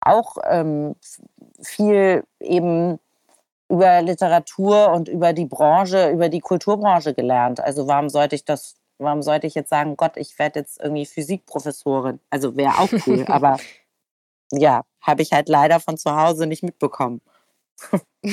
auch 0.00 0.36
ähm, 0.44 0.96
viel 1.62 2.24
eben 2.40 2.98
über 3.70 4.02
Literatur 4.02 4.90
und 4.90 5.08
über 5.08 5.32
die 5.32 5.46
Branche, 5.46 6.10
über 6.10 6.28
die 6.28 6.40
Kulturbranche 6.40 7.14
gelernt. 7.14 7.60
Also 7.60 7.86
warum 7.86 8.08
sollte 8.08 8.34
ich 8.34 8.44
das, 8.44 8.74
warum 8.98 9.22
sollte 9.22 9.46
ich 9.46 9.54
jetzt 9.54 9.70
sagen, 9.70 9.96
Gott, 9.96 10.16
ich 10.16 10.38
werde 10.38 10.58
jetzt 10.58 10.80
irgendwie 10.80 11.06
Physikprofessorin? 11.06 12.18
Also 12.30 12.56
wäre 12.56 12.78
auch 12.78 12.90
cool, 13.06 13.24
aber 13.28 13.58
ja, 14.52 14.82
habe 15.00 15.22
ich 15.22 15.32
halt 15.32 15.48
leider 15.48 15.78
von 15.78 15.96
zu 15.96 16.14
Hause 16.14 16.46
nicht 16.46 16.64
mitbekommen. 16.64 17.20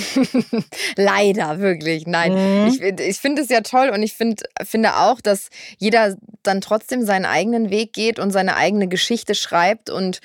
Leider, 0.98 1.60
wirklich. 1.60 2.06
Nein. 2.06 2.34
Mhm. 2.34 2.68
Ich, 2.68 2.82
ich 2.82 3.18
finde 3.18 3.44
es 3.44 3.50
ja 3.50 3.62
toll 3.62 3.90
und 3.90 4.04
ich 4.04 4.14
find, 4.14 4.44
finde 4.64 4.98
auch, 4.98 5.22
dass 5.22 5.50
jeder 5.78 6.18
dann 6.44 6.60
trotzdem 6.60 7.06
seinen 7.06 7.26
eigenen 7.26 7.70
Weg 7.70 7.94
geht 7.94 8.20
und 8.20 8.32
seine 8.32 8.58
eigene 8.58 8.90
Geschichte 8.90 9.36
schreibt 9.36 9.90
und 9.90 10.20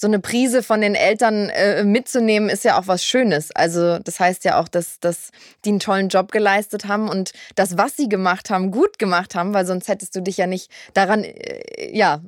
so 0.00 0.06
eine 0.06 0.20
Prise 0.20 0.62
von 0.62 0.80
den 0.80 0.94
Eltern 0.94 1.48
äh, 1.48 1.82
mitzunehmen, 1.82 2.48
ist 2.50 2.62
ja 2.62 2.78
auch 2.78 2.86
was 2.86 3.04
Schönes. 3.04 3.50
Also 3.56 3.98
das 3.98 4.20
heißt 4.20 4.44
ja 4.44 4.60
auch, 4.60 4.68
dass, 4.68 5.00
dass 5.00 5.32
die 5.64 5.70
einen 5.70 5.80
tollen 5.80 6.08
Job 6.08 6.30
geleistet 6.30 6.86
haben 6.86 7.08
und 7.08 7.32
das, 7.56 7.76
was 7.78 7.96
sie 7.96 8.08
gemacht 8.08 8.48
haben, 8.48 8.70
gut 8.70 9.00
gemacht 9.00 9.34
haben, 9.34 9.54
weil 9.54 9.66
sonst 9.66 9.88
hättest 9.88 10.14
du 10.14 10.22
dich 10.22 10.36
ja 10.36 10.46
nicht 10.46 10.70
daran, 10.94 11.24
äh, 11.24 11.90
ja, 11.90 12.20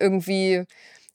irgendwie, 0.00 0.64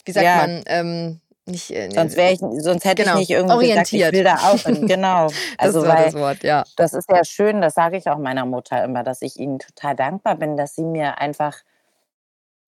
wie 0.05 0.11
sagt 0.11 0.23
ja. 0.23 0.35
man, 0.35 0.63
ähm, 0.67 1.19
nicht, 1.47 1.71
äh, 1.71 1.89
sonst, 1.89 2.15
ich, 2.15 2.39
sonst 2.39 2.85
hätte 2.85 3.01
genau, 3.01 3.13
ich 3.15 3.21
nicht 3.21 3.31
irgendwie 3.31 3.55
orientiert. 3.55 3.89
Gesagt, 3.89 4.13
ich 4.13 4.19
will 4.19 4.23
da 4.23 4.35
auch 4.35 4.59
hin. 4.59 4.87
Genau. 4.87 5.27
Also, 5.57 5.79
das 5.79 5.89
war 5.89 5.97
weil, 5.97 6.05
das 6.05 6.13
Wort, 6.13 6.43
ja. 6.43 6.63
Das 6.77 6.93
ist 6.93 7.09
ja 7.09 7.25
schön, 7.25 7.59
das 7.59 7.73
sage 7.73 7.97
ich 7.97 8.07
auch 8.07 8.19
meiner 8.19 8.45
Mutter 8.45 8.83
immer, 8.83 9.03
dass 9.03 9.23
ich 9.23 9.39
ihnen 9.39 9.57
total 9.57 9.95
dankbar 9.95 10.35
bin, 10.35 10.57
dass 10.57 10.75
sie 10.75 10.83
mir 10.83 11.17
einfach 11.17 11.57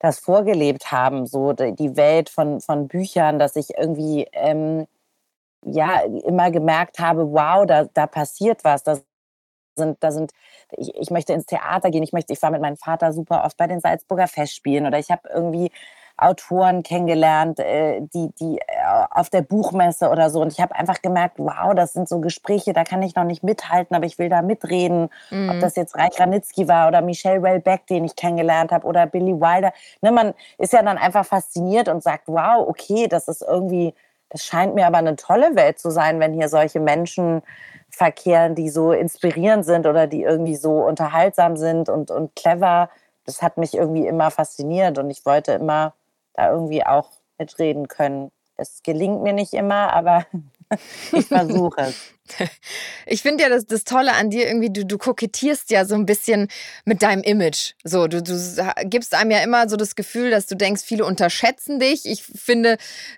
das 0.06 0.20
vorgelebt 0.20 0.92
haben, 0.92 1.28
so 1.28 1.54
die 1.54 1.98
Welt 1.98 2.30
von, 2.30 2.62
von 2.62 2.88
Büchern, 2.88 3.40
dass 3.40 3.56
ich 3.56 3.78
irgendwie 3.78 4.28
ähm, 4.34 4.88
ja 5.66 6.02
immer 6.02 6.52
gemerkt 6.52 7.00
habe, 7.00 7.32
wow, 7.34 7.66
da, 7.66 7.86
da 7.94 8.08
passiert 8.08 8.64
was, 8.64 8.84
da 8.84 9.00
sind, 9.78 9.98
da 10.02 10.12
sind, 10.12 10.32
ich, 10.72 10.96
ich 10.96 11.12
möchte 11.12 11.34
ins 11.34 11.46
Theater 11.46 11.92
gehen, 11.92 12.04
ich 12.04 12.14
möchte, 12.14 12.34
ich 12.34 12.42
war 12.42 12.52
mit 12.52 12.62
meinem 12.62 12.78
Vater 12.78 13.14
super 13.14 13.44
oft 13.46 13.58
bei 13.58 13.68
den 13.68 13.82
Salzburger 13.82 14.28
Festspielen 14.28 14.86
oder 14.86 15.00
ich 15.00 15.12
habe 15.12 15.28
irgendwie 15.34 15.72
Autoren 16.18 16.82
kennengelernt, 16.84 17.60
äh, 17.60 18.00
die, 18.02 18.30
die 18.40 18.58
äh, 18.60 18.64
auf 19.12 19.30
der 19.30 19.42
Buchmesse 19.42 20.10
oder 20.10 20.30
so. 20.30 20.42
Und 20.42 20.54
ich 20.54 20.62
habe 20.62 20.74
einfach 20.74 21.02
gemerkt, 21.02 21.36
wow, 21.40 21.74
das 21.76 21.92
sind 21.92 22.08
so 22.08 22.22
Gespräche, 22.22 22.72
da 22.72 22.86
kann 22.86 23.02
ich 23.02 23.16
noch 23.16 23.26
nicht 23.26 23.44
mithalten, 23.44 23.96
aber 23.96 24.06
ich 24.06 24.18
will 24.18 24.30
da 24.30 24.42
mitreden. 24.42 25.10
Mhm. 25.30 25.50
Ob 25.50 25.60
das 25.60 25.76
jetzt 25.76 25.98
Reich 25.98 26.18
Ranitzky 26.18 26.70
war 26.70 26.88
oder 26.88 27.02
Michelle 27.02 27.44
Welbeck, 27.44 27.86
den 27.88 28.06
ich 28.06 28.16
kennengelernt 28.16 28.72
habe, 28.72 28.88
oder 28.88 29.08
Billy 29.08 29.34
Wilder. 29.34 29.74
Ne, 30.02 30.12
man 30.12 30.34
ist 30.58 30.72
ja 30.72 30.82
dann 30.82 30.98
einfach 30.98 31.26
fasziniert 31.26 31.90
und 31.90 32.02
sagt, 32.02 32.28
wow, 32.28 32.66
okay, 32.66 33.08
das 33.10 33.28
ist 33.28 33.42
irgendwie, 33.42 33.94
das 34.30 34.46
scheint 34.46 34.74
mir 34.74 34.88
aber 34.88 35.00
eine 35.00 35.18
tolle 35.18 35.56
Welt 35.58 35.80
zu 35.80 35.92
sein, 35.92 36.22
wenn 36.22 36.34
hier 36.34 36.48
solche 36.48 36.80
Menschen 36.80 37.42
verkehren, 37.90 38.56
die 38.56 38.70
so 38.70 38.94
inspirierend 38.94 39.66
sind 39.66 39.86
oder 39.86 40.08
die 40.08 40.24
irgendwie 40.24 40.56
so 40.56 40.86
unterhaltsam 40.86 41.58
sind 41.58 41.90
und, 41.90 42.10
und 42.10 42.36
clever. 42.38 42.90
Das 43.26 43.42
hat 43.42 43.58
mich 43.58 43.74
irgendwie 43.74 44.08
immer 44.08 44.32
fasziniert 44.32 44.98
und 44.98 45.10
ich 45.10 45.26
wollte 45.26 45.54
immer 45.54 45.94
da 46.36 46.52
irgendwie 46.52 46.86
auch 46.86 47.12
mitreden 47.38 47.88
können. 47.88 48.32
Es 48.58 48.84
gelingt 48.84 49.22
mir 49.22 49.34
nicht 49.34 49.54
immer, 49.54 49.94
aber 49.94 50.26
ich 51.12 51.28
versuche 51.28 51.82
es. 51.82 52.15
Ich 53.06 53.22
finde 53.22 53.44
ja 53.44 53.50
das, 53.50 53.66
das 53.66 53.84
Tolle 53.84 54.14
an 54.14 54.30
dir 54.30 54.48
irgendwie, 54.48 54.72
du, 54.72 54.86
du 54.86 54.98
kokettierst 54.98 55.70
ja 55.70 55.86
so 55.86 55.96
ein 55.96 56.06
bisschen 56.06 56.48
mit 56.84 57.04
deinem 57.04 57.22
Image. 57.22 57.74
So, 57.84 58.08
du, 58.08 58.24
du 58.24 58.34
gibst 58.86 59.14
einem 59.14 59.32
ja 59.32 59.40
immer 59.40 59.70
so 59.70 59.76
das 59.78 59.96
Gefühl, 59.96 60.32
dass 60.32 60.48
du 60.48 60.56
denkst, 60.56 60.82
viele 60.84 61.06
unterschätzen 61.06 61.80
dich. 61.80 62.06
Ich 62.06 62.24
finde 62.24 62.78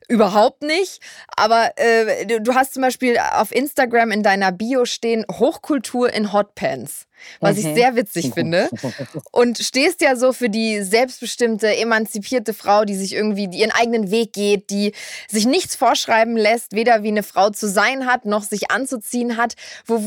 überhaupt 0.09 0.61
nicht. 0.61 1.01
Aber 1.35 1.71
äh, 1.77 2.25
du, 2.25 2.41
du 2.41 2.53
hast 2.53 2.73
zum 2.73 2.81
Beispiel 2.81 3.17
auf 3.17 3.53
Instagram 3.53 4.11
in 4.11 4.23
deiner 4.23 4.51
Bio 4.51 4.85
stehen 4.85 5.25
Hochkultur 5.31 6.11
in 6.13 6.33
Hotpants 6.33 7.07
was 7.39 7.57
ich 7.57 7.65
mhm. 7.65 7.75
sehr 7.75 7.95
witzig 7.95 8.33
finde. 8.33 8.69
Und 9.31 9.57
stehst 9.57 10.01
ja 10.01 10.15
so 10.15 10.33
für 10.33 10.49
die 10.49 10.81
selbstbestimmte, 10.81 11.75
emanzipierte 11.75 12.53
Frau, 12.53 12.85
die 12.85 12.95
sich 12.95 13.13
irgendwie 13.13 13.45
ihren 13.45 13.71
eigenen 13.71 14.11
Weg 14.11 14.33
geht, 14.33 14.69
die 14.69 14.93
sich 15.27 15.45
nichts 15.45 15.75
vorschreiben 15.75 16.37
lässt, 16.37 16.73
weder 16.73 17.03
wie 17.03 17.09
eine 17.09 17.23
Frau 17.23 17.49
zu 17.49 17.67
sein 17.67 18.05
hat, 18.05 18.25
noch 18.25 18.43
sich 18.43 18.71
anzuziehen 18.71 18.96
hat. 19.37 19.55
Wo, 19.85 20.01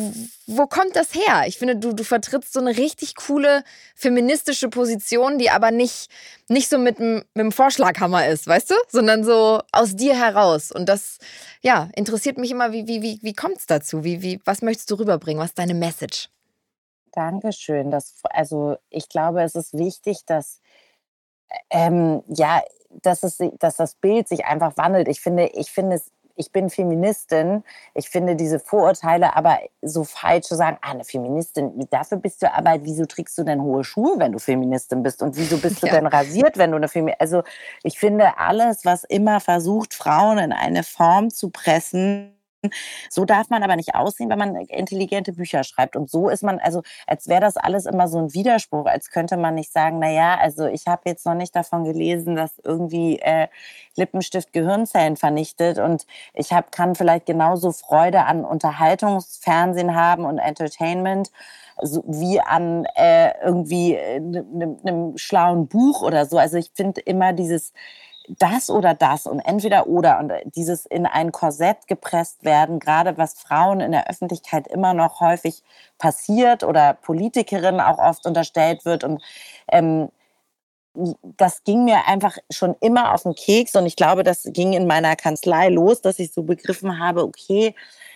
wo 0.46 0.66
kommt 0.66 0.96
das 0.96 1.14
her? 1.14 1.44
Ich 1.46 1.58
finde, 1.58 1.76
du, 1.76 1.92
du 1.92 2.04
vertrittst 2.04 2.52
so 2.52 2.60
eine 2.60 2.76
richtig 2.76 3.14
coole 3.14 3.62
feministische 3.94 4.68
Position, 4.68 5.38
die 5.38 5.50
aber 5.50 5.70
nicht, 5.70 6.10
nicht 6.48 6.68
so 6.68 6.78
mit, 6.78 6.98
mit 6.98 7.26
dem 7.36 7.52
Vorschlaghammer 7.52 8.26
ist, 8.26 8.46
weißt 8.46 8.70
du? 8.70 8.74
Sondern 8.88 9.24
so 9.24 9.60
aus 9.72 9.96
dir 9.96 10.18
heraus. 10.18 10.72
Und 10.72 10.88
das, 10.88 11.18
ja, 11.60 11.88
interessiert 11.94 12.38
mich 12.38 12.50
immer, 12.50 12.72
wie, 12.72 12.86
wie, 12.86 13.02
wie, 13.02 13.18
wie 13.22 13.34
kommt 13.34 13.58
es 13.58 13.66
dazu? 13.66 14.04
Wie, 14.04 14.22
wie, 14.22 14.40
was 14.44 14.62
möchtest 14.62 14.90
du 14.90 14.96
rüberbringen? 14.96 15.42
Was 15.42 15.50
ist 15.50 15.58
deine 15.58 15.74
Message? 15.74 16.28
Dankeschön. 17.12 17.90
Das, 17.90 18.14
also 18.30 18.76
ich 18.88 19.08
glaube, 19.08 19.42
es 19.42 19.54
ist 19.54 19.76
wichtig, 19.76 20.24
dass 20.26 20.60
ähm, 21.70 22.22
ja, 22.28 22.62
dass, 22.90 23.22
es, 23.22 23.38
dass 23.58 23.76
das 23.76 23.94
Bild 23.94 24.28
sich 24.28 24.44
einfach 24.44 24.76
wandelt. 24.76 25.08
Ich 25.08 25.20
finde, 25.20 25.46
ich 25.54 25.70
finde 25.70 25.96
es, 25.96 26.10
ich 26.40 26.52
bin 26.52 26.70
Feministin. 26.70 27.62
Ich 27.94 28.08
finde 28.08 28.34
diese 28.34 28.58
Vorurteile 28.58 29.36
aber 29.36 29.58
so 29.82 30.04
falsch 30.04 30.46
zu 30.46 30.56
sagen, 30.56 30.78
ah, 30.80 30.92
eine 30.92 31.04
Feministin, 31.04 31.86
dafür 31.90 32.16
bist 32.16 32.42
du 32.42 32.52
aber, 32.52 32.78
wieso 32.82 33.04
trägst 33.04 33.36
du 33.36 33.44
denn 33.44 33.62
hohe 33.62 33.84
Schuhe, 33.84 34.14
wenn 34.18 34.32
du 34.32 34.38
Feministin 34.38 35.02
bist? 35.02 35.22
Und 35.22 35.36
wieso 35.36 35.58
bist 35.58 35.82
du 35.82 35.86
ja. 35.88 35.92
denn 35.92 36.06
rasiert, 36.06 36.56
wenn 36.56 36.70
du 36.70 36.78
eine 36.78 36.88
Feministin 36.88 37.20
Also 37.20 37.42
ich 37.82 37.98
finde 37.98 38.38
alles, 38.38 38.86
was 38.86 39.04
immer 39.04 39.40
versucht, 39.40 39.92
Frauen 39.92 40.38
in 40.38 40.52
eine 40.52 40.82
Form 40.82 41.28
zu 41.30 41.50
pressen, 41.50 42.32
so 43.10 43.24
darf 43.24 43.50
man 43.50 43.62
aber 43.62 43.76
nicht 43.76 43.94
aussehen, 43.94 44.30
wenn 44.30 44.38
man 44.38 44.56
intelligente 44.56 45.32
Bücher 45.32 45.64
schreibt. 45.64 45.96
Und 45.96 46.10
so 46.10 46.28
ist 46.28 46.42
man, 46.42 46.58
also 46.58 46.82
als 47.06 47.28
wäre 47.28 47.40
das 47.40 47.56
alles 47.56 47.86
immer 47.86 48.08
so 48.08 48.18
ein 48.18 48.34
Widerspruch, 48.34 48.86
als 48.86 49.10
könnte 49.10 49.36
man 49.36 49.54
nicht 49.54 49.72
sagen, 49.72 49.98
na 49.98 50.10
ja, 50.10 50.36
also 50.36 50.66
ich 50.66 50.86
habe 50.86 51.02
jetzt 51.06 51.26
noch 51.26 51.34
nicht 51.34 51.54
davon 51.54 51.84
gelesen, 51.84 52.36
dass 52.36 52.58
irgendwie 52.64 53.18
äh, 53.20 53.48
Lippenstift 53.96 54.52
Gehirnzellen 54.52 55.16
vernichtet 55.16 55.78
und 55.78 56.06
ich 56.34 56.52
hab, 56.52 56.72
kann 56.72 56.94
vielleicht 56.94 57.26
genauso 57.26 57.72
Freude 57.72 58.24
an 58.24 58.44
Unterhaltungsfernsehen 58.44 59.94
haben 59.94 60.24
und 60.24 60.38
Entertainment 60.38 61.30
so 61.82 62.02
wie 62.06 62.40
an 62.40 62.84
äh, 62.94 63.32
irgendwie 63.42 63.98
einem 63.98 64.34
äh, 64.60 64.92
ne, 64.92 65.12
schlauen 65.16 65.66
Buch 65.66 66.02
oder 66.02 66.26
so. 66.26 66.38
Also 66.38 66.58
ich 66.58 66.70
finde 66.74 67.00
immer 67.00 67.32
dieses 67.32 67.72
das 68.28 68.70
oder 68.70 68.94
das 68.94 69.26
und 69.26 69.40
entweder 69.40 69.86
oder. 69.86 70.18
Und 70.18 70.32
dieses 70.54 70.86
in 70.86 71.06
ein 71.06 71.32
Korsett 71.32 71.86
gepresst 71.86 72.44
werden, 72.44 72.78
gerade 72.78 73.16
was 73.18 73.34
Frauen 73.34 73.80
in 73.80 73.92
der 73.92 74.08
Öffentlichkeit 74.08 74.66
immer 74.68 74.94
noch 74.94 75.20
häufig 75.20 75.62
passiert 75.98 76.62
oder 76.62 76.94
Politikerinnen 76.94 77.80
auch 77.80 77.98
oft 77.98 78.26
unterstellt 78.26 78.84
wird. 78.84 79.04
Und 79.04 79.22
ähm, 79.68 80.10
das 81.36 81.64
ging 81.64 81.84
mir 81.84 82.06
einfach 82.06 82.36
schon 82.50 82.74
immer 82.80 83.14
auf 83.14 83.22
den 83.22 83.34
Keks. 83.34 83.76
Und 83.76 83.86
ich 83.86 83.96
glaube, 83.96 84.24
das 84.24 84.44
ging 84.44 84.72
in 84.72 84.86
meiner 84.86 85.16
Kanzlei 85.16 85.68
los, 85.68 86.00
dass 86.00 86.18
ich 86.18 86.32
so 86.32 86.42
begriffen 86.42 86.98
habe, 86.98 87.22
okay, 87.22 87.74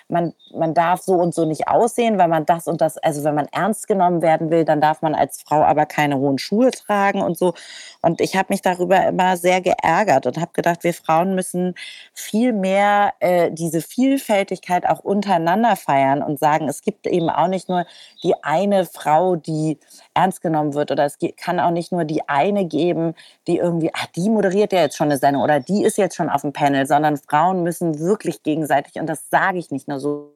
man, 0.09 0.35
man 0.53 0.75
darf 0.75 1.03
so 1.03 1.15
und 1.15 1.35
so 1.35 1.45
nicht 1.45 1.69
aussehen, 1.69 2.19
weil 2.19 2.29
man 2.29 2.45
das 2.45 2.67
und 2.67 2.81
das, 2.81 2.99
also 2.99 3.25
wenn 3.25 3.35
man 3.35 3.49
ernst 3.53 3.89
genommen 3.89 4.23
werden 4.23 4.51
will, 4.51 4.65
dann 4.65 4.81
darf 4.81 5.03
man 5.03 5.15
als 5.15 5.43
Frau 5.43 5.63
aber 5.63 5.87
keine 5.87 6.19
hohen 6.19 6.39
Schuhe 6.39 6.71
tragen 6.71 7.23
und 7.23 7.39
so. 7.39 7.55
Und 8.03 8.21
ich 8.21 8.37
habe 8.37 8.53
mich 8.53 8.61
darüber 8.63 9.07
immer 9.07 9.37
sehr 9.37 9.61
geärgert 9.61 10.27
und 10.27 10.39
habe 10.39 10.53
gedacht, 10.53 10.85
wir 10.85 10.95
Frauen 10.95 11.35
müssen 11.35 11.75
viel 12.13 12.53
mehr 12.53 13.15
äh, 13.21 13.51
diese 13.51 13.81
Vielfältigkeit 13.81 14.87
auch 14.87 15.01
untereinander 15.01 15.77
feiern 15.77 16.23
und 16.23 16.39
sagen, 16.39 16.69
es 16.69 16.83
gibt 16.83 17.07
eben 17.07 17.31
auch 17.31 17.49
nicht 17.49 17.69
nur 17.69 17.87
die 18.23 18.35
eine 18.43 18.85
Frau, 18.85 19.37
die 19.37 19.79
ernst 20.15 20.43
genommen 20.43 20.75
wird. 20.75 20.91
Oder 20.91 21.05
es 21.05 21.19
kann 21.37 21.61
auch 21.61 21.71
nicht 21.71 21.93
nur 21.93 22.05
die 22.05 22.29
eine 22.29 22.67
geben, 22.67 23.15
die 23.47 23.59
irgendwie, 23.59 23.91
ach, 23.95 24.07
die 24.17 24.31
moderiert 24.31 24.73
ja 24.73 24.81
jetzt 24.81 24.97
schon 24.97 25.09
eine 25.09 25.19
Sendung 25.19 25.43
oder 25.43 25.61
die 25.61 25.85
ist 25.85 25.99
jetzt 25.99 26.17
schon 26.17 26.31
auf 26.31 26.43
dem 26.43 26.53
Panel, 26.53 26.87
sondern 26.87 27.17
Frauen 27.17 27.63
müssen 27.63 27.99
wirklich 27.99 28.43
gegenseitig, 28.43 28.97
und 28.97 29.07
das 29.07 29.29
sage 29.31 29.59
ich 29.59 29.71
nicht 29.71 29.89
nur 29.89 30.01
so, 30.01 30.34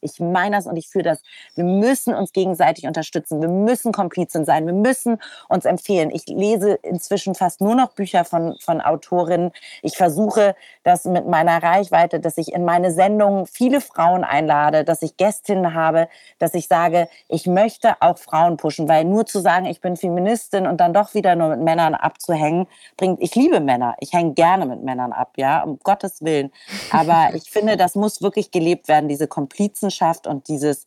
ich 0.00 0.20
meine 0.20 0.56
das 0.56 0.66
und 0.66 0.76
ich 0.76 0.88
fühle 0.88 1.04
das. 1.04 1.22
Wir 1.54 1.64
müssen 1.64 2.14
uns 2.14 2.32
gegenseitig 2.32 2.86
unterstützen. 2.86 3.40
Wir 3.40 3.48
müssen 3.48 3.92
Komplizen 3.92 4.44
sein. 4.44 4.66
Wir 4.66 4.72
müssen 4.72 5.18
uns 5.48 5.64
empfehlen. 5.64 6.10
Ich 6.10 6.26
lese 6.26 6.74
inzwischen 6.82 7.34
fast 7.34 7.60
nur 7.60 7.74
noch 7.74 7.92
Bücher 7.92 8.24
von, 8.24 8.56
von 8.60 8.80
Autorinnen. 8.80 9.52
Ich 9.82 9.96
versuche 9.96 10.54
das 10.82 11.04
mit 11.04 11.26
meiner 11.28 11.62
Reichweite, 11.62 12.20
dass 12.20 12.38
ich 12.38 12.52
in 12.52 12.64
meine 12.64 12.92
Sendungen 12.92 13.46
viele 13.46 13.80
Frauen 13.80 14.24
einlade, 14.24 14.84
dass 14.84 15.02
ich 15.02 15.16
Gästinnen 15.16 15.74
habe, 15.74 16.08
dass 16.38 16.54
ich 16.54 16.66
sage, 16.68 17.08
ich 17.28 17.46
möchte 17.46 18.00
auch 18.00 18.18
Frauen 18.18 18.56
pushen, 18.56 18.88
weil 18.88 19.04
nur 19.04 19.26
zu 19.26 19.40
sagen, 19.40 19.66
ich 19.66 19.80
bin 19.80 19.96
Feministin 19.96 20.66
und 20.66 20.80
dann 20.80 20.92
doch 20.92 21.14
wieder 21.14 21.36
nur 21.36 21.48
mit 21.48 21.60
Männern 21.60 21.94
abzuhängen, 21.94 22.66
bringt, 22.96 23.20
ich 23.22 23.34
liebe 23.34 23.60
Männer. 23.60 23.96
Ich 24.00 24.12
hänge 24.12 24.34
gerne 24.34 24.66
mit 24.66 24.82
Männern 24.82 25.12
ab, 25.12 25.32
ja, 25.36 25.62
um 25.62 25.78
Gottes 25.82 26.22
Willen. 26.22 26.50
Aber 26.90 27.30
ich 27.34 27.50
finde, 27.50 27.76
das 27.76 27.94
muss 27.94 28.22
wirklich 28.22 28.50
gelebt 28.50 28.88
werden, 28.88 29.08
diese 29.08 29.28
Komplizen 29.28 29.59
Komplizenschaft 29.60 30.26
und 30.26 30.48
dieses 30.48 30.86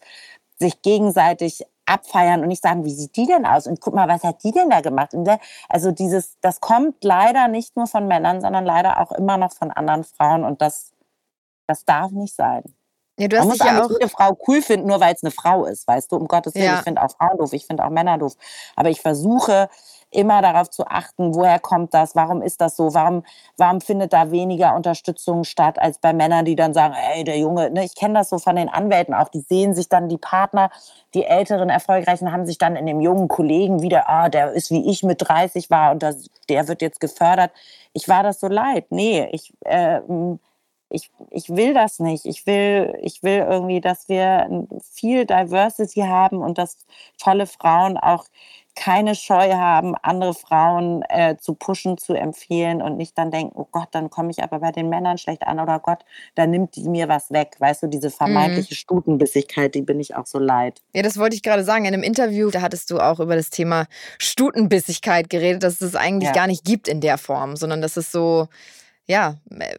sich 0.60 0.82
gegenseitig 0.82 1.66
abfeiern 1.86 2.42
und 2.42 2.48
nicht 2.48 2.64
sagen, 2.64 2.86
wie 2.86 2.94
sieht 2.94 3.16
die 3.16 3.26
denn 3.26 3.46
aus? 3.46 3.68
Und 3.68 3.82
guck 3.82 3.94
mal, 3.94 4.08
was 4.08 4.24
hat 4.24 4.44
die 4.44 4.52
denn 4.52 4.70
da 4.70 4.82
gemacht? 4.82 5.14
Also 5.68 5.92
dieses, 5.92 6.38
das 6.42 6.62
kommt 6.62 7.04
leider 7.04 7.48
nicht 7.48 7.76
nur 7.76 7.88
von 7.88 8.08
Männern, 8.08 8.42
sondern 8.42 8.66
leider 8.66 9.00
auch 9.02 9.12
immer 9.12 9.38
noch 9.38 9.52
von 9.52 9.72
anderen 9.72 10.04
Frauen 10.04 10.44
und 10.44 10.62
das, 10.62 10.92
das 11.68 11.84
darf 11.86 12.12
nicht 12.12 12.36
sein. 12.36 12.64
Ja, 13.20 13.28
du 13.28 13.38
hast 13.38 13.44
Man 13.44 13.58
muss 13.58 13.60
ja 13.60 13.84
auch 13.84 13.92
jede 13.92 14.10
Frau 14.10 14.38
cool 14.48 14.62
finden, 14.62 14.88
nur 14.88 15.00
weil 15.00 15.14
es 15.14 15.24
eine 15.24 15.32
Frau 15.32 15.66
ist, 15.66 15.88
weißt 15.88 16.12
du, 16.12 16.16
um 16.16 16.28
Gottes 16.28 16.56
Willen. 16.56 16.66
Ja. 16.66 16.78
Ich 16.78 16.84
finde 16.84 17.04
auch 17.04 17.12
Frauen 17.12 17.38
doof, 17.38 17.54
ich 17.54 17.68
finde 17.68 17.86
auch 17.86 17.92
Männer 17.92 18.18
doof. 18.18 18.34
Aber 18.76 18.90
ich 18.90 19.02
versuche 19.02 19.70
immer 20.16 20.42
darauf 20.42 20.70
zu 20.70 20.88
achten, 20.88 21.34
woher 21.36 21.60
kommt 21.60 21.94
das, 21.94 22.16
warum 22.16 22.42
ist 22.42 22.62
das 22.62 22.76
so, 22.76 22.94
warum, 22.94 23.24
warum 23.58 23.82
findet 23.82 24.14
da 24.14 24.32
weniger 24.32 24.76
Unterstützung 24.76 25.44
statt 25.44 25.80
als 25.80 25.98
bei 26.00 26.14
Männern, 26.14 26.46
die 26.46 26.56
dann 26.56 26.74
sagen, 26.74 26.94
hey, 26.96 27.24
der 27.24 27.38
Junge, 27.38 27.72
ne, 27.72 27.84
ich 27.84 27.96
kenne 27.96 28.16
das 28.16 28.30
so 28.30 28.40
von 28.40 28.56
den 28.56 28.70
Anwälten 28.70 29.14
auch, 29.14 29.30
die 29.30 29.42
sehen 29.42 29.74
sich 29.74 29.90
dann 29.90 30.10
die 30.10 30.18
Partner, 30.18 30.70
die 31.14 31.26
älteren, 31.26 31.70
erfolgreichen 31.70 32.32
haben 32.32 32.46
sich 32.46 32.58
dann 32.58 32.76
in 32.76 32.86
dem 32.86 33.02
jungen 33.02 33.28
Kollegen 33.28 33.82
wieder, 33.82 34.10
ah, 34.10 34.30
der 34.30 34.52
ist 34.52 34.72
wie 34.72 34.90
ich 34.90 35.04
mit 35.04 35.28
30 35.28 35.70
war 35.70 35.92
und 35.92 36.04
das, 36.04 36.30
der 36.50 36.68
wird 36.68 36.82
jetzt 36.82 37.00
gefördert. 37.00 37.52
Ich 37.94 38.08
war 38.08 38.24
das 38.24 38.40
so 38.40 38.48
leid. 38.48 38.86
Nee, 38.90 39.28
ich, 39.32 39.54
äh, 39.62 40.02
ich, 40.94 41.12
ich 41.32 41.50
will 41.50 41.74
das 41.74 42.00
nicht. 42.00 42.26
Ich 42.26 42.46
will, 42.46 42.98
ich 43.02 43.24
will 43.24 43.40
irgendwie, 43.50 43.82
dass 43.82 44.08
wir 44.10 44.68
viel 44.92 45.26
Diversity 45.26 46.02
haben 46.02 46.38
und 46.38 46.58
dass 46.58 46.78
tolle 47.18 47.48
Frauen 47.48 47.98
auch 47.98 48.26
keine 48.76 49.16
Scheu 49.16 49.54
haben, 49.54 49.96
andere 50.02 50.34
Frauen 50.34 51.04
äh, 51.10 51.38
zu 51.38 51.54
pushen, 51.54 51.98
zu 51.98 52.14
empfehlen 52.14 52.82
und 52.82 52.98
nicht 52.98 53.18
dann 53.18 53.30
denken, 53.30 53.54
oh 53.56 53.68
Gott, 53.72 53.90
dann 53.92 54.10
komme 54.10 54.32
ich 54.32 54.42
aber 54.42 54.60
bei 54.60 54.72
den 54.72 54.90
Männern 54.90 55.18
schlecht 55.18 55.46
an 55.46 55.60
oder 55.60 55.80
Gott, 55.80 56.04
da 56.36 56.48
nimmt 56.48 56.76
die 56.76 56.90
mir 56.90 57.08
was 57.08 57.32
weg. 57.32 57.56
Weißt 57.60 57.84
du, 57.84 57.88
diese 57.88 58.10
vermeintliche 58.10 58.74
mhm. 58.74 58.78
Stutenbissigkeit, 58.78 59.76
die 59.76 59.82
bin 59.82 60.00
ich 60.00 60.16
auch 60.16 60.26
so 60.26 60.40
leid. 60.40 60.82
Ja, 60.94 61.04
das 61.04 61.18
wollte 61.18 61.36
ich 61.36 61.44
gerade 61.44 61.64
sagen. 61.64 61.86
In 61.86 61.94
einem 61.94 62.04
Interview, 62.04 62.50
da 62.50 62.62
hattest 62.62 62.90
du 62.90 63.00
auch 63.00 63.20
über 63.20 63.36
das 63.36 63.50
Thema 63.50 63.86
Stutenbissigkeit 64.20 65.30
geredet, 65.30 65.64
dass 65.64 65.82
es 65.82 65.96
eigentlich 65.96 66.30
ja. 66.30 66.34
gar 66.34 66.48
nicht 66.48 66.66
gibt 66.66 66.88
in 66.88 67.02
der 67.02 67.18
Form, 67.18 67.56
sondern 67.56 67.82
dass 67.82 67.98
es 67.98 68.12
so, 68.12 68.48
ja, 69.06 69.36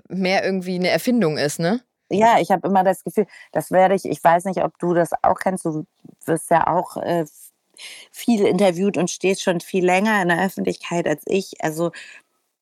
mehr 0.09 0.45
irgendwie 0.45 0.77
eine 0.77 0.89
Erfindung 0.89 1.37
ist, 1.39 1.59
ne? 1.59 1.81
Ja, 2.11 2.39
ich 2.39 2.51
habe 2.51 2.69
immer 2.69 2.85
das 2.85 3.03
Gefühl, 3.03 3.27
das 3.53 3.71
werde 3.71 3.95
ich, 3.95 4.05
ich 4.05 4.23
weiß 4.23 4.45
nicht, 4.45 4.63
ob 4.63 4.79
du 4.79 4.95
das 4.95 5.11
auch 5.23 5.39
kennst, 5.39 5.65
du 5.65 5.87
wirst 6.27 6.51
ja 6.51 6.67
auch 6.67 6.97
äh, 6.99 7.25
viel 8.11 8.45
interviewt 8.47 8.97
und 8.97 9.11
stehst 9.11 9.43
schon 9.43 9.61
viel 9.61 9.85
länger 9.85 10.21
in 10.23 10.29
der 10.29 10.45
Öffentlichkeit 10.45 11.07
als 11.07 11.23
ich. 11.27 11.63
Also, 11.63 11.93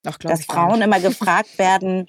Ach, 0.07 0.19
dass 0.19 0.45
Frauen 0.45 0.83
immer 0.83 1.01
gefragt 1.01 1.59
werden, 1.59 2.09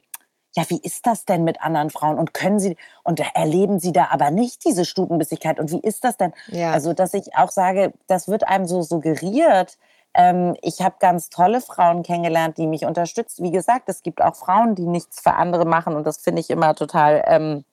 ja, 0.56 0.64
wie 0.70 0.80
ist 0.82 1.08
das 1.08 1.26
denn 1.26 1.43
mit 1.43 1.62
anderen 1.62 1.89
Frauen 1.89 2.20
und 2.20 2.34
können 2.34 2.60
sie 2.60 2.78
und 3.04 3.20
erleben 3.20 3.80
sie 3.80 3.91
da 3.91 4.10
aber 4.12 4.30
nicht 4.30 4.64
diese 4.66 4.86
Stutenbissigkeit 4.86 5.60
und 5.60 5.72
wie 5.72 5.80
ist 5.80 6.04
das 6.04 6.18
denn? 6.18 6.34
Ja. 6.47 6.72
Also, 6.72 6.93
dass 6.93 7.14
ich 7.14 7.36
auch 7.36 7.49
sage, 7.49 7.93
das 8.08 8.28
wird 8.28 8.47
einem 8.47 8.68
so 8.68 8.84
suggeriert. 8.84 9.78
Ähm, 10.14 10.56
ich 10.62 10.82
habe 10.82 10.95
ganz 10.99 11.30
tolle 11.30 11.60
Frauen 11.60 12.04
kennengelernt, 12.04 12.60
die 12.60 12.68
mich 12.68 12.86
unterstützen. 12.86 13.43
Wie 13.43 13.51
gesagt, 13.51 13.89
es 13.89 14.04
gibt 14.04 14.22
auch 14.22 14.36
Frauen, 14.36 14.76
die 14.76 14.86
nichts 14.86 15.22
für 15.22 15.34
andere 15.34 15.66
machen 15.66 15.95
und 15.95 16.06
das 16.06 16.18
finde 16.18 16.41
ich 16.41 16.51
immer 16.51 16.76
total 16.76 17.24
ähm, 17.26 17.66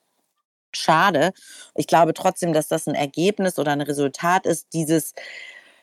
schade. 0.76 1.32
Ich 1.74 1.86
glaube 1.86 2.14
trotzdem, 2.14 2.52
dass 2.52 2.68
das 2.68 2.86
ein 2.86 2.94
Ergebnis 2.94 3.58
oder 3.58 3.72
ein 3.72 3.80
Resultat 3.80 4.46
ist 4.46 4.72
dieses 4.72 5.14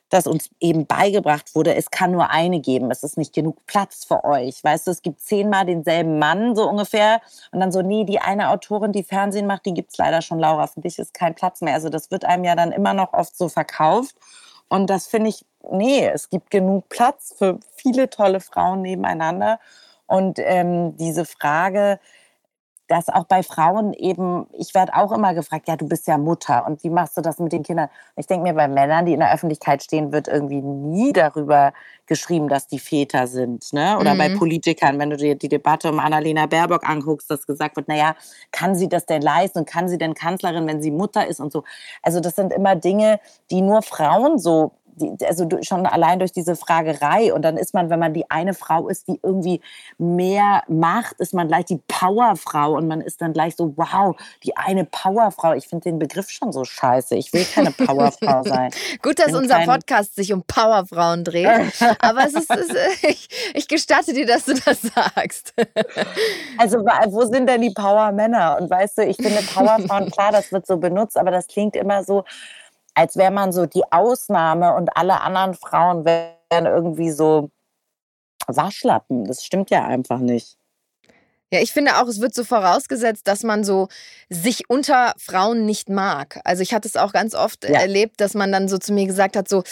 dass 0.09 0.27
uns 0.27 0.49
eben 0.59 0.85
beigebracht 0.85 1.53
wurde, 1.53 1.75
es 1.75 1.91
kann 1.91 2.11
nur 2.11 2.29
eine 2.29 2.61
geben, 2.61 2.91
es 2.91 3.03
ist 3.03 3.17
nicht 3.17 3.33
genug 3.33 3.65
Platz 3.65 4.05
für 4.05 4.23
euch. 4.23 4.63
Weißt 4.63 4.87
du, 4.87 4.91
es 4.91 5.01
gibt 5.01 5.19
zehnmal 5.19 5.65
denselben 5.65 6.17
Mann, 6.17 6.55
so 6.55 6.67
ungefähr. 6.69 7.21
Und 7.51 7.59
dann 7.59 7.71
so, 7.71 7.81
nee, 7.81 8.05
die 8.05 8.19
eine 8.19 8.49
Autorin, 8.49 8.91
die 8.91 9.03
Fernsehen 9.03 9.47
macht, 9.47 9.65
die 9.65 9.73
gibt 9.73 9.91
es 9.91 9.97
leider 9.97 10.21
schon, 10.21 10.39
Laura, 10.39 10.67
für 10.67 10.81
dich 10.81 10.97
ist 10.97 11.13
kein 11.13 11.35
Platz 11.35 11.61
mehr. 11.61 11.73
Also 11.73 11.89
das 11.89 12.09
wird 12.09 12.25
einem 12.25 12.45
ja 12.45 12.55
dann 12.55 12.71
immer 12.71 12.93
noch 12.93 13.13
oft 13.13 13.35
so 13.37 13.49
verkauft. 13.49 14.15
Und 14.69 14.89
das 14.89 15.07
finde 15.07 15.29
ich, 15.29 15.45
nee, 15.71 16.07
es 16.07 16.29
gibt 16.29 16.51
genug 16.51 16.87
Platz 16.89 17.35
für 17.37 17.59
viele 17.75 18.09
tolle 18.09 18.39
Frauen 18.39 18.81
nebeneinander. 18.81 19.59
Und 20.05 20.39
ähm, 20.39 20.95
diese 20.95 21.25
Frage, 21.25 21.99
dass 22.87 23.09
auch 23.09 23.25
bei 23.25 23.43
Frauen 23.43 23.93
eben, 23.93 24.47
ich 24.53 24.73
werde 24.73 24.95
auch 24.95 25.11
immer 25.11 25.33
gefragt, 25.33 25.67
ja, 25.67 25.75
du 25.75 25.87
bist 25.87 26.07
ja 26.07 26.17
Mutter 26.17 26.65
und 26.65 26.83
wie 26.83 26.89
machst 26.89 27.17
du 27.17 27.21
das 27.21 27.37
mit 27.39 27.51
den 27.51 27.63
Kindern? 27.63 27.89
Ich 28.15 28.27
denke 28.27 28.43
mir, 28.43 28.53
bei 28.53 28.67
Männern, 28.67 29.05
die 29.05 29.13
in 29.13 29.19
der 29.19 29.33
Öffentlichkeit 29.33 29.83
stehen, 29.83 30.11
wird 30.11 30.27
irgendwie 30.27 30.61
nie 30.61 31.11
darüber 31.11 31.73
geschrieben, 32.05 32.47
dass 32.47 32.67
die 32.67 32.79
Väter 32.79 33.27
sind. 33.27 33.73
Ne? 33.73 33.97
Oder 33.99 34.13
mhm. 34.13 34.17
bei 34.17 34.29
Politikern, 34.35 34.97
wenn 34.99 35.09
du 35.09 35.17
dir 35.17 35.35
die 35.35 35.49
Debatte 35.49 35.89
um 35.89 35.99
Annalena 35.99 36.45
Baerbock 36.45 36.87
anguckst, 36.87 37.29
dass 37.29 37.45
gesagt 37.45 37.75
wird, 37.75 37.89
naja, 37.89 38.15
kann 38.51 38.75
sie 38.75 38.87
das 38.87 39.05
denn 39.05 39.21
leisten 39.21 39.59
und 39.59 39.69
kann 39.69 39.89
sie 39.89 39.97
denn 39.97 40.13
Kanzlerin, 40.13 40.65
wenn 40.67 40.81
sie 40.81 40.91
Mutter 40.91 41.27
ist 41.27 41.41
und 41.41 41.51
so. 41.51 41.63
Also 42.01 42.21
das 42.21 42.35
sind 42.35 42.53
immer 42.53 42.75
Dinge, 42.75 43.19
die 43.51 43.61
nur 43.61 43.81
Frauen 43.81 44.39
so 44.39 44.71
die, 44.99 45.25
also 45.25 45.47
schon 45.61 45.85
allein 45.85 46.19
durch 46.19 46.31
diese 46.31 46.55
Fragerei. 46.55 47.33
Und 47.33 47.43
dann 47.43 47.57
ist 47.57 47.73
man, 47.73 47.89
wenn 47.89 47.99
man 47.99 48.13
die 48.13 48.29
eine 48.29 48.53
Frau 48.53 48.87
ist, 48.87 49.07
die 49.07 49.19
irgendwie 49.23 49.61
mehr 49.97 50.63
macht, 50.67 51.19
ist 51.19 51.33
man 51.33 51.47
gleich 51.47 51.65
die 51.65 51.79
Powerfrau 51.87 52.73
und 52.73 52.87
man 52.87 53.01
ist 53.01 53.21
dann 53.21 53.33
gleich 53.33 53.55
so, 53.55 53.73
wow, 53.77 54.15
die 54.43 54.55
eine 54.57 54.85
Powerfrau. 54.85 55.53
Ich 55.53 55.67
finde 55.67 55.83
den 55.83 55.99
Begriff 55.99 56.29
schon 56.29 56.51
so 56.51 56.63
scheiße. 56.63 57.15
Ich 57.15 57.31
will 57.33 57.45
keine 57.45 57.71
Powerfrau 57.71 58.43
sein. 58.45 58.71
Gut, 59.01 59.19
dass 59.19 59.33
unser 59.33 59.59
Podcast 59.59 60.15
sich 60.15 60.33
um 60.33 60.43
Powerfrauen 60.43 61.23
dreht. 61.23 61.47
Aber 61.99 62.25
es 62.25 62.33
ist, 62.33 62.49
es 62.49 62.69
ist 62.69 63.03
ich, 63.03 63.29
ich, 63.53 63.67
gestatte 63.67 64.13
dir, 64.13 64.25
dass 64.25 64.45
du 64.45 64.53
das 64.53 64.81
sagst. 64.81 65.53
also, 66.57 66.79
wo 66.79 67.25
sind 67.25 67.47
denn 67.47 67.61
die 67.61 67.71
Power-Männer? 67.71 68.57
Und 68.59 68.69
weißt 68.69 68.99
du, 68.99 69.05
ich 69.05 69.17
finde 69.17 69.41
Powerfrauen, 69.53 70.09
klar, 70.11 70.31
das 70.31 70.51
wird 70.51 70.65
so 70.65 70.77
benutzt, 70.77 71.17
aber 71.17 71.31
das 71.31 71.47
klingt 71.47 71.75
immer 71.75 72.03
so, 72.03 72.23
als 72.97 73.15
wäre 73.15 73.31
man 73.31 73.51
so 73.51 73.67
die 73.67 73.83
Ausnahme 73.91 74.73
und 74.73 74.89
alle 74.97 75.21
anderen 75.21 75.53
Frauen 75.53 76.03
wären 76.03 76.65
irgendwie 76.65 77.11
so 77.11 77.51
Waschlappen. 78.47 79.25
Das 79.25 79.43
stimmt 79.43 79.69
ja 79.69 79.85
einfach 79.85 80.17
nicht. 80.17 80.57
Ja, 81.53 81.61
ich 81.61 81.71
finde 81.71 81.97
auch, 81.97 82.07
es 82.07 82.19
wird 82.19 82.33
so 82.33 82.43
vorausgesetzt, 82.43 83.27
dass 83.27 83.43
man 83.43 83.63
so 83.63 83.87
sich 84.29 84.69
unter 84.69 85.13
Frauen 85.17 85.65
nicht 85.65 85.89
mag. 85.89 86.41
Also 86.43 86.61
ich 86.61 86.73
hatte 86.73 86.87
es 86.87 86.97
auch 86.97 87.13
ganz 87.13 87.35
oft 87.35 87.63
ja. 87.63 87.79
erlebt, 87.79 88.19
dass 88.19 88.33
man 88.33 88.51
dann 88.51 88.67
so 88.67 88.77
zu 88.79 88.91
mir 88.91 89.05
gesagt 89.05 89.37
hat, 89.37 89.47
so, 89.47 89.63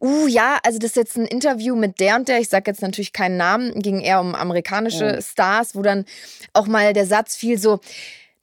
uh 0.00 0.28
ja, 0.28 0.58
also 0.62 0.78
das 0.78 0.90
ist 0.90 0.96
jetzt 0.96 1.16
ein 1.16 1.26
Interview 1.26 1.74
mit 1.74 1.98
der 1.98 2.16
und 2.16 2.28
der, 2.28 2.38
ich 2.38 2.50
sage 2.50 2.70
jetzt 2.70 2.82
natürlich 2.82 3.12
keinen 3.12 3.36
Namen, 3.36 3.80
ging 3.80 4.00
eher 4.00 4.20
um 4.20 4.34
amerikanische 4.34 5.06
ja. 5.06 5.22
Stars, 5.22 5.74
wo 5.74 5.82
dann 5.82 6.04
auch 6.52 6.66
mal 6.66 6.92
der 6.92 7.06
Satz 7.06 7.34
fiel 7.34 7.58
so, 7.58 7.80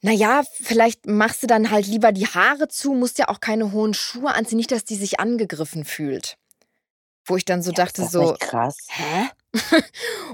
naja, 0.02 0.42
vielleicht 0.60 1.06
machst 1.06 1.44
du 1.44 1.46
dann 1.46 1.70
halt 1.70 1.86
lieber 1.86 2.10
die 2.10 2.26
Haare 2.26 2.66
zu, 2.66 2.92
musst 2.92 3.18
ja 3.18 3.28
auch 3.28 3.38
keine 3.38 3.70
hohen 3.70 3.94
Schuhe 3.94 4.34
anziehen, 4.34 4.58
nicht, 4.58 4.72
dass 4.72 4.84
die 4.84 4.96
sich 4.96 5.20
angegriffen 5.20 5.84
fühlt. 5.84 6.36
Wo 7.24 7.36
ich 7.36 7.44
dann 7.44 7.62
so 7.62 7.70
ja, 7.70 7.76
dachte, 7.76 8.04
so, 8.04 8.34
krass. 8.38 8.76
hä? 8.88 9.28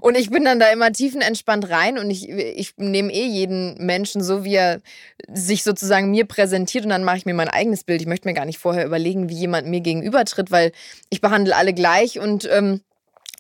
und 0.01 0.17
ich 0.17 0.31
bin 0.31 0.45
dann 0.45 0.59
da 0.59 0.71
immer 0.71 0.91
tiefenentspannt 0.91 1.69
rein 1.69 1.99
und 1.99 2.09
ich, 2.09 2.31
ich 2.31 2.75
nehme 2.79 3.13
eh 3.13 3.27
jeden 3.27 3.75
Menschen 3.85 4.23
so, 4.23 4.43
wie 4.43 4.55
er 4.55 4.81
sich 5.31 5.65
sozusagen 5.65 6.11
mir 6.11 6.25
präsentiert 6.25 6.85
und 6.85 6.91
dann 6.91 7.05
mache 7.05 7.19
ich 7.19 7.27
mir 7.27 7.35
mein 7.35 7.49
eigenes 7.49 7.85
Bild. 7.85 8.01
Ich 8.01 8.07
möchte 8.07 8.27
mir 8.27 8.35
gar 8.35 8.47
nicht 8.47 8.59
vorher 8.59 8.87
überlegen, 8.87 9.29
wie 9.29 9.35
jemand 9.35 9.67
mir 9.67 9.81
gegenübertritt, 9.81 10.51
weil 10.51 10.73
ich 11.11 11.21
behandle 11.21 11.55
alle 11.57 11.75
gleich 11.75 12.19
und 12.19 12.49
ähm, 12.51 12.81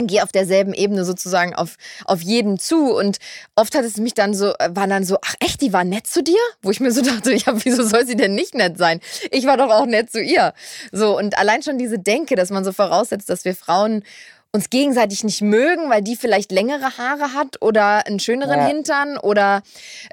gehe 0.07 0.23
auf 0.23 0.31
derselben 0.31 0.75
Ebene 0.75 1.05
sozusagen 1.05 1.55
auf, 1.55 1.77
auf 2.05 2.23
jeden 2.23 2.59
zu. 2.59 2.95
Und 2.95 3.19
oft 3.57 3.75
hat 3.75 3.85
es 3.85 3.97
mich 3.97 4.15
dann 4.15 4.35
so, 4.35 4.53
war 4.69 4.87
dann 4.87 5.05
so, 5.05 5.19
ach 5.25 5.35
echt, 5.41 5.61
die 5.61 5.73
war 5.73 5.85
nett 5.85 6.07
zu 6.07 6.23
dir? 6.23 6.39
Wo 6.63 6.71
ich 6.71 6.81
mir 6.81 6.93
so 6.93 7.03
dachte, 7.03 7.35
ja, 7.35 7.53
wieso 7.65 7.83
soll 7.83 8.07
sie 8.07 8.17
denn 8.17 8.35
nicht 8.35 8.55
nett 8.55 8.79
sein? 8.79 9.01
Ich 9.31 9.47
war 9.47 9.57
doch 9.57 9.71
auch 9.71 9.87
nett 9.87 10.11
zu 10.11 10.23
ihr. 10.23 10.55
So, 10.93 11.19
und 11.19 11.37
allein 11.39 11.63
schon 11.63 11.79
diese 11.79 11.99
Denke, 11.99 12.37
dass 12.37 12.51
man 12.51 12.65
so 12.65 12.73
voraussetzt, 12.73 13.29
dass 13.29 13.45
wir 13.45 13.57
Frauen 13.57 14.05
uns 14.51 14.71
gegenseitig 14.71 15.25
nicht 15.25 15.43
mögen, 15.43 15.91
weil 15.91 16.01
die 16.01 16.17
vielleicht 16.17 16.53
längere 16.53 16.97
Haare 16.97 17.35
hat 17.35 17.61
oder 17.61 18.07
einen 18.07 18.19
schöneren 18.19 18.61
ja. 18.61 18.67
Hintern 18.67 19.19
oder 19.19 19.63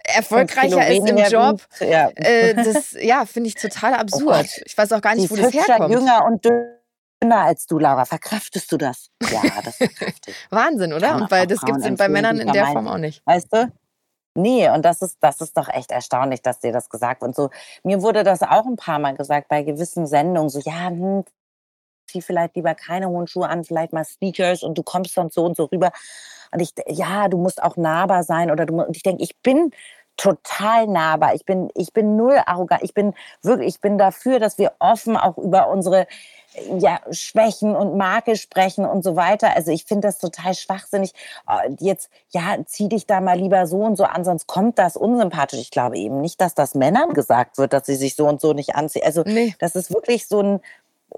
erfolgreicher 0.04 0.88
ist 0.88 1.08
im 1.08 1.18
Job. 1.18 1.62
Ja, 1.80 2.10
äh, 2.16 2.54
das 2.54 2.98
ja, 3.00 3.26
finde 3.26 3.48
ich 3.48 3.56
total 3.56 3.94
oh 3.98 3.98
absurd. 3.98 4.46
Oh 4.58 4.62
ich 4.66 4.78
weiß 4.78 4.92
auch 4.92 5.02
gar 5.02 5.16
nicht, 5.16 5.32
wo 5.32 5.36
das 5.38 5.54
herkommt. 5.54 5.92
jünger 5.94 6.26
und 6.26 6.44
dünner 6.44 6.75
als 7.22 7.66
du, 7.66 7.80
Laura. 7.80 8.06
Verkraftest 8.06 8.72
du 8.72 8.78
das? 8.78 9.10
Ja, 9.30 9.42
das 9.64 9.78
verkrafte 9.78 10.32
ich. 10.32 10.38
Wahnsinn, 10.52 10.94
oder? 10.94 11.16
Und 11.16 11.32
weil 11.32 11.48
das 11.48 11.62
gibt 11.62 11.80
es 11.80 11.98
bei 11.98 12.10
Männern 12.10 12.40
in 12.40 12.52
der 12.52 12.68
Form 12.68 12.88
auch 12.88 12.98
nicht. 12.98 13.26
Weißt 13.26 13.52
du? 13.52 13.72
Nee, 14.38 14.70
und 14.70 14.84
das 14.84 15.02
ist, 15.02 15.18
das 15.22 15.40
ist 15.40 15.56
doch 15.58 15.70
echt 15.70 15.92
erstaunlich, 15.92 16.42
dass 16.42 16.60
dir 16.60 16.74
das 16.74 16.90
gesagt 16.90 17.22
wird. 17.22 17.30
Und 17.30 17.36
so, 17.36 17.50
mir 17.84 18.02
wurde 18.02 18.24
das 18.24 18.42
auch 18.42 18.66
ein 18.66 18.76
paar 18.76 19.00
Mal 19.00 19.16
gesagt 19.16 19.48
bei 19.48 19.64
gewissen 19.64 20.08
Sendungen, 20.08 20.50
so, 20.50 20.60
ja, 20.60 20.90
hm, 20.90 21.24
zieh 22.08 22.22
vielleicht 22.22 22.56
lieber 22.58 22.76
keine 22.76 23.08
hohen 23.08 23.28
Schuhe 23.28 23.48
an, 23.48 23.64
vielleicht 23.64 23.94
mal 23.94 24.04
Sneakers 24.04 24.62
und 24.62 24.78
du 24.78 24.84
kommst 24.84 25.18
dann 25.18 25.30
so 25.30 25.46
und 25.46 25.56
so 25.56 25.66
rüber. 25.66 25.92
Und 26.52 26.60
ich, 26.60 26.72
ja, 26.88 27.30
du 27.30 27.38
musst 27.38 27.64
auch 27.64 27.78
nahbar 27.78 28.24
sein 28.24 28.52
oder 28.52 28.66
du, 28.66 28.76
und 28.82 28.96
ich 28.96 29.04
denke, 29.04 29.24
ich 29.24 29.38
bin 29.42 29.72
total 30.18 30.88
nahbar. 30.88 31.36
Ich 31.36 31.46
bin, 31.46 31.70
ich 31.76 31.92
bin 31.94 32.16
null 32.16 32.42
arrogant. 32.46 32.84
Ich 32.84 32.94
bin 32.94 33.14
wirklich, 33.42 33.76
ich 33.76 33.82
bin 33.82 33.98
dafür, 33.98 34.40
dass 34.40 34.58
wir 34.58 34.74
offen 34.80 35.18
auch 35.18 35.38
über 35.38 35.70
unsere 35.70 36.08
ja, 36.80 37.00
Schwächen 37.12 37.76
und 37.76 37.98
Marke 37.98 38.36
sprechen 38.36 38.86
und 38.86 39.04
so 39.04 39.16
weiter. 39.16 39.56
Also 39.56 39.72
ich 39.72 39.86
finde 39.86 40.08
das 40.08 40.20
total 40.20 40.54
schwachsinnig. 40.54 41.14
Äh, 41.48 41.76
jetzt, 41.80 42.10
ja, 42.30 42.58
zieh 42.66 42.90
dich 42.90 43.06
da 43.06 43.22
mal 43.22 43.38
lieber 43.38 43.68
so 43.68 43.78
und 43.78 43.96
so 43.96 44.04
an, 44.04 44.24
sonst 44.24 44.48
kommt 44.48 44.80
das 44.80 44.98
unsympathisch. 44.98 45.60
Ich 45.60 45.72
glaube 45.72 45.98
eben 45.98 46.22
nicht, 46.22 46.42
dass 46.42 46.56
das 46.56 46.76
Männern 46.76 47.14
gesagt 47.14 47.58
wird, 47.58 47.74
dass 47.74 47.86
sie 47.86 47.96
sich 47.96 48.16
so 48.16 48.28
und 48.28 48.42
so 48.42 48.54
nicht 48.54 48.76
anziehen. 48.76 49.04
Also 49.06 49.24
nee. 49.26 49.56
das 49.60 49.76
ist 49.76 49.94
wirklich 49.94 50.28
so 50.28 50.42
ein, 50.42 50.60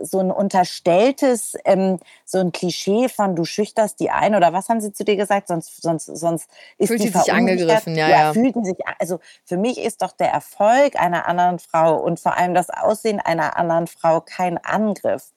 so 0.02 0.20
ein 0.20 0.32
unterstelltes, 0.32 1.58
ähm, 1.66 2.00
so 2.26 2.40
ein 2.40 2.52
Klischee 2.52 3.10
von 3.10 3.36
du 3.36 3.46
schüchterst 3.46 4.00
die 4.00 4.10
ein 4.10 4.36
oder 4.36 4.54
was 4.54 4.70
haben 4.70 4.82
sie 4.82 4.94
zu 4.94 5.04
dir 5.04 5.16
gesagt? 5.16 5.48
Sonst, 5.48 5.82
sonst, 5.82 6.06
sonst 6.06 6.50
ist 6.78 6.90
fühlt 6.90 7.04
die 7.04 7.10
sich 7.10 7.34
angegriffen, 7.34 7.96
ja, 7.96 8.10
ja. 8.10 8.34
Fühlten 8.34 8.64
sich, 8.66 8.78
also 9.00 9.20
für 9.46 9.58
mich 9.58 9.80
ist 9.80 10.02
doch 10.02 10.12
der 10.12 10.32
Erfolg 10.32 11.00
einer 11.00 11.28
anderen 11.28 11.60
Frau 11.60 11.98
und 11.98 12.20
vor 12.20 12.38
allem 12.38 12.54
das 12.54 12.70
Aussehen 12.70 13.20
einer 13.20 13.58
anderen 13.58 13.88
Frau 13.88 14.22
kein 14.22 14.58
Angriff. 14.58 15.32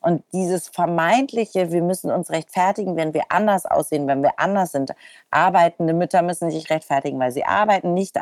Und 0.00 0.22
dieses 0.32 0.68
vermeintliche, 0.68 1.72
wir 1.72 1.82
müssen 1.82 2.10
uns 2.10 2.30
rechtfertigen, 2.30 2.96
wenn 2.96 3.14
wir 3.14 3.24
anders 3.30 3.66
aussehen, 3.66 4.06
wenn 4.06 4.22
wir 4.22 4.38
anders 4.38 4.70
sind. 4.72 4.92
Arbeitende 5.30 5.92
Mütter 5.92 6.22
müssen 6.22 6.50
sich 6.50 6.70
rechtfertigen, 6.70 7.18
weil 7.18 7.32
sie 7.32 7.44
arbeiten, 7.44 7.94
nicht 7.94 8.16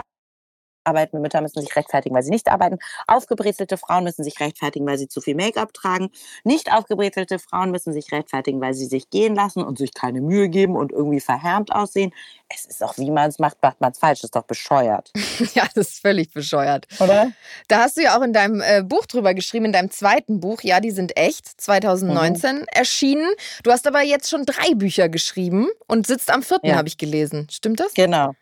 arbeitende 0.86 1.20
Mütter 1.20 1.40
müssen 1.40 1.60
sich 1.60 1.74
rechtfertigen, 1.76 2.14
weil 2.14 2.22
sie 2.22 2.30
nicht 2.30 2.48
arbeiten. 2.48 2.78
Aufgebrezelte 3.06 3.76
Frauen 3.76 4.04
müssen 4.04 4.24
sich 4.24 4.38
rechtfertigen, 4.40 4.86
weil 4.86 4.98
sie 4.98 5.08
zu 5.08 5.20
viel 5.20 5.34
Make-up 5.34 5.72
tragen. 5.74 6.10
Nicht 6.44 6.72
aufgebrezelte 6.72 7.38
Frauen 7.38 7.70
müssen 7.70 7.92
sich 7.92 8.12
rechtfertigen, 8.12 8.60
weil 8.60 8.74
sie 8.74 8.86
sich 8.86 9.10
gehen 9.10 9.34
lassen 9.34 9.62
und 9.62 9.78
sich 9.78 9.94
keine 9.94 10.20
Mühe 10.20 10.48
geben 10.48 10.76
und 10.76 10.92
irgendwie 10.92 11.20
verhärmt 11.20 11.72
aussehen. 11.72 12.12
Es 12.48 12.64
ist 12.64 12.80
doch, 12.80 12.96
wie 12.98 13.10
man 13.10 13.28
es 13.28 13.38
macht, 13.38 13.60
macht 13.62 13.80
man 13.80 13.92
es 13.92 13.98
falsch. 13.98 14.20
Das 14.20 14.28
ist 14.28 14.36
doch 14.36 14.44
bescheuert. 14.44 15.12
ja, 15.54 15.64
das 15.74 15.88
ist 15.88 16.00
völlig 16.00 16.32
bescheuert. 16.32 16.86
Oder? 17.00 17.32
Da 17.68 17.80
hast 17.80 17.96
du 17.96 18.02
ja 18.02 18.16
auch 18.16 18.22
in 18.22 18.32
deinem 18.32 18.60
äh, 18.60 18.82
Buch 18.82 19.06
drüber 19.06 19.34
geschrieben, 19.34 19.66
in 19.66 19.72
deinem 19.72 19.90
zweiten 19.90 20.40
Buch. 20.40 20.60
Ja, 20.62 20.80
die 20.80 20.92
sind 20.92 21.16
echt, 21.16 21.60
2019 21.60 22.58
mhm. 22.58 22.64
erschienen. 22.72 23.28
Du 23.62 23.72
hast 23.72 23.86
aber 23.86 24.02
jetzt 24.02 24.30
schon 24.30 24.44
drei 24.44 24.74
Bücher 24.74 25.08
geschrieben 25.08 25.68
und 25.86 26.06
sitzt 26.06 26.30
am 26.30 26.42
vierten, 26.42 26.68
ja. 26.68 26.76
habe 26.76 26.88
ich 26.88 26.98
gelesen. 26.98 27.48
Stimmt 27.50 27.80
das? 27.80 27.94
Genau. 27.94 28.32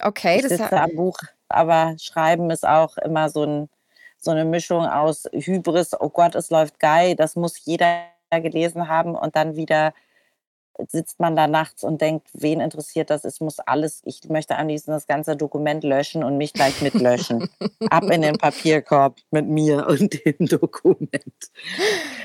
Okay, 0.00 0.36
ich 0.36 0.42
das 0.42 0.58
sitze 0.58 0.80
am 0.80 0.94
Buch 0.94 1.16
aber 1.48 1.96
Schreiben 1.98 2.50
ist 2.50 2.66
auch 2.66 2.96
immer 2.98 3.30
so, 3.30 3.44
ein, 3.44 3.68
so 4.18 4.30
eine 4.30 4.44
Mischung 4.44 4.86
aus 4.86 5.24
Hybris, 5.32 5.98
oh 6.00 6.08
Gott, 6.08 6.34
es 6.34 6.50
läuft 6.50 6.78
geil, 6.80 7.16
das 7.16 7.36
muss 7.36 7.64
jeder 7.64 8.04
gelesen 8.30 8.88
haben 8.88 9.14
und 9.14 9.36
dann 9.36 9.56
wieder 9.56 9.92
sitzt 10.88 11.20
man 11.20 11.36
da 11.36 11.46
nachts 11.46 11.84
und 11.84 12.00
denkt, 12.00 12.28
wen 12.32 12.60
interessiert 12.60 13.10
das? 13.10 13.24
Es 13.24 13.40
muss 13.40 13.60
alles, 13.60 14.00
ich 14.04 14.28
möchte 14.28 14.56
am 14.56 14.68
liebsten 14.68 14.90
das 14.90 15.06
ganze 15.06 15.36
Dokument 15.36 15.84
löschen 15.84 16.24
und 16.24 16.36
mich 16.36 16.52
gleich 16.52 16.80
mitlöschen. 16.82 17.48
Ab 17.90 18.04
in 18.10 18.22
den 18.22 18.36
Papierkorb 18.36 19.16
mit 19.30 19.46
mir 19.46 19.86
und 19.88 20.24
dem 20.24 20.46
Dokument. 20.46 21.10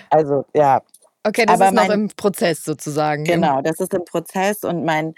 Also, 0.09 0.45
ja. 0.55 0.82
Okay, 1.24 1.45
das 1.45 1.55
Aber 1.55 1.67
ist 1.67 1.76
noch 1.76 1.88
mein, 1.88 1.99
im 1.99 2.07
Prozess 2.09 2.63
sozusagen. 2.63 3.24
Genau, 3.24 3.61
das 3.61 3.80
ist 3.80 3.93
im 3.93 4.05
Prozess 4.05 4.63
und 4.63 4.84
mein, 4.84 5.13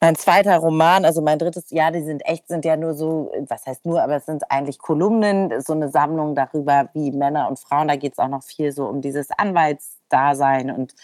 mein 0.00 0.14
zweiter 0.14 0.58
Roman, 0.58 1.04
also 1.06 1.22
mein 1.22 1.38
drittes 1.38 1.70
Jahr, 1.70 1.90
die 1.90 2.02
sind 2.02 2.20
echt, 2.26 2.48
sind 2.48 2.64
ja 2.66 2.76
nur 2.76 2.94
so, 2.94 3.32
was 3.48 3.64
heißt 3.66 3.86
nur, 3.86 4.02
aber 4.02 4.16
es 4.16 4.26
sind 4.26 4.50
eigentlich 4.50 4.78
Kolumnen, 4.78 5.60
so 5.62 5.72
eine 5.72 5.88
Sammlung 5.88 6.34
darüber, 6.34 6.90
wie 6.92 7.12
Männer 7.12 7.48
und 7.48 7.58
Frauen, 7.58 7.88
da 7.88 7.96
geht 7.96 8.12
es 8.12 8.18
auch 8.18 8.28
noch 8.28 8.42
viel 8.42 8.72
so 8.72 8.86
um 8.86 9.00
dieses 9.00 9.30
Anwaltsdasein 9.30 10.70
und 10.70 10.94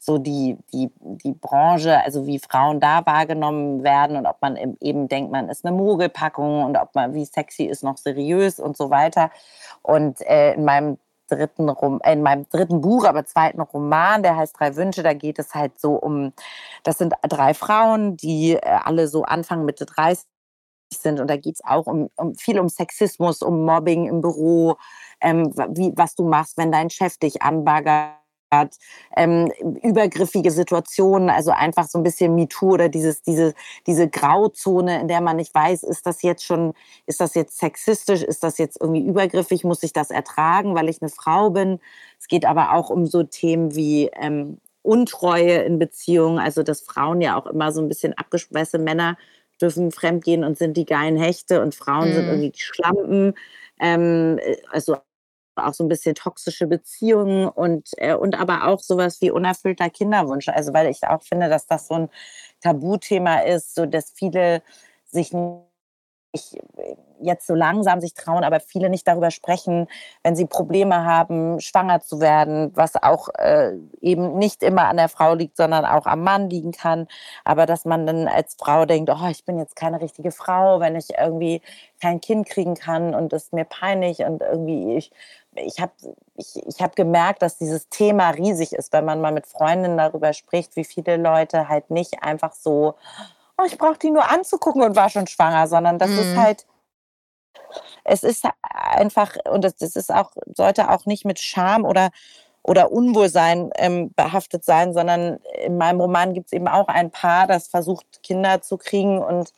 so 0.00 0.18
die, 0.18 0.58
die, 0.72 0.90
die 1.00 1.32
Branche, 1.32 2.02
also 2.04 2.26
wie 2.26 2.40
Frauen 2.40 2.80
da 2.80 3.06
wahrgenommen 3.06 3.84
werden 3.84 4.16
und 4.16 4.26
ob 4.26 4.42
man 4.42 4.56
eben 4.80 5.06
denkt, 5.06 5.30
man 5.30 5.48
ist 5.48 5.64
eine 5.64 5.76
Mogelpackung 5.76 6.64
und 6.64 6.76
ob 6.76 6.94
man, 6.96 7.14
wie 7.14 7.24
sexy 7.24 7.64
ist, 7.64 7.84
noch 7.84 7.98
seriös 7.98 8.58
und 8.58 8.76
so 8.76 8.90
weiter. 8.90 9.30
Und 9.82 10.20
äh, 10.22 10.54
in 10.54 10.64
meinem 10.64 10.98
dritten 11.30 11.68
Rom 11.68 12.00
äh, 12.02 12.12
in 12.12 12.22
meinem 12.22 12.48
dritten 12.50 12.80
Buch, 12.80 13.04
aber 13.04 13.24
zweiten 13.24 13.60
Roman, 13.60 14.22
der 14.22 14.36
heißt 14.36 14.58
Drei 14.58 14.76
Wünsche. 14.76 15.02
Da 15.02 15.14
geht 15.14 15.38
es 15.38 15.54
halt 15.54 15.80
so 15.80 15.94
um, 15.94 16.32
das 16.82 16.98
sind 16.98 17.14
drei 17.22 17.54
Frauen, 17.54 18.16
die 18.16 18.52
äh, 18.52 18.60
alle 18.60 19.08
so 19.08 19.22
Anfang 19.22 19.64
Mitte 19.64 19.86
30 19.86 20.24
sind. 20.92 21.20
Und 21.20 21.28
da 21.28 21.36
geht 21.36 21.54
es 21.54 21.64
auch 21.64 21.86
um, 21.86 22.10
um, 22.16 22.34
viel 22.34 22.58
um 22.58 22.68
Sexismus, 22.68 23.42
um 23.42 23.64
Mobbing 23.64 24.06
im 24.06 24.20
Büro, 24.20 24.76
ähm, 25.20 25.52
wie, 25.70 25.92
was 25.96 26.14
du 26.14 26.28
machst, 26.28 26.56
wenn 26.58 26.72
dein 26.72 26.90
Chef 26.90 27.16
dich 27.18 27.42
anbaggert 27.42 28.20
hat, 28.52 28.76
ähm, 29.16 29.52
übergriffige 29.82 30.50
Situationen, 30.50 31.30
also 31.30 31.52
einfach 31.52 31.86
so 31.86 31.98
ein 31.98 32.02
bisschen 32.02 32.34
MeToo 32.34 32.72
oder 32.72 32.88
dieses, 32.88 33.22
diese, 33.22 33.54
diese 33.86 34.08
Grauzone, 34.08 35.00
in 35.00 35.08
der 35.08 35.20
man 35.20 35.36
nicht 35.36 35.54
weiß, 35.54 35.84
ist 35.84 36.06
das 36.06 36.22
jetzt 36.22 36.44
schon, 36.44 36.74
ist 37.06 37.20
das 37.20 37.34
jetzt 37.34 37.58
sexistisch, 37.58 38.22
ist 38.22 38.42
das 38.42 38.58
jetzt 38.58 38.80
irgendwie 38.80 39.06
übergriffig, 39.06 39.64
muss 39.64 39.82
ich 39.82 39.92
das 39.92 40.10
ertragen, 40.10 40.74
weil 40.74 40.88
ich 40.88 41.00
eine 41.00 41.10
Frau 41.10 41.50
bin. 41.50 41.78
Es 42.18 42.26
geht 42.26 42.44
aber 42.44 42.72
auch 42.72 42.90
um 42.90 43.06
so 43.06 43.22
Themen 43.22 43.74
wie 43.74 44.10
ähm, 44.14 44.58
Untreue 44.82 45.58
in 45.58 45.78
Beziehungen, 45.78 46.38
also 46.38 46.62
dass 46.62 46.80
Frauen 46.80 47.20
ja 47.20 47.38
auch 47.38 47.46
immer 47.46 47.70
so 47.70 47.80
ein 47.80 47.88
bisschen 47.88 48.14
abgeschwässe 48.14 48.78
Männer 48.78 49.16
dürfen 49.60 49.92
fremdgehen 49.92 50.42
und 50.42 50.58
sind 50.58 50.76
die 50.76 50.86
geilen 50.86 51.16
Hechte 51.18 51.62
und 51.62 51.74
Frauen 51.74 52.10
mhm. 52.10 52.14
sind 52.14 52.26
irgendwie 52.26 52.50
die 52.50 52.60
Schlampen. 52.60 53.34
Ähm, 53.78 54.40
also 54.70 54.96
auch 55.66 55.74
so 55.74 55.84
ein 55.84 55.88
bisschen 55.88 56.14
toxische 56.14 56.66
Beziehungen 56.66 57.48
und, 57.48 57.90
äh, 57.98 58.14
und 58.14 58.38
aber 58.38 58.66
auch 58.68 58.80
sowas 58.80 59.20
wie 59.20 59.30
unerfüllter 59.30 59.90
Kinderwunsch. 59.90 60.48
Also 60.48 60.72
weil 60.72 60.88
ich 60.88 61.04
auch 61.06 61.22
finde, 61.22 61.48
dass 61.48 61.66
das 61.66 61.88
so 61.88 61.94
ein 61.94 62.08
Tabuthema 62.60 63.40
ist, 63.40 63.74
so 63.74 63.86
dass 63.86 64.10
viele 64.12 64.62
sich 65.06 65.32
nicht 65.32 66.56
jetzt 67.22 67.46
so 67.46 67.54
langsam 67.54 68.00
sich 68.00 68.14
trauen, 68.14 68.44
aber 68.44 68.60
viele 68.60 68.88
nicht 68.88 69.06
darüber 69.06 69.30
sprechen, 69.30 69.88
wenn 70.22 70.36
sie 70.36 70.46
Probleme 70.46 71.04
haben, 71.04 71.60
schwanger 71.60 72.00
zu 72.00 72.20
werden, 72.20 72.72
was 72.74 72.96
auch 72.96 73.28
äh, 73.38 73.72
eben 74.00 74.38
nicht 74.38 74.62
immer 74.62 74.88
an 74.88 74.96
der 74.96 75.08
Frau 75.08 75.34
liegt, 75.34 75.56
sondern 75.56 75.84
auch 75.84 76.06
am 76.06 76.22
Mann 76.22 76.48
liegen 76.50 76.72
kann. 76.72 77.08
Aber 77.44 77.66
dass 77.66 77.84
man 77.84 78.06
dann 78.06 78.28
als 78.28 78.56
Frau 78.58 78.86
denkt, 78.86 79.10
oh, 79.10 79.28
ich 79.28 79.44
bin 79.44 79.58
jetzt 79.58 79.76
keine 79.76 80.00
richtige 80.00 80.30
Frau, 80.32 80.80
wenn 80.80 80.96
ich 80.96 81.18
irgendwie 81.18 81.62
kein 82.00 82.20
Kind 82.20 82.48
kriegen 82.48 82.74
kann 82.74 83.14
und 83.14 83.32
es 83.32 83.52
mir 83.52 83.64
peinlich 83.64 84.20
und 84.20 84.40
irgendwie 84.40 84.96
ich 84.96 85.10
ich 85.56 85.80
habe 85.80 85.92
ich, 86.36 86.56
ich 86.66 86.80
hab 86.80 86.96
gemerkt, 86.96 87.42
dass 87.42 87.58
dieses 87.58 87.88
Thema 87.88 88.30
riesig 88.30 88.72
ist, 88.72 88.92
wenn 88.92 89.04
man 89.04 89.20
mal 89.20 89.32
mit 89.32 89.46
Freundinnen 89.46 89.98
darüber 89.98 90.32
spricht, 90.32 90.76
wie 90.76 90.84
viele 90.84 91.16
Leute 91.16 91.68
halt 91.68 91.90
nicht 91.90 92.22
einfach 92.22 92.52
so, 92.52 92.94
oh, 93.58 93.64
ich 93.66 93.78
brauche 93.78 93.98
die 93.98 94.10
nur 94.10 94.30
anzugucken 94.30 94.82
und 94.82 94.96
war 94.96 95.10
schon 95.10 95.26
schwanger, 95.26 95.66
sondern 95.66 95.98
das 95.98 96.10
mhm. 96.10 96.18
ist 96.18 96.36
halt 96.36 96.66
es 98.04 98.22
ist 98.22 98.44
einfach, 98.62 99.36
und 99.50 99.64
das, 99.64 99.76
das 99.76 99.96
ist 99.96 100.12
auch, 100.12 100.32
sollte 100.54 100.90
auch 100.90 101.06
nicht 101.06 101.24
mit 101.24 101.38
Scham 101.38 101.84
oder, 101.84 102.10
oder 102.62 102.92
Unwohlsein 102.92 103.70
ähm, 103.76 104.12
behaftet 104.14 104.64
sein, 104.64 104.92
sondern 104.92 105.38
in 105.62 105.76
meinem 105.76 106.00
Roman 106.00 106.34
gibt 106.34 106.46
es 106.46 106.52
eben 106.52 106.68
auch 106.68 106.88
ein 106.88 107.10
Paar, 107.10 107.46
das 107.46 107.68
versucht, 107.68 108.22
Kinder 108.22 108.62
zu 108.62 108.78
kriegen 108.78 109.22
und 109.22 109.52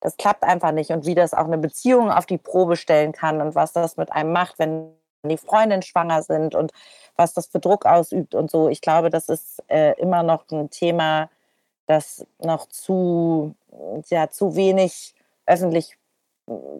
das 0.00 0.16
klappt 0.16 0.44
einfach 0.44 0.72
nicht. 0.72 0.90
Und 0.90 1.06
wie 1.06 1.14
das 1.14 1.34
auch 1.34 1.46
eine 1.46 1.58
Beziehung 1.58 2.10
auf 2.10 2.26
die 2.26 2.38
Probe 2.38 2.76
stellen 2.76 3.12
kann 3.12 3.40
und 3.40 3.54
was 3.54 3.72
das 3.72 3.96
mit 3.96 4.12
einem 4.12 4.32
macht, 4.32 4.58
wenn 4.58 4.92
die 5.22 5.36
Freundin 5.36 5.82
schwanger 5.82 6.22
sind 6.22 6.54
und 6.54 6.72
was 7.16 7.34
das 7.34 7.46
für 7.46 7.60
Druck 7.60 7.86
ausübt 7.86 8.34
und 8.34 8.50
so. 8.50 8.68
Ich 8.68 8.80
glaube, 8.80 9.10
das 9.10 9.28
ist 9.28 9.62
äh, 9.68 9.92
immer 10.00 10.22
noch 10.22 10.44
ein 10.50 10.70
Thema, 10.70 11.30
das 11.86 12.26
noch 12.38 12.66
zu, 12.68 13.54
ja, 14.08 14.30
zu 14.30 14.54
wenig 14.54 15.14
öffentlich 15.46 15.98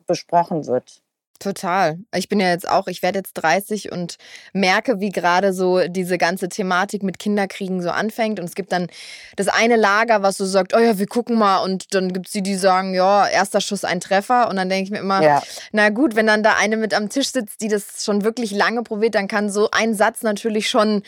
besprochen 0.06 0.66
wird. 0.66 1.02
Total. 1.38 1.98
Ich 2.14 2.28
bin 2.28 2.40
ja 2.40 2.48
jetzt 2.48 2.68
auch, 2.68 2.88
ich 2.88 3.00
werde 3.02 3.20
jetzt 3.20 3.34
30 3.34 3.92
und 3.92 4.16
merke, 4.52 4.98
wie 4.98 5.10
gerade 5.10 5.52
so 5.52 5.86
diese 5.86 6.18
ganze 6.18 6.48
Thematik 6.48 7.04
mit 7.04 7.20
Kinderkriegen 7.20 7.80
so 7.80 7.90
anfängt. 7.90 8.40
Und 8.40 8.46
es 8.46 8.56
gibt 8.56 8.72
dann 8.72 8.88
das 9.36 9.46
eine 9.46 9.76
Lager, 9.76 10.22
was 10.22 10.36
so 10.36 10.44
sagt, 10.46 10.74
oh 10.74 10.80
ja, 10.80 10.98
wir 10.98 11.06
gucken 11.06 11.38
mal. 11.38 11.58
Und 11.58 11.94
dann 11.94 12.12
gibt 12.12 12.26
es 12.26 12.32
die, 12.32 12.42
die 12.42 12.56
sagen, 12.56 12.92
ja, 12.92 13.28
erster 13.28 13.60
Schuss 13.60 13.84
ein 13.84 14.00
Treffer. 14.00 14.48
Und 14.48 14.56
dann 14.56 14.68
denke 14.68 14.84
ich 14.84 14.90
mir 14.90 14.98
immer, 14.98 15.22
ja. 15.22 15.42
na 15.70 15.90
gut, 15.90 16.16
wenn 16.16 16.26
dann 16.26 16.42
da 16.42 16.56
eine 16.58 16.76
mit 16.76 16.92
am 16.92 17.08
Tisch 17.08 17.28
sitzt, 17.28 17.60
die 17.60 17.68
das 17.68 18.04
schon 18.04 18.24
wirklich 18.24 18.50
lange 18.50 18.82
probiert, 18.82 19.14
dann 19.14 19.28
kann 19.28 19.48
so 19.48 19.70
ein 19.70 19.94
Satz 19.94 20.22
natürlich 20.22 20.68
schon 20.68 21.02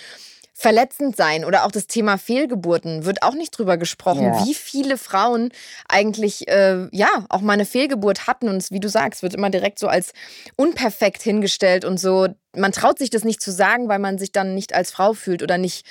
verletzend 0.61 1.16
sein 1.16 1.46
oder 1.46 1.64
auch 1.64 1.72
das 1.72 1.86
Thema 1.86 2.18
Fehlgeburten 2.18 3.06
wird 3.06 3.22
auch 3.22 3.32
nicht 3.32 3.56
drüber 3.56 3.78
gesprochen, 3.78 4.24
ja. 4.24 4.44
wie 4.44 4.52
viele 4.52 4.98
Frauen 4.98 5.52
eigentlich 5.88 6.48
äh, 6.48 6.86
ja 6.92 7.08
auch 7.30 7.40
mal 7.40 7.54
eine 7.54 7.64
Fehlgeburt 7.64 8.26
hatten 8.26 8.46
und 8.46 8.70
wie 8.70 8.78
du 8.78 8.90
sagst, 8.90 9.22
wird 9.22 9.34
immer 9.34 9.48
direkt 9.48 9.78
so 9.78 9.88
als 9.88 10.12
unperfekt 10.56 11.22
hingestellt 11.22 11.86
und 11.86 11.98
so. 11.98 12.28
Man 12.54 12.72
traut 12.72 12.98
sich 12.98 13.08
das 13.08 13.24
nicht 13.24 13.40
zu 13.40 13.50
sagen, 13.52 13.88
weil 13.88 14.00
man 14.00 14.18
sich 14.18 14.32
dann 14.32 14.54
nicht 14.54 14.74
als 14.74 14.90
Frau 14.90 15.14
fühlt 15.14 15.42
oder 15.42 15.56
nicht 15.56 15.86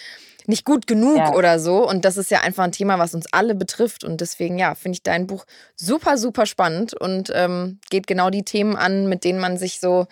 nicht 0.45 0.65
gut 0.65 0.86
genug 0.86 1.17
ja. 1.17 1.34
oder 1.34 1.59
so. 1.59 1.88
Und 1.88 2.05
das 2.05 2.17
ist 2.17 2.30
ja 2.30 2.41
einfach 2.41 2.63
ein 2.63 2.72
Thema, 2.72 2.99
was 2.99 3.13
uns 3.13 3.26
alle 3.32 3.53
betrifft. 3.53 4.03
Und 4.03 4.22
deswegen, 4.22 4.57
ja, 4.57 4.74
finde 4.74 4.95
ich 4.95 5.03
dein 5.03 5.28
Buch 5.28 5.45
super, 5.76 6.17
super 6.17 6.45
spannend 6.47 6.93
und 6.93 7.32
ähm, 7.36 7.80
geht 7.89 8.07
genau 8.07 8.30
die 8.32 8.43
Themen 8.43 8.76
an, 8.76 9.09
mit 9.09 9.24
denen 9.24 9.39
man 9.39 9.57
sich 9.57 9.80
so 9.80 10.07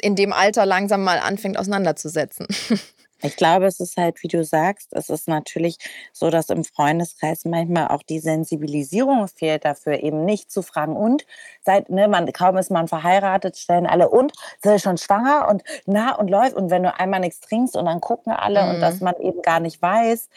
in 0.00 0.16
dem 0.16 0.32
Alter 0.32 0.66
langsam 0.66 1.02
mal 1.02 1.18
anfängt 1.18 1.58
auseinanderzusetzen. 1.58 2.46
Ich 3.20 3.36
glaube, 3.36 3.66
es 3.66 3.80
ist 3.80 3.96
halt, 3.96 4.22
wie 4.22 4.28
du 4.28 4.44
sagst, 4.44 4.92
es 4.92 5.08
ist 5.08 5.26
natürlich 5.26 5.78
so, 6.12 6.30
dass 6.30 6.50
im 6.50 6.64
Freundeskreis 6.64 7.44
manchmal 7.44 7.88
auch 7.88 8.02
die 8.02 8.20
Sensibilisierung 8.20 9.26
fehlt 9.28 9.64
dafür, 9.64 10.02
eben 10.02 10.24
nicht 10.24 10.52
zu 10.52 10.62
fragen. 10.62 10.96
Und 10.96 11.26
seit, 11.62 11.90
ne, 11.90 12.06
man, 12.06 12.32
kaum 12.32 12.56
ist 12.56 12.70
man 12.70 12.86
verheiratet, 12.86 13.56
stellen 13.56 13.86
alle, 13.86 14.08
und 14.08 14.32
sei 14.62 14.78
schon 14.78 14.98
schwanger 14.98 15.48
und 15.48 15.62
na 15.86 16.14
und 16.14 16.28
läuft. 16.28 16.54
Und 16.54 16.70
wenn 16.70 16.84
du 16.84 16.94
einmal 16.94 17.20
nichts 17.20 17.40
trinkst 17.40 17.76
und 17.76 17.86
dann 17.86 18.00
gucken 18.00 18.32
alle 18.32 18.62
mhm. 18.62 18.70
und 18.70 18.80
dass 18.80 19.00
mhm. 19.00 19.04
man 19.04 19.16
eben 19.20 19.42
gar 19.42 19.60
nicht 19.60 19.82
weiß, 19.82 20.28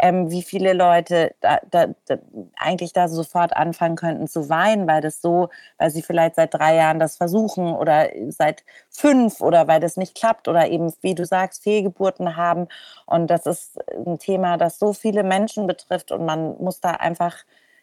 ähm, 0.00 0.30
wie 0.30 0.42
viele 0.42 0.72
Leute 0.72 1.34
da, 1.40 1.58
da, 1.70 1.88
da, 2.06 2.18
eigentlich 2.56 2.92
da 2.92 3.08
sofort 3.08 3.56
anfangen 3.56 3.96
könnten 3.96 4.28
zu 4.28 4.48
weinen, 4.48 4.86
weil 4.86 5.00
das 5.00 5.20
so, 5.20 5.48
weil 5.78 5.90
sie 5.90 6.02
vielleicht 6.02 6.36
seit 6.36 6.54
drei 6.54 6.76
Jahren 6.76 6.98
das 6.98 7.16
versuchen 7.16 7.74
oder 7.74 8.08
seit 8.28 8.64
fünf 8.90 9.40
oder 9.40 9.68
weil 9.68 9.80
das 9.80 9.96
nicht 9.96 10.14
klappt 10.14 10.48
oder 10.48 10.68
eben, 10.68 10.92
wie 11.02 11.14
du 11.14 11.24
sagst, 11.24 11.62
Fehlgeburten 11.62 12.36
haben. 12.36 12.68
Und 13.06 13.28
das 13.28 13.46
ist 13.46 13.78
ein 14.06 14.18
Thema, 14.18 14.56
das 14.56 14.78
so 14.78 14.92
viele 14.92 15.22
Menschen 15.22 15.66
betrifft 15.66 16.12
und 16.12 16.24
man 16.24 16.56
muss 16.58 16.80
da 16.80 16.92
einfach 16.92 17.36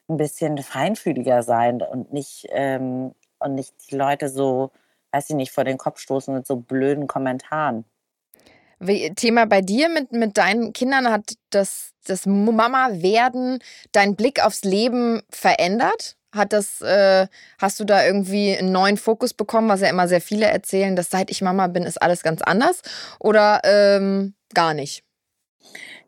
ein 0.10 0.18
bisschen 0.18 0.58
feinfühliger 0.60 1.44
sein 1.44 1.82
und 1.82 2.14
nicht, 2.14 2.48
ähm, 2.52 3.14
und 3.40 3.56
nicht 3.56 3.74
die 3.92 3.96
Leute 3.96 4.30
so, 4.30 4.72
weiß 5.12 5.30
ich 5.30 5.36
nicht, 5.36 5.52
vor 5.52 5.64
den 5.64 5.78
Kopf 5.78 6.00
stoßen 6.00 6.34
mit 6.34 6.48
so 6.48 6.58
blöden 6.58 7.08
Kommentaren. 7.08 7.86
Thema 9.16 9.46
bei 9.46 9.62
dir 9.62 9.90
mit, 9.90 10.12
mit 10.12 10.38
deinen 10.38 10.74
Kindern 10.74 11.10
hat 11.10 11.34
das, 11.50 11.92
das 12.06 12.26
Mama-Werden 12.26 13.60
deinen 13.92 14.16
Blick 14.16 14.44
aufs 14.44 14.64
Leben 14.64 15.22
verändert? 15.30 16.18
Hat 16.34 16.52
das, 16.52 16.82
äh, 16.82 17.28
hast 17.60 17.80
du 17.80 17.86
da 17.86 18.04
irgendwie 18.06 18.58
einen 18.58 18.72
neuen 18.72 18.98
Fokus 18.98 19.34
bekommen, 19.34 19.70
was 19.70 19.82
ja 19.82 19.90
immer 19.90 20.08
sehr 20.08 20.22
viele 20.22 20.48
erzählen, 20.48 20.96
dass 20.96 21.10
seit 21.12 21.30
ich 21.30 21.42
Mama 21.42 21.68
bin, 21.68 21.84
ist 21.84 22.02
alles 22.02 22.24
ganz 22.24 22.42
anders? 22.42 22.82
Oder 23.20 23.62
ähm, 23.64 24.34
gar 24.54 24.74
nicht? 24.74 25.04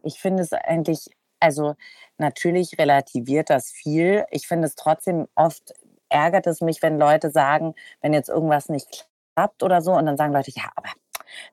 Ich 0.04 0.20
finde 0.20 0.44
es 0.44 0.52
eigentlich, 0.52 1.10
also 1.40 1.76
natürlich 2.18 2.78
relativiert 2.80 3.50
das 3.50 3.70
viel. 3.70 4.26
Ich 4.32 4.48
finde 4.48 4.68
es 4.68 4.76
trotzdem 4.76 5.28
oft 5.36 5.74
ärgert 6.10 6.48
es 6.48 6.62
mich, 6.62 6.82
wenn 6.82 6.98
Leute 6.98 7.30
sagen, 7.30 7.76
wenn 8.02 8.14
jetzt 8.14 8.30
irgendwas 8.30 8.70
nicht 8.70 9.08
klappt 9.36 9.64
oder 9.64 9.82
so, 9.82 9.94
und 9.94 10.06
dann 10.06 10.18
sagen 10.18 10.34
Leute, 10.34 10.52
ja, 10.56 10.72
aber 10.76 10.90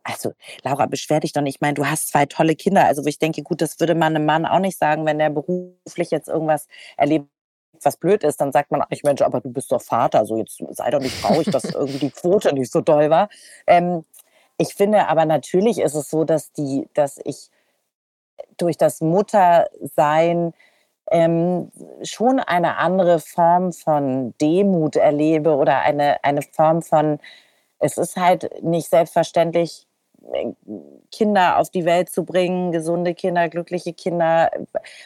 also, 0.03 0.33
Laura, 0.63 0.87
beschwer 0.87 1.21
dich 1.21 1.33
doch 1.33 1.43
nicht. 1.43 1.57
Ich 1.57 1.61
meine, 1.61 1.75
du 1.75 1.87
hast 1.87 2.09
zwei 2.09 2.27
tolle 2.27 2.55
Kinder. 2.55 2.87
Also, 2.87 3.05
ich 3.07 3.19
denke, 3.19 3.43
gut, 3.43 3.61
das 3.61 3.81
würde 3.81 3.95
man 3.95 4.17
einem 4.17 4.27
Mann 4.27 4.47
auch 4.47 4.59
nicht 4.59 4.79
sagen, 4.79 5.07
wenn 5.07 5.19
der 5.19 5.31
beruflich 5.31 6.11
jetzt 6.11 6.29
irgendwas 6.29 6.69
erlebt, 6.97 7.27
was 7.85 7.97
blöd 7.97 8.23
ist, 8.25 8.41
dann 8.41 8.53
sagt 8.53 8.71
man, 8.71 8.83
ach 8.83 9.03
Mensch, 9.03 9.23
aber 9.23 9.41
du 9.41 9.51
bist 9.51 9.73
doch 9.73 9.83
Vater, 9.83 10.25
so 10.25 10.37
jetzt 10.37 10.63
sei 10.71 10.91
doch 10.91 11.01
nicht 11.01 11.21
traurig, 11.21 11.51
dass 11.51 11.65
irgendwie 11.75 11.99
die 11.99 12.11
Quote 12.11 12.55
nicht 12.55 12.71
so 12.71 12.81
doll 12.81 13.11
war. 13.11 13.29
Ähm, 13.67 14.05
ich 14.59 14.75
finde 14.75 15.09
aber 15.09 15.25
natürlich 15.25 15.79
ist 15.81 15.95
es 15.95 16.11
so, 16.11 16.25
dass 16.25 16.53
die, 16.53 16.89
dass 16.95 17.19
ich 17.25 17.51
durch 18.57 18.77
das 18.77 19.01
Muttersein 19.01 20.53
ähm, 21.11 21.71
schon 22.03 22.39
eine 22.39 22.77
andere 22.77 23.19
Form 23.19 23.73
von 23.73 24.35
Demut 24.41 24.97
erlebe 24.97 25.57
oder 25.57 25.81
eine, 25.81 26.23
eine 26.23 26.43
Form 26.43 26.83
von 26.83 27.19
es 27.83 27.99
ist 27.99 28.17
halt 28.17 28.63
nicht 28.63 28.89
selbstverständlich, 28.89 29.87
Kinder 31.11 31.59
auf 31.59 31.71
die 31.71 31.85
Welt 31.85 32.09
zu 32.09 32.25
bringen, 32.25 32.71
gesunde 32.71 33.15
Kinder, 33.15 33.49
glückliche 33.49 33.93
Kinder. 33.93 34.51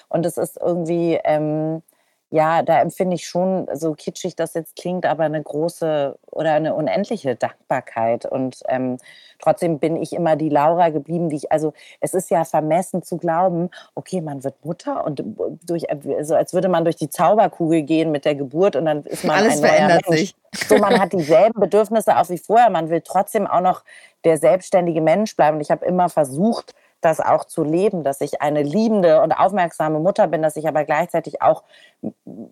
Und 0.09 0.27
es 0.27 0.37
ist 0.37 0.59
irgendwie, 0.61 1.19
ähm, 1.25 1.83
ja, 2.31 2.63
da 2.63 2.81
empfinde 2.81 3.15
ich 3.15 3.27
schon, 3.27 3.69
so 3.73 3.95
kitschig 3.95 4.35
das 4.35 4.55
jetzt 4.55 4.75
klingt, 4.75 5.07
aber 5.07 5.25
eine 5.25 5.41
große 5.41 6.19
oder 6.33 6.53
eine 6.55 6.75
unendliche 6.75 7.37
Dankbarkeit. 7.37 8.27
Und 8.27 8.63
ähm, 8.69 8.99
trotzdem 9.39 9.79
bin 9.79 9.97
ich 9.97 10.13
immer 10.13 10.35
die 10.35 10.49
Laura 10.49 10.89
geblieben, 10.89 11.29
die 11.29 11.37
ich, 11.37 11.53
also 11.53 11.73
es 12.01 12.15
ist 12.15 12.31
ja 12.31 12.45
vermessen 12.45 13.03
zu 13.03 13.17
glauben, 13.17 13.71
okay, 13.95 14.21
man 14.21 14.43
wird 14.43 14.57
Mutter 14.65 15.05
und 15.05 15.23
durch, 15.65 15.89
also 15.91 16.35
als 16.35 16.53
würde 16.53 16.69
man 16.69 16.85
durch 16.85 16.97
die 16.97 17.09
Zauberkugel 17.09 17.83
gehen 17.83 18.11
mit 18.11 18.25
der 18.25 18.35
Geburt 18.35 18.75
und 18.75 18.87
dann 18.87 19.05
ist 19.05 19.25
man 19.25 19.37
Alles 19.37 19.63
ein 19.63 19.69
verändert 19.69 20.09
Mensch. 20.09 20.21
sich. 20.21 20.35
So, 20.69 20.79
man 20.79 20.99
hat 20.99 21.13
dieselben 21.13 21.61
Bedürfnisse 21.61 22.17
auch 22.17 22.29
wie 22.29 22.39
vorher. 22.39 22.71
Man 22.71 22.91
will 22.91 23.03
trotzdem 23.03 23.47
auch 23.47 23.61
noch 23.61 23.85
der 24.25 24.39
selbstständige 24.39 25.01
Mensch 25.01 25.37
bleiben. 25.37 25.59
Und 25.59 25.61
ich 25.61 25.71
habe 25.71 25.85
immer 25.85 26.09
versucht, 26.09 26.75
das 27.07 27.21
auch 27.21 27.45
zu 27.45 27.63
leben, 27.63 28.03
dass 28.03 28.21
ich 28.21 28.43
eine 28.43 28.63
liebende 28.63 29.23
und 29.23 29.33
aufmerksame 29.33 30.01
Mutter 30.01 30.27
bin, 30.27 30.43
dass 30.43 30.57
ich 30.57 30.67
aber 30.69 30.85
gleichzeitig 30.85 31.41
auch 31.41 31.63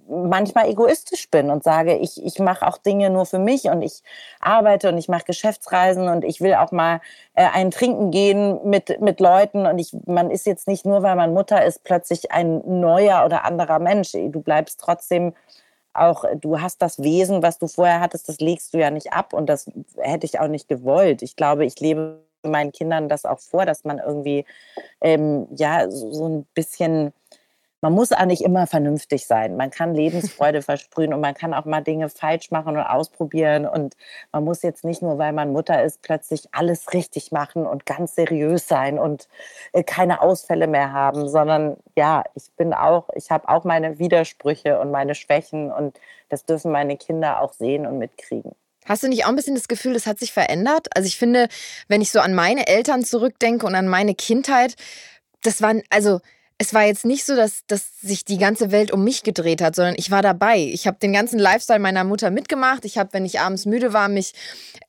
manchmal 0.08 0.68
egoistisch 0.70 1.30
bin 1.30 1.50
und 1.50 1.64
sage, 1.64 1.96
ich, 1.96 2.24
ich 2.24 2.38
mache 2.38 2.66
auch 2.66 2.78
Dinge 2.78 3.10
nur 3.10 3.26
für 3.26 3.38
mich 3.38 3.64
und 3.64 3.82
ich 3.82 4.02
arbeite 4.40 4.88
und 4.88 4.98
ich 4.98 5.08
mache 5.08 5.24
Geschäftsreisen 5.24 6.08
und 6.08 6.24
ich 6.24 6.40
will 6.40 6.54
auch 6.54 6.72
mal 6.72 7.00
äh, 7.34 7.46
ein 7.52 7.70
Trinken 7.70 8.10
gehen 8.10 8.60
mit, 8.64 9.00
mit 9.00 9.20
Leuten 9.20 9.66
und 9.66 9.78
ich, 9.78 9.94
man 10.06 10.30
ist 10.30 10.46
jetzt 10.46 10.68
nicht 10.68 10.86
nur, 10.86 11.02
weil 11.02 11.16
man 11.16 11.34
Mutter 11.34 11.64
ist, 11.64 11.84
plötzlich 11.84 12.32
ein 12.32 12.62
neuer 12.80 13.24
oder 13.24 13.44
anderer 13.44 13.80
Mensch. 13.80 14.12
Du 14.12 14.40
bleibst 14.40 14.80
trotzdem 14.80 15.34
auch, 15.92 16.24
du 16.40 16.60
hast 16.60 16.82
das 16.82 17.02
Wesen, 17.02 17.42
was 17.42 17.58
du 17.58 17.66
vorher 17.66 18.00
hattest, 18.00 18.28
das 18.28 18.38
legst 18.38 18.74
du 18.74 18.78
ja 18.78 18.90
nicht 18.90 19.12
ab 19.12 19.32
und 19.32 19.46
das 19.46 19.70
hätte 19.98 20.26
ich 20.26 20.40
auch 20.40 20.48
nicht 20.48 20.68
gewollt. 20.68 21.22
Ich 21.22 21.36
glaube, 21.36 21.64
ich 21.64 21.78
lebe 21.80 22.24
meinen 22.50 22.72
Kindern 22.72 23.08
das 23.08 23.24
auch 23.24 23.40
vor, 23.40 23.66
dass 23.66 23.84
man 23.84 23.98
irgendwie 23.98 24.44
ähm, 25.00 25.46
ja 25.56 25.90
so, 25.90 26.12
so 26.12 26.28
ein 26.28 26.46
bisschen 26.54 27.12
man 27.84 27.92
muss 27.92 28.12
auch 28.12 28.24
nicht 28.24 28.40
immer 28.40 28.66
vernünftig 28.66 29.26
sein. 29.26 29.58
Man 29.58 29.68
kann 29.68 29.94
Lebensfreude 29.94 30.62
versprühen 30.62 31.12
und 31.12 31.20
man 31.20 31.34
kann 31.34 31.52
auch 31.52 31.66
mal 31.66 31.82
Dinge 31.82 32.08
falsch 32.08 32.50
machen 32.50 32.78
und 32.78 32.82
ausprobieren. 32.82 33.66
Und 33.66 33.94
man 34.32 34.42
muss 34.42 34.62
jetzt 34.62 34.84
nicht 34.84 35.02
nur, 35.02 35.18
weil 35.18 35.34
man 35.34 35.52
Mutter 35.52 35.82
ist, 35.84 36.00
plötzlich 36.00 36.48
alles 36.52 36.94
richtig 36.94 37.30
machen 37.30 37.66
und 37.66 37.84
ganz 37.84 38.14
seriös 38.14 38.66
sein 38.68 38.98
und 38.98 39.28
äh, 39.74 39.82
keine 39.82 40.22
Ausfälle 40.22 40.66
mehr 40.66 40.94
haben, 40.94 41.28
sondern 41.28 41.76
ja, 41.94 42.24
ich 42.34 42.50
bin 42.56 42.72
auch, 42.72 43.10
ich 43.14 43.30
habe 43.30 43.50
auch 43.50 43.64
meine 43.64 43.98
Widersprüche 43.98 44.80
und 44.80 44.90
meine 44.90 45.14
Schwächen 45.14 45.70
und 45.70 46.00
das 46.30 46.46
dürfen 46.46 46.72
meine 46.72 46.96
Kinder 46.96 47.42
auch 47.42 47.52
sehen 47.52 47.86
und 47.86 47.98
mitkriegen. 47.98 48.52
Hast 48.84 49.02
du 49.02 49.08
nicht 49.08 49.24
auch 49.24 49.28
ein 49.28 49.36
bisschen 49.36 49.54
das 49.54 49.68
Gefühl, 49.68 49.94
das 49.94 50.06
hat 50.06 50.18
sich 50.18 50.32
verändert? 50.32 50.88
Also 50.94 51.06
ich 51.06 51.16
finde, 51.16 51.48
wenn 51.88 52.00
ich 52.00 52.10
so 52.10 52.20
an 52.20 52.34
meine 52.34 52.66
Eltern 52.66 53.04
zurückdenke 53.04 53.66
und 53.66 53.74
an 53.74 53.88
meine 53.88 54.14
Kindheit, 54.14 54.74
das 55.42 55.62
waren, 55.62 55.82
also 55.90 56.20
es 56.56 56.72
war 56.72 56.84
jetzt 56.84 57.04
nicht 57.04 57.24
so, 57.24 57.34
dass, 57.34 57.66
dass 57.66 58.00
sich 58.00 58.24
die 58.24 58.38
ganze 58.38 58.70
Welt 58.70 58.92
um 58.92 59.02
mich 59.02 59.24
gedreht 59.24 59.60
hat, 59.60 59.74
sondern 59.74 59.96
ich 59.98 60.12
war 60.12 60.22
dabei. 60.22 60.58
Ich 60.58 60.86
habe 60.86 60.98
den 60.98 61.12
ganzen 61.12 61.38
Lifestyle 61.38 61.80
meiner 61.80 62.04
Mutter 62.04 62.30
mitgemacht. 62.30 62.84
Ich 62.84 62.96
habe, 62.96 63.12
wenn 63.12 63.24
ich 63.24 63.40
abends 63.40 63.66
müde 63.66 63.92
war, 63.92 64.08
mich 64.08 64.34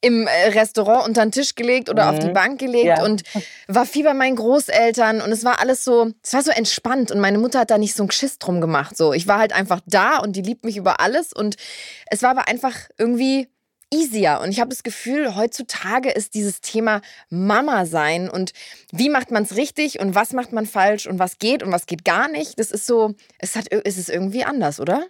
im 0.02 0.28
äh, 0.28 0.50
Restaurant 0.50 1.08
unter 1.08 1.26
den 1.26 1.32
Tisch 1.32 1.56
gelegt 1.56 1.90
oder 1.90 2.04
mhm. 2.04 2.10
auf 2.10 2.20
die 2.20 2.30
mhm. 2.30 2.34
Bank 2.34 2.60
gelegt 2.60 2.86
ja. 2.86 3.04
und 3.04 3.24
war 3.68 3.88
viel 3.88 4.04
bei 4.04 4.14
meinen 4.14 4.36
Großeltern. 4.36 5.22
Und 5.22 5.32
es 5.32 5.44
war 5.44 5.60
alles 5.60 5.84
so, 5.84 6.12
es 6.22 6.34
war 6.34 6.44
so 6.44 6.52
entspannt. 6.52 7.12
Und 7.12 7.20
meine 7.20 7.40
Mutter 7.40 7.62
hat 7.62 7.72
da 7.72 7.80
nicht 7.80 7.96
so 7.96 8.04
einen 8.04 8.10
Geschiss 8.10 8.38
drum 8.38 8.62
gemacht. 8.62 8.96
So, 8.96 9.14
ich 9.14 9.28
war 9.28 9.40
halt 9.40 9.54
einfach 9.54 9.82
da 9.88 10.20
und 10.20 10.36
die 10.36 10.44
liebt 10.44 10.66
mich 10.66 10.78
über 10.78 11.00
alles. 11.00 11.34
Und 11.34 11.56
es 12.12 12.22
war 12.22 12.30
aber 12.30 12.48
einfach 12.48 12.76
irgendwie 13.00 13.50
easier. 13.94 14.40
Und 14.42 14.50
ich 14.50 14.60
habe 14.60 14.70
das 14.70 14.84
Gefühl, 14.84 15.36
heutzutage 15.36 16.12
ist 16.12 16.34
dieses 16.34 16.62
Thema 16.62 17.02
Mama 17.30 17.86
sein 17.86 18.30
und 18.30 18.54
wie 18.92 19.10
macht 19.10 19.32
man 19.32 19.44
es 19.44 19.56
richtig 19.56 20.00
und 20.00 20.16
was 20.16 20.34
macht 20.34 20.52
man 20.52 20.66
falsch 20.66 21.08
und 21.08 21.20
was 21.20 21.38
geht 21.40 21.64
und 21.64 21.72
was 21.72 21.86
geht 21.86 22.06
gar 22.06 22.28
nicht. 22.28 22.60
Das 22.60 22.72
ist 22.72 22.86
so, 22.86 23.14
es 23.40 23.56
hat, 23.56 23.72
es 23.72 23.98
ist 23.98 24.10
irgendwie 24.10 24.44
anders, 24.44 24.80
oder? 24.80 25.06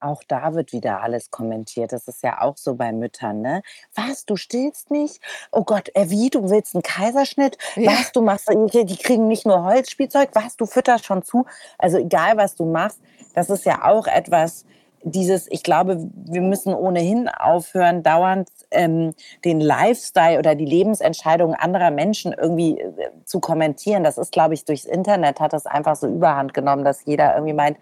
Auch 0.00 0.22
da 0.28 0.54
wird 0.54 0.72
wieder 0.72 1.00
alles 1.00 1.30
kommentiert. 1.30 1.92
Das 1.92 2.08
ist 2.08 2.22
ja 2.22 2.42
auch 2.42 2.58
so 2.58 2.74
bei 2.74 2.92
Müttern, 2.92 3.40
ne? 3.40 3.62
Was, 3.94 4.26
du 4.26 4.36
stillst 4.36 4.90
nicht? 4.90 5.20
Oh 5.50 5.64
Gott, 5.64 5.88
wie, 5.94 6.28
du 6.28 6.50
willst 6.50 6.74
einen 6.74 6.82
Kaiserschnitt? 6.82 7.56
Ja. 7.74 7.92
Was, 7.92 8.12
du 8.12 8.20
machst, 8.20 8.48
die 8.50 8.96
kriegen 8.96 9.28
nicht 9.28 9.46
nur 9.46 9.64
Holzspielzeug? 9.64 10.30
Was, 10.34 10.56
du 10.56 10.66
fütterst 10.66 11.06
schon 11.06 11.22
zu? 11.22 11.46
Also 11.78 11.98
egal, 11.98 12.36
was 12.36 12.54
du 12.54 12.66
machst, 12.66 13.00
das 13.34 13.48
ist 13.48 13.64
ja 13.64 13.82
auch 13.82 14.06
etwas, 14.06 14.66
dieses, 15.04 15.50
ich 15.50 15.62
glaube, 15.62 16.08
wir 16.14 16.40
müssen 16.40 16.74
ohnehin 16.74 17.28
aufhören, 17.28 18.02
dauernd 18.02 18.48
ähm, 18.70 19.12
den 19.44 19.60
Lifestyle 19.60 20.38
oder 20.38 20.54
die 20.54 20.64
Lebensentscheidungen 20.64 21.54
anderer 21.54 21.90
Menschen 21.90 22.32
irgendwie 22.32 22.80
äh, 22.80 23.10
zu 23.24 23.38
kommentieren. 23.40 24.02
Das 24.02 24.16
ist, 24.16 24.32
glaube 24.32 24.54
ich, 24.54 24.64
durchs 24.64 24.86
Internet 24.86 25.40
hat 25.40 25.52
das 25.52 25.66
einfach 25.66 25.96
so 25.96 26.08
überhand 26.08 26.54
genommen, 26.54 26.84
dass 26.84 27.04
jeder 27.04 27.34
irgendwie 27.34 27.52
meint, 27.52 27.76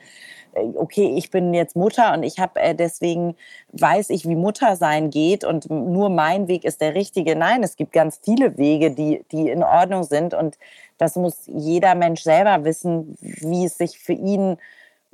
äh, 0.55 0.65
okay, 0.75 1.15
ich 1.17 1.31
bin 1.31 1.55
jetzt 1.55 1.77
Mutter 1.77 2.13
und 2.13 2.25
ich 2.25 2.41
habe 2.41 2.61
äh, 2.61 2.75
deswegen 2.75 3.37
weiß 3.73 4.11
ich, 4.11 4.29
wie 4.29 4.37
Mutter 4.37 4.75
sein 4.75 5.11
geht 5.11 5.45
und 5.45 5.71
nur 5.71 6.11
mein 6.11 6.49
Weg 6.49 6.65
ist 6.65 6.81
der 6.81 6.95
richtige. 6.97 7.37
Nein, 7.37 7.63
es 7.63 7.77
gibt 7.77 7.93
ganz 7.93 8.21
viele 8.23 8.59
Wege, 8.59 8.91
die, 8.91 9.25
die 9.31 9.49
in 9.49 9.63
Ordnung 9.63 10.03
sind 10.03 10.35
und 10.35 10.59
das 10.99 11.15
muss 11.15 11.47
jeder 11.47 11.95
Mensch 11.95 12.23
selber 12.23 12.65
wissen, 12.65 13.17
wie 13.21 13.65
es 13.65 13.79
sich 13.79 13.99
für 13.99 14.13
ihn 14.13 14.57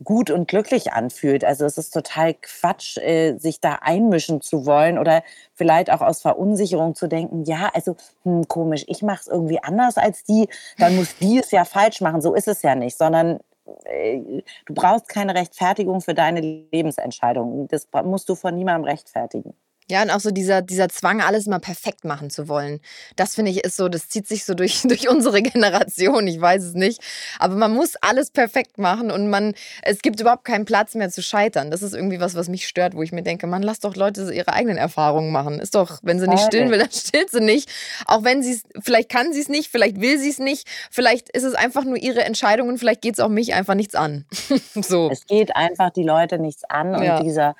gut 0.02 0.30
und 0.30 0.48
glücklich 0.48 0.92
anfühlt. 0.92 1.44
Also 1.44 1.64
es 1.64 1.76
ist 1.76 1.90
total 1.90 2.34
Quatsch, 2.34 2.98
äh, 2.98 3.36
sich 3.38 3.60
da 3.60 3.78
einmischen 3.80 4.40
zu 4.40 4.64
wollen 4.64 4.98
oder 4.98 5.22
vielleicht 5.54 5.90
auch 5.90 6.00
aus 6.00 6.22
Verunsicherung 6.22 6.94
zu 6.94 7.08
denken, 7.08 7.44
ja, 7.44 7.70
also 7.74 7.96
hm, 8.22 8.46
komisch, 8.48 8.84
ich 8.86 9.02
mache 9.02 9.20
es 9.20 9.26
irgendwie 9.26 9.62
anders 9.62 9.96
als 9.96 10.24
die, 10.24 10.48
dann 10.78 10.96
muss 10.96 11.16
die 11.16 11.38
es 11.38 11.50
ja 11.50 11.64
falsch 11.64 12.00
machen. 12.00 12.20
So 12.20 12.34
ist 12.34 12.48
es 12.48 12.62
ja 12.62 12.74
nicht, 12.74 12.96
sondern 12.96 13.40
äh, 13.84 14.42
du 14.66 14.74
brauchst 14.74 15.08
keine 15.08 15.34
Rechtfertigung 15.34 16.00
für 16.00 16.14
deine 16.14 16.40
Lebensentscheidung. 16.40 17.68
Das 17.68 17.88
musst 18.04 18.28
du 18.28 18.34
von 18.34 18.54
niemandem 18.54 18.84
rechtfertigen. 18.84 19.54
Ja, 19.90 20.02
und 20.02 20.10
auch 20.10 20.20
so 20.20 20.30
dieser, 20.30 20.60
dieser 20.60 20.88
Zwang, 20.90 21.22
alles 21.22 21.46
mal 21.46 21.60
perfekt 21.60 22.04
machen 22.04 22.28
zu 22.28 22.46
wollen. 22.48 22.80
Das 23.16 23.34
finde 23.34 23.50
ich 23.50 23.64
ist 23.64 23.76
so, 23.76 23.88
das 23.88 24.08
zieht 24.08 24.28
sich 24.28 24.44
so 24.44 24.54
durch, 24.54 24.82
durch 24.84 25.08
unsere 25.08 25.40
Generation. 25.40 26.26
Ich 26.26 26.40
weiß 26.40 26.62
es 26.62 26.74
nicht. 26.74 27.02
Aber 27.38 27.54
man 27.56 27.72
muss 27.74 27.96
alles 27.96 28.30
perfekt 28.30 28.78
machen 28.78 29.10
und 29.10 29.30
man, 29.30 29.54
es 29.82 30.00
gibt 30.00 30.20
überhaupt 30.20 30.44
keinen 30.44 30.66
Platz 30.66 30.94
mehr 30.94 31.08
zu 31.08 31.22
scheitern. 31.22 31.70
Das 31.70 31.82
ist 31.82 31.94
irgendwie 31.94 32.20
was, 32.20 32.34
was 32.34 32.48
mich 32.48 32.68
stört, 32.68 32.94
wo 32.94 33.02
ich 33.02 33.12
mir 33.12 33.22
denke, 33.22 33.46
man, 33.46 33.62
lass 33.62 33.80
doch 33.80 33.96
Leute 33.96 34.32
ihre 34.32 34.52
eigenen 34.52 34.76
Erfahrungen 34.76 35.32
machen. 35.32 35.58
Ist 35.58 35.74
doch, 35.74 36.00
wenn 36.02 36.20
sie 36.20 36.28
nicht 36.28 36.44
stillen 36.44 36.70
will, 36.70 36.78
dann 36.80 36.90
stillt 36.90 37.30
sie 37.30 37.40
nicht. 37.40 37.70
Auch 38.06 38.24
wenn 38.24 38.42
sie 38.42 38.52
es, 38.52 38.62
vielleicht 38.80 39.08
kann 39.08 39.32
sie 39.32 39.40
es 39.40 39.48
nicht, 39.48 39.70
vielleicht 39.70 40.00
will 40.00 40.18
sie 40.18 40.30
es 40.30 40.38
nicht, 40.38 40.68
vielleicht 40.90 41.30
ist 41.30 41.44
es 41.44 41.54
einfach 41.54 41.84
nur 41.84 41.96
ihre 41.96 42.24
Entscheidung 42.24 42.68
und 42.68 42.78
vielleicht 42.78 43.00
geht 43.00 43.14
es 43.14 43.20
auch 43.20 43.28
mich 43.28 43.54
einfach 43.54 43.74
nichts 43.74 43.94
an. 43.94 44.26
so. 44.74 45.08
Es 45.10 45.26
geht 45.26 45.56
einfach 45.56 45.90
die 45.90 46.04
Leute 46.04 46.38
nichts 46.38 46.64
an 46.64 46.94
und 46.94 47.02
ja. 47.02 47.22
dieser 47.22 47.54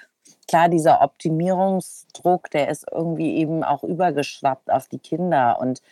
klar, 0.48 0.68
dieser 0.68 1.02
Optimierungsdruck, 1.02 2.50
der 2.50 2.68
ist 2.68 2.86
irgendwie 2.90 3.36
eben 3.36 3.62
auch 3.62 3.84
übergeschwappt 3.84 4.70
auf 4.70 4.88
die 4.88 4.98
Kinder. 4.98 5.58
Und 5.60 5.82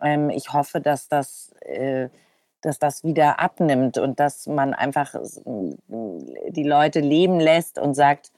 ähm, 0.00 0.30
ich 0.30 0.52
hoffe, 0.52 0.80
dass 0.80 1.08
das, 1.08 1.52
äh, 1.62 2.08
dass 2.60 2.78
das 2.78 3.02
wieder 3.02 3.40
abnimmt 3.40 3.98
und 3.98 4.20
dass 4.20 4.46
man 4.46 4.74
einfach 4.74 5.14
die 5.86 6.62
Leute 6.62 7.00
leben 7.00 7.40
lässt 7.40 7.78
und 7.78 7.94
sagt, 7.94 8.30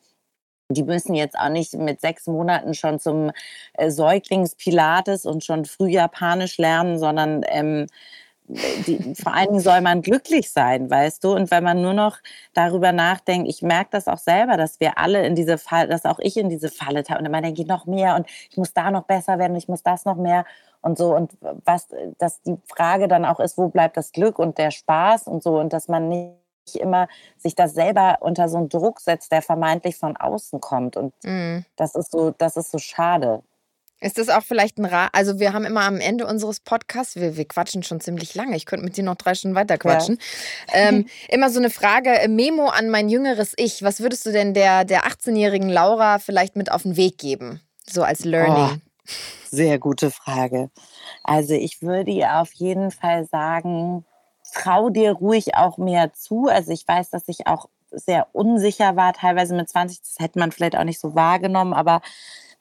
die 0.69 0.85
müssen 0.85 1.15
jetzt 1.15 1.39
auch 1.39 1.51
nicht 1.51 1.75
mit 1.75 2.01
sechs 2.01 2.27
Monaten 2.27 2.75
schon 2.75 2.99
zum 2.99 3.31
äh, 3.75 3.91
Säuglingspilates 3.91 5.27
und 5.27 5.45
schon 5.45 5.65
früh 5.65 5.91
Japanisch 5.91 6.57
lernen, 6.59 6.99
sondern 6.99 7.45
ähm, 7.49 7.87
die, 8.49 9.15
vor 9.15 9.35
allen 9.35 9.49
Dingen 9.49 9.61
soll 9.61 9.81
man 9.81 10.03
glücklich 10.03 10.51
sein, 10.51 10.91
weißt 10.91 11.23
du? 11.25 11.33
Und 11.35 11.51
wenn 11.51 11.63
man 11.63 11.81
nur 11.81 11.95
noch 11.95 12.19
darüber 12.53 12.93
nachdenkt, 12.93 13.49
ich 13.49 13.63
merke 13.63 13.91
das 13.93 14.09
auch 14.09 14.19
selber, 14.19 14.57
dass 14.57 14.81
wir 14.81 14.99
alle 14.99 15.25
in 15.27 15.35
diese 15.35 15.59
Falle, 15.59 15.89
dass 15.89 16.05
auch 16.05 16.19
ich 16.19 16.37
in 16.37 16.49
diese 16.49 16.69
Falle 16.69 17.03
habe 17.09 17.21
und 17.21 17.27
immer 17.27 17.41
denke 17.41 17.63
ich 17.63 17.69
noch 17.69 17.87
mehr 17.87 18.17
und 18.17 18.27
ich 18.51 18.57
muss 18.57 18.73
da 18.73 18.91
noch 18.91 19.05
besser 19.05 19.39
werden, 19.39 19.57
ich 19.57 19.69
muss 19.69 19.83
das 19.83 20.05
noch 20.05 20.17
mehr 20.17 20.45
und 20.81 20.99
so 20.99 21.15
und 21.15 21.33
was, 21.65 21.89
dass 22.19 22.43
die 22.43 22.57
Frage 22.67 23.09
dann 23.09 23.25
auch 23.25 23.41
ist, 23.41 23.57
wo 23.57 23.69
bleibt 23.69 23.97
das 23.97 24.13
Glück 24.13 24.39
und 24.39 24.59
der 24.59 24.71
Spaß 24.71 25.29
und 25.29 25.43
so 25.43 25.59
und 25.59 25.73
dass 25.73 25.89
man 25.89 26.09
nicht 26.09 26.37
immer 26.75 27.09
sich 27.39 27.55
das 27.55 27.75
selber 27.75 28.19
unter 28.21 28.49
so 28.49 28.59
einen 28.59 28.69
Druck 28.69 29.01
setzt, 29.01 29.33
der 29.33 29.43
vermeintlich 29.43 29.97
von 29.97 30.17
außen 30.17 30.61
kommt 30.61 30.97
und 30.97 31.13
mm. 31.25 31.65
das 31.77 31.95
ist 31.95 32.13
so, 32.13 32.33
das 32.37 32.57
ist 32.57 32.71
so 32.71 32.79
schade. 32.79 33.43
Ist 34.03 34.19
das 34.19 34.29
auch 34.29 34.43
vielleicht 34.43 34.79
ein 34.79 34.85
Rat? 34.85 35.11
Also, 35.13 35.39
wir 35.39 35.53
haben 35.53 35.65
immer 35.65 35.83
am 35.83 36.01
Ende 36.01 36.27
unseres 36.27 36.59
Podcasts, 36.59 37.15
wir, 37.15 37.37
wir 37.37 37.45
quatschen 37.47 37.85
schon 37.85 38.01
ziemlich 38.01 38.35
lange, 38.35 38.57
ich 38.57 38.67
könnte 38.67 38.85
mit 38.85 38.97
dir 38.97 39.05
noch 39.05 39.15
drei 39.15 39.37
Stunden 39.37 39.55
weiter 39.55 39.79
quatschen. 39.79 40.19
Ja. 40.69 40.89
Ähm, 40.89 41.07
immer 41.29 41.51
so 41.51 41.61
eine 41.61 41.71
Frage: 41.71 42.11
äh, 42.11 42.27
Memo 42.27 42.67
an 42.67 42.91
mein 42.91 43.09
jüngeres 43.09 43.53
Ich. 43.57 43.83
Was 43.85 44.01
würdest 44.01 44.27
du 44.27 44.33
denn 44.33 44.55
der, 44.55 44.85
der 44.85 45.05
18-jährigen 45.05 45.69
Laura 45.69 46.19
vielleicht 46.19 46.57
mit 46.57 46.73
auf 46.73 46.83
den 46.83 46.97
Weg 46.97 47.17
geben? 47.19 47.61
So 47.89 48.03
als 48.03 48.25
Learning. 48.25 48.81
Oh, 48.83 49.13
sehr 49.51 49.79
gute 49.79 50.11
Frage. 50.11 50.71
Also, 51.23 51.55
ich 51.55 51.81
würde 51.81 52.11
ihr 52.11 52.41
auf 52.41 52.53
jeden 52.55 52.91
Fall 52.91 53.27
sagen, 53.27 54.05
trau 54.53 54.91
dir 54.91 55.13
ruhig 55.13 55.55
auch 55.55 55.79
mehr 55.79 56.13
zu. 56.13 56.49
Also, 56.49 56.73
ich 56.73 56.87
weiß, 56.89 57.11
dass 57.11 57.29
ich 57.29 57.47
auch 57.47 57.69
sehr 57.93 58.27
unsicher 58.33 58.97
war, 58.97 59.13
teilweise 59.13 59.55
mit 59.55 59.69
20, 59.69 60.01
das 60.01 60.17
hätte 60.19 60.39
man 60.39 60.51
vielleicht 60.51 60.77
auch 60.77 60.85
nicht 60.85 60.99
so 60.99 61.15
wahrgenommen, 61.15 61.75
aber 61.75 62.01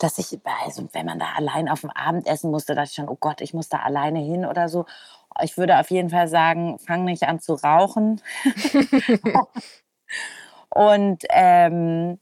dass 0.02 0.18
ich, 0.18 0.40
also 0.66 0.90
wenn 0.94 1.06
man 1.06 1.20
da 1.20 1.34
allein 1.36 1.70
auf 1.70 1.82
dem 1.82 1.92
Abendessen 1.92 2.50
musste, 2.50 2.74
dachte 2.74 2.90
ich 2.90 2.96
schon, 2.96 3.10
oh 3.10 3.18
Gott, 3.20 3.42
ich 3.42 3.54
muss 3.54 3.70
da 3.70 3.80
alleine 3.80 4.20
hin 4.20 4.46
oder 4.46 4.68
so. 4.68 4.86
Ich 5.44 5.58
würde 5.58 5.80
auf 5.80 5.92
jeden 5.92 6.10
Fall 6.10 6.28
sagen, 6.28 6.80
fang 6.80 7.06
nicht 7.06 7.24
an 7.24 7.40
zu 7.40 7.54
rauchen. 7.54 8.20
und 10.70 11.24
ähm, 11.30 12.20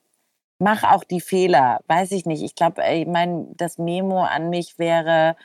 mach 0.60 0.84
auch 0.84 1.06
die 1.06 1.22
Fehler. 1.22 1.80
Weiß 1.88 2.12
ich 2.12 2.26
nicht. 2.26 2.44
Ich 2.44 2.56
glaube, 2.56 2.84
ich 2.86 3.08
meine, 3.08 3.48
das 3.56 3.78
Memo 3.78 4.24
an 4.24 4.50
mich 4.50 4.78
wäre, 4.78 5.38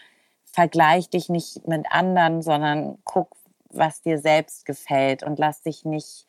vergleich 0.45 1.09
dich 1.11 1.29
nicht 1.29 1.67
mit 1.69 1.87
anderen, 1.91 2.43
sondern 2.43 2.99
guck, 3.05 3.37
was 3.69 4.03
dir 4.03 4.19
selbst 4.19 4.67
gefällt 4.67 5.23
und 5.23 5.39
lass 5.39 5.63
dich 5.63 5.85
nicht, 5.85 6.27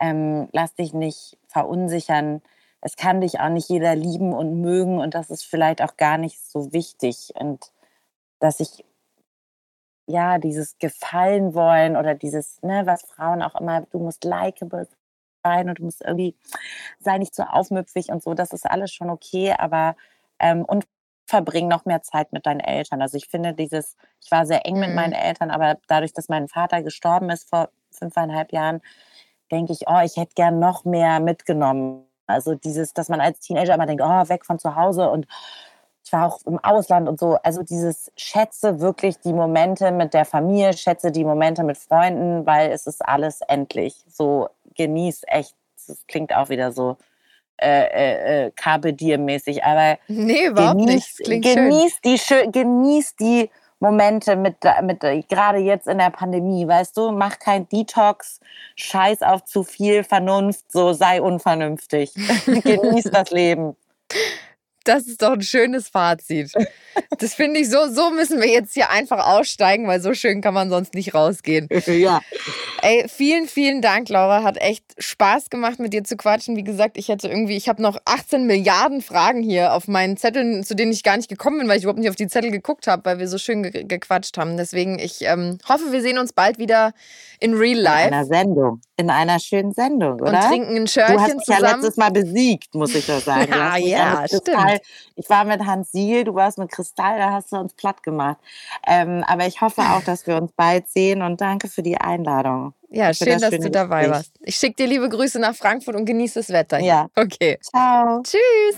ähm, 0.00 0.48
lass 0.52 0.74
dich 0.74 0.94
nicht 0.94 1.38
verunsichern 1.48 2.40
es 2.80 2.96
kann 2.96 3.20
dich 3.20 3.40
auch 3.40 3.48
nicht 3.48 3.68
jeder 3.68 3.94
lieben 3.94 4.32
und 4.32 4.60
mögen 4.60 4.98
und 4.98 5.14
das 5.14 5.30
ist 5.30 5.44
vielleicht 5.44 5.82
auch 5.82 5.96
gar 5.96 6.18
nicht 6.18 6.40
so 6.40 6.72
wichtig. 6.72 7.32
Und 7.34 7.72
dass 8.38 8.60
ich 8.60 8.84
ja 10.06 10.38
dieses 10.38 10.78
Gefallen 10.78 11.54
wollen 11.54 11.96
oder 11.96 12.14
dieses, 12.14 12.62
ne, 12.62 12.82
was 12.86 13.02
Frauen 13.02 13.42
auch 13.42 13.54
immer, 13.60 13.82
du 13.82 13.98
musst 13.98 14.24
likeable 14.24 14.88
sein 15.44 15.68
und 15.68 15.78
du 15.78 15.84
musst 15.84 16.02
irgendwie, 16.02 16.36
sei 16.98 17.18
nicht 17.18 17.34
so 17.34 17.42
aufmüpfig 17.42 18.10
und 18.10 18.22
so, 18.22 18.34
das 18.34 18.52
ist 18.52 18.68
alles 18.68 18.92
schon 18.92 19.10
okay, 19.10 19.54
aber 19.56 19.96
ähm, 20.38 20.64
und 20.64 20.86
verbring 21.26 21.68
noch 21.68 21.84
mehr 21.84 22.02
Zeit 22.02 22.32
mit 22.32 22.46
deinen 22.46 22.60
Eltern. 22.60 23.02
Also 23.02 23.16
ich 23.16 23.28
finde 23.28 23.54
dieses, 23.54 23.96
ich 24.20 24.30
war 24.30 24.46
sehr 24.46 24.66
eng 24.66 24.74
mhm. 24.74 24.80
mit 24.80 24.94
meinen 24.94 25.12
Eltern, 25.12 25.50
aber 25.50 25.78
dadurch, 25.86 26.12
dass 26.12 26.28
mein 26.28 26.48
Vater 26.48 26.82
gestorben 26.82 27.30
ist 27.30 27.48
vor 27.48 27.70
fünfeinhalb 27.90 28.52
Jahren, 28.52 28.80
denke 29.50 29.72
ich, 29.72 29.86
oh, 29.86 30.00
ich 30.04 30.16
hätte 30.16 30.34
gern 30.34 30.58
noch 30.58 30.84
mehr 30.84 31.20
mitgenommen 31.20 32.09
also 32.30 32.54
dieses, 32.54 32.94
dass 32.94 33.08
man 33.08 33.20
als 33.20 33.40
Teenager 33.40 33.74
immer 33.74 33.86
denkt, 33.86 34.02
oh, 34.04 34.28
weg 34.28 34.44
von 34.44 34.58
zu 34.58 34.76
Hause 34.76 35.10
und 35.10 35.26
ich 36.04 36.12
war 36.12 36.26
auch 36.26 36.40
im 36.44 36.58
Ausland 36.58 37.08
und 37.08 37.20
so. 37.20 37.36
Also 37.42 37.62
dieses 37.62 38.10
schätze 38.16 38.80
wirklich 38.80 39.18
die 39.20 39.32
Momente 39.32 39.92
mit 39.92 40.12
der 40.12 40.24
Familie, 40.24 40.72
schätze 40.72 41.12
die 41.12 41.24
Momente 41.24 41.62
mit 41.62 41.78
Freunden, 41.78 42.46
weil 42.46 42.72
es 42.72 42.86
ist 42.86 43.06
alles 43.06 43.42
endlich. 43.42 43.94
So 44.08 44.48
genieß 44.74 45.22
echt. 45.26 45.54
Das 45.86 46.04
klingt 46.08 46.34
auch 46.34 46.48
wieder 46.48 46.72
so 46.72 46.96
äh, 47.60 47.84
äh, 47.84 48.46
äh 48.46 48.50
Carpe 48.56 48.92
Diem 48.92 49.24
mäßig, 49.24 49.62
aber 49.62 49.98
nee, 50.08 50.46
überhaupt 50.46 50.80
genieß, 50.80 51.20
nicht. 51.26 51.42
genieß 51.42 51.98
schön. 52.22 52.50
die 52.50 52.58
genieß 52.58 53.16
die 53.16 53.50
Momente 53.80 54.36
mit, 54.36 54.56
mit 54.82 55.00
gerade 55.28 55.58
jetzt 55.58 55.88
in 55.88 55.98
der 55.98 56.10
Pandemie, 56.10 56.68
weißt 56.68 56.96
du, 56.96 57.12
mach 57.12 57.38
kein 57.38 57.68
Detox, 57.68 58.40
scheiß 58.76 59.22
auf 59.22 59.44
zu 59.44 59.64
viel 59.64 60.04
Vernunft, 60.04 60.70
so 60.70 60.92
sei 60.92 61.20
unvernünftig. 61.20 62.12
Genieß 62.46 63.04
das 63.04 63.30
Leben. 63.30 63.74
Das 64.84 65.06
ist 65.06 65.20
doch 65.22 65.32
ein 65.32 65.42
schönes 65.42 65.88
Fazit. 65.88 66.52
Das 67.18 67.34
finde 67.34 67.60
ich 67.60 67.68
so, 67.68 67.88
so 67.88 68.10
müssen 68.10 68.40
wir 68.40 68.48
jetzt 68.48 68.72
hier 68.72 68.90
einfach 68.90 69.26
aussteigen, 69.26 69.86
weil 69.86 70.00
so 70.00 70.14
schön 70.14 70.40
kann 70.40 70.54
man 70.54 70.70
sonst 70.70 70.94
nicht 70.94 71.14
rausgehen. 71.14 71.68
Ja. 71.90 72.20
Ey, 72.82 73.06
vielen, 73.08 73.46
vielen 73.48 73.82
Dank, 73.82 74.08
Laura. 74.08 74.42
Hat 74.42 74.56
echt 74.56 74.84
Spaß 74.98 75.50
gemacht, 75.50 75.80
mit 75.80 75.92
dir 75.92 76.04
zu 76.04 76.16
quatschen. 76.16 76.56
Wie 76.56 76.62
gesagt, 76.62 76.96
ich 76.96 77.08
hätte 77.08 77.28
irgendwie, 77.28 77.56
ich 77.56 77.68
habe 77.68 77.82
noch 77.82 77.98
18 78.04 78.46
Milliarden 78.46 79.02
Fragen 79.02 79.42
hier 79.42 79.74
auf 79.74 79.88
meinen 79.88 80.16
Zetteln, 80.16 80.62
zu 80.62 80.74
denen 80.74 80.92
ich 80.92 81.02
gar 81.02 81.16
nicht 81.16 81.28
gekommen 81.28 81.58
bin, 81.58 81.68
weil 81.68 81.78
ich 81.78 81.82
überhaupt 81.82 81.98
nicht 81.98 82.08
auf 82.08 82.16
die 82.16 82.28
Zettel 82.28 82.50
geguckt 82.50 82.86
habe, 82.86 83.04
weil 83.04 83.18
wir 83.18 83.28
so 83.28 83.38
schön 83.38 83.64
ge 83.64 83.84
gequatscht 83.84 84.38
haben. 84.38 84.56
Deswegen, 84.56 84.98
ich 84.98 85.22
ähm, 85.22 85.58
hoffe, 85.68 85.90
wir 85.90 86.00
sehen 86.00 86.18
uns 86.18 86.32
bald 86.32 86.58
wieder 86.58 86.92
in 87.40 87.54
Real 87.54 87.78
Life. 87.78 88.08
In 88.08 88.14
einer 88.14 88.24
Sendung. 88.24 88.80
In 88.96 89.10
einer 89.10 89.38
schönen 89.40 89.72
Sendung, 89.72 90.20
oder? 90.20 90.32
Und 90.32 90.48
trinken 90.48 90.76
ein 90.76 90.86
Schörchen 90.86 91.16
du 91.16 91.22
hast 91.22 91.34
mich 91.34 91.44
zusammen. 91.44 91.64
ja 91.64 91.72
letztes 91.72 91.96
Mal 91.96 92.10
besiegt, 92.10 92.74
muss 92.74 92.94
ich 92.94 93.06
doch 93.06 93.20
sagen. 93.24 93.50
ja, 93.50 93.76
ja, 93.76 94.24
stimmt. 94.26 94.69
Ich 95.16 95.28
war 95.28 95.44
mit 95.44 95.64
Hans 95.64 95.92
Siel, 95.92 96.24
du 96.24 96.34
warst 96.34 96.58
mit 96.58 96.70
Kristall, 96.70 97.18
da 97.18 97.32
hast 97.32 97.52
du 97.52 97.56
uns 97.56 97.74
platt 97.74 98.02
gemacht. 98.02 98.38
Ähm, 98.86 99.24
aber 99.26 99.46
ich 99.46 99.60
hoffe 99.60 99.82
auch, 99.82 100.02
dass 100.02 100.26
wir 100.26 100.36
uns 100.36 100.52
bald 100.52 100.88
sehen 100.88 101.22
und 101.22 101.40
danke 101.40 101.68
für 101.68 101.82
die 101.82 101.98
Einladung. 101.98 102.74
Ja, 102.90 103.14
schön, 103.14 103.38
das 103.38 103.50
dass 103.50 103.60
du 103.60 103.70
dabei 103.70 104.00
Gespräch. 104.00 104.16
warst. 104.16 104.32
Ich 104.40 104.56
schicke 104.56 104.74
dir 104.74 104.86
liebe 104.88 105.08
Grüße 105.08 105.38
nach 105.38 105.54
Frankfurt 105.54 105.94
und 105.94 106.06
genieße 106.06 106.40
das 106.40 106.48
Wetter. 106.48 106.80
Ja. 106.80 107.08
Okay. 107.14 107.58
Ciao. 107.62 108.22
Tschüss. 108.22 108.76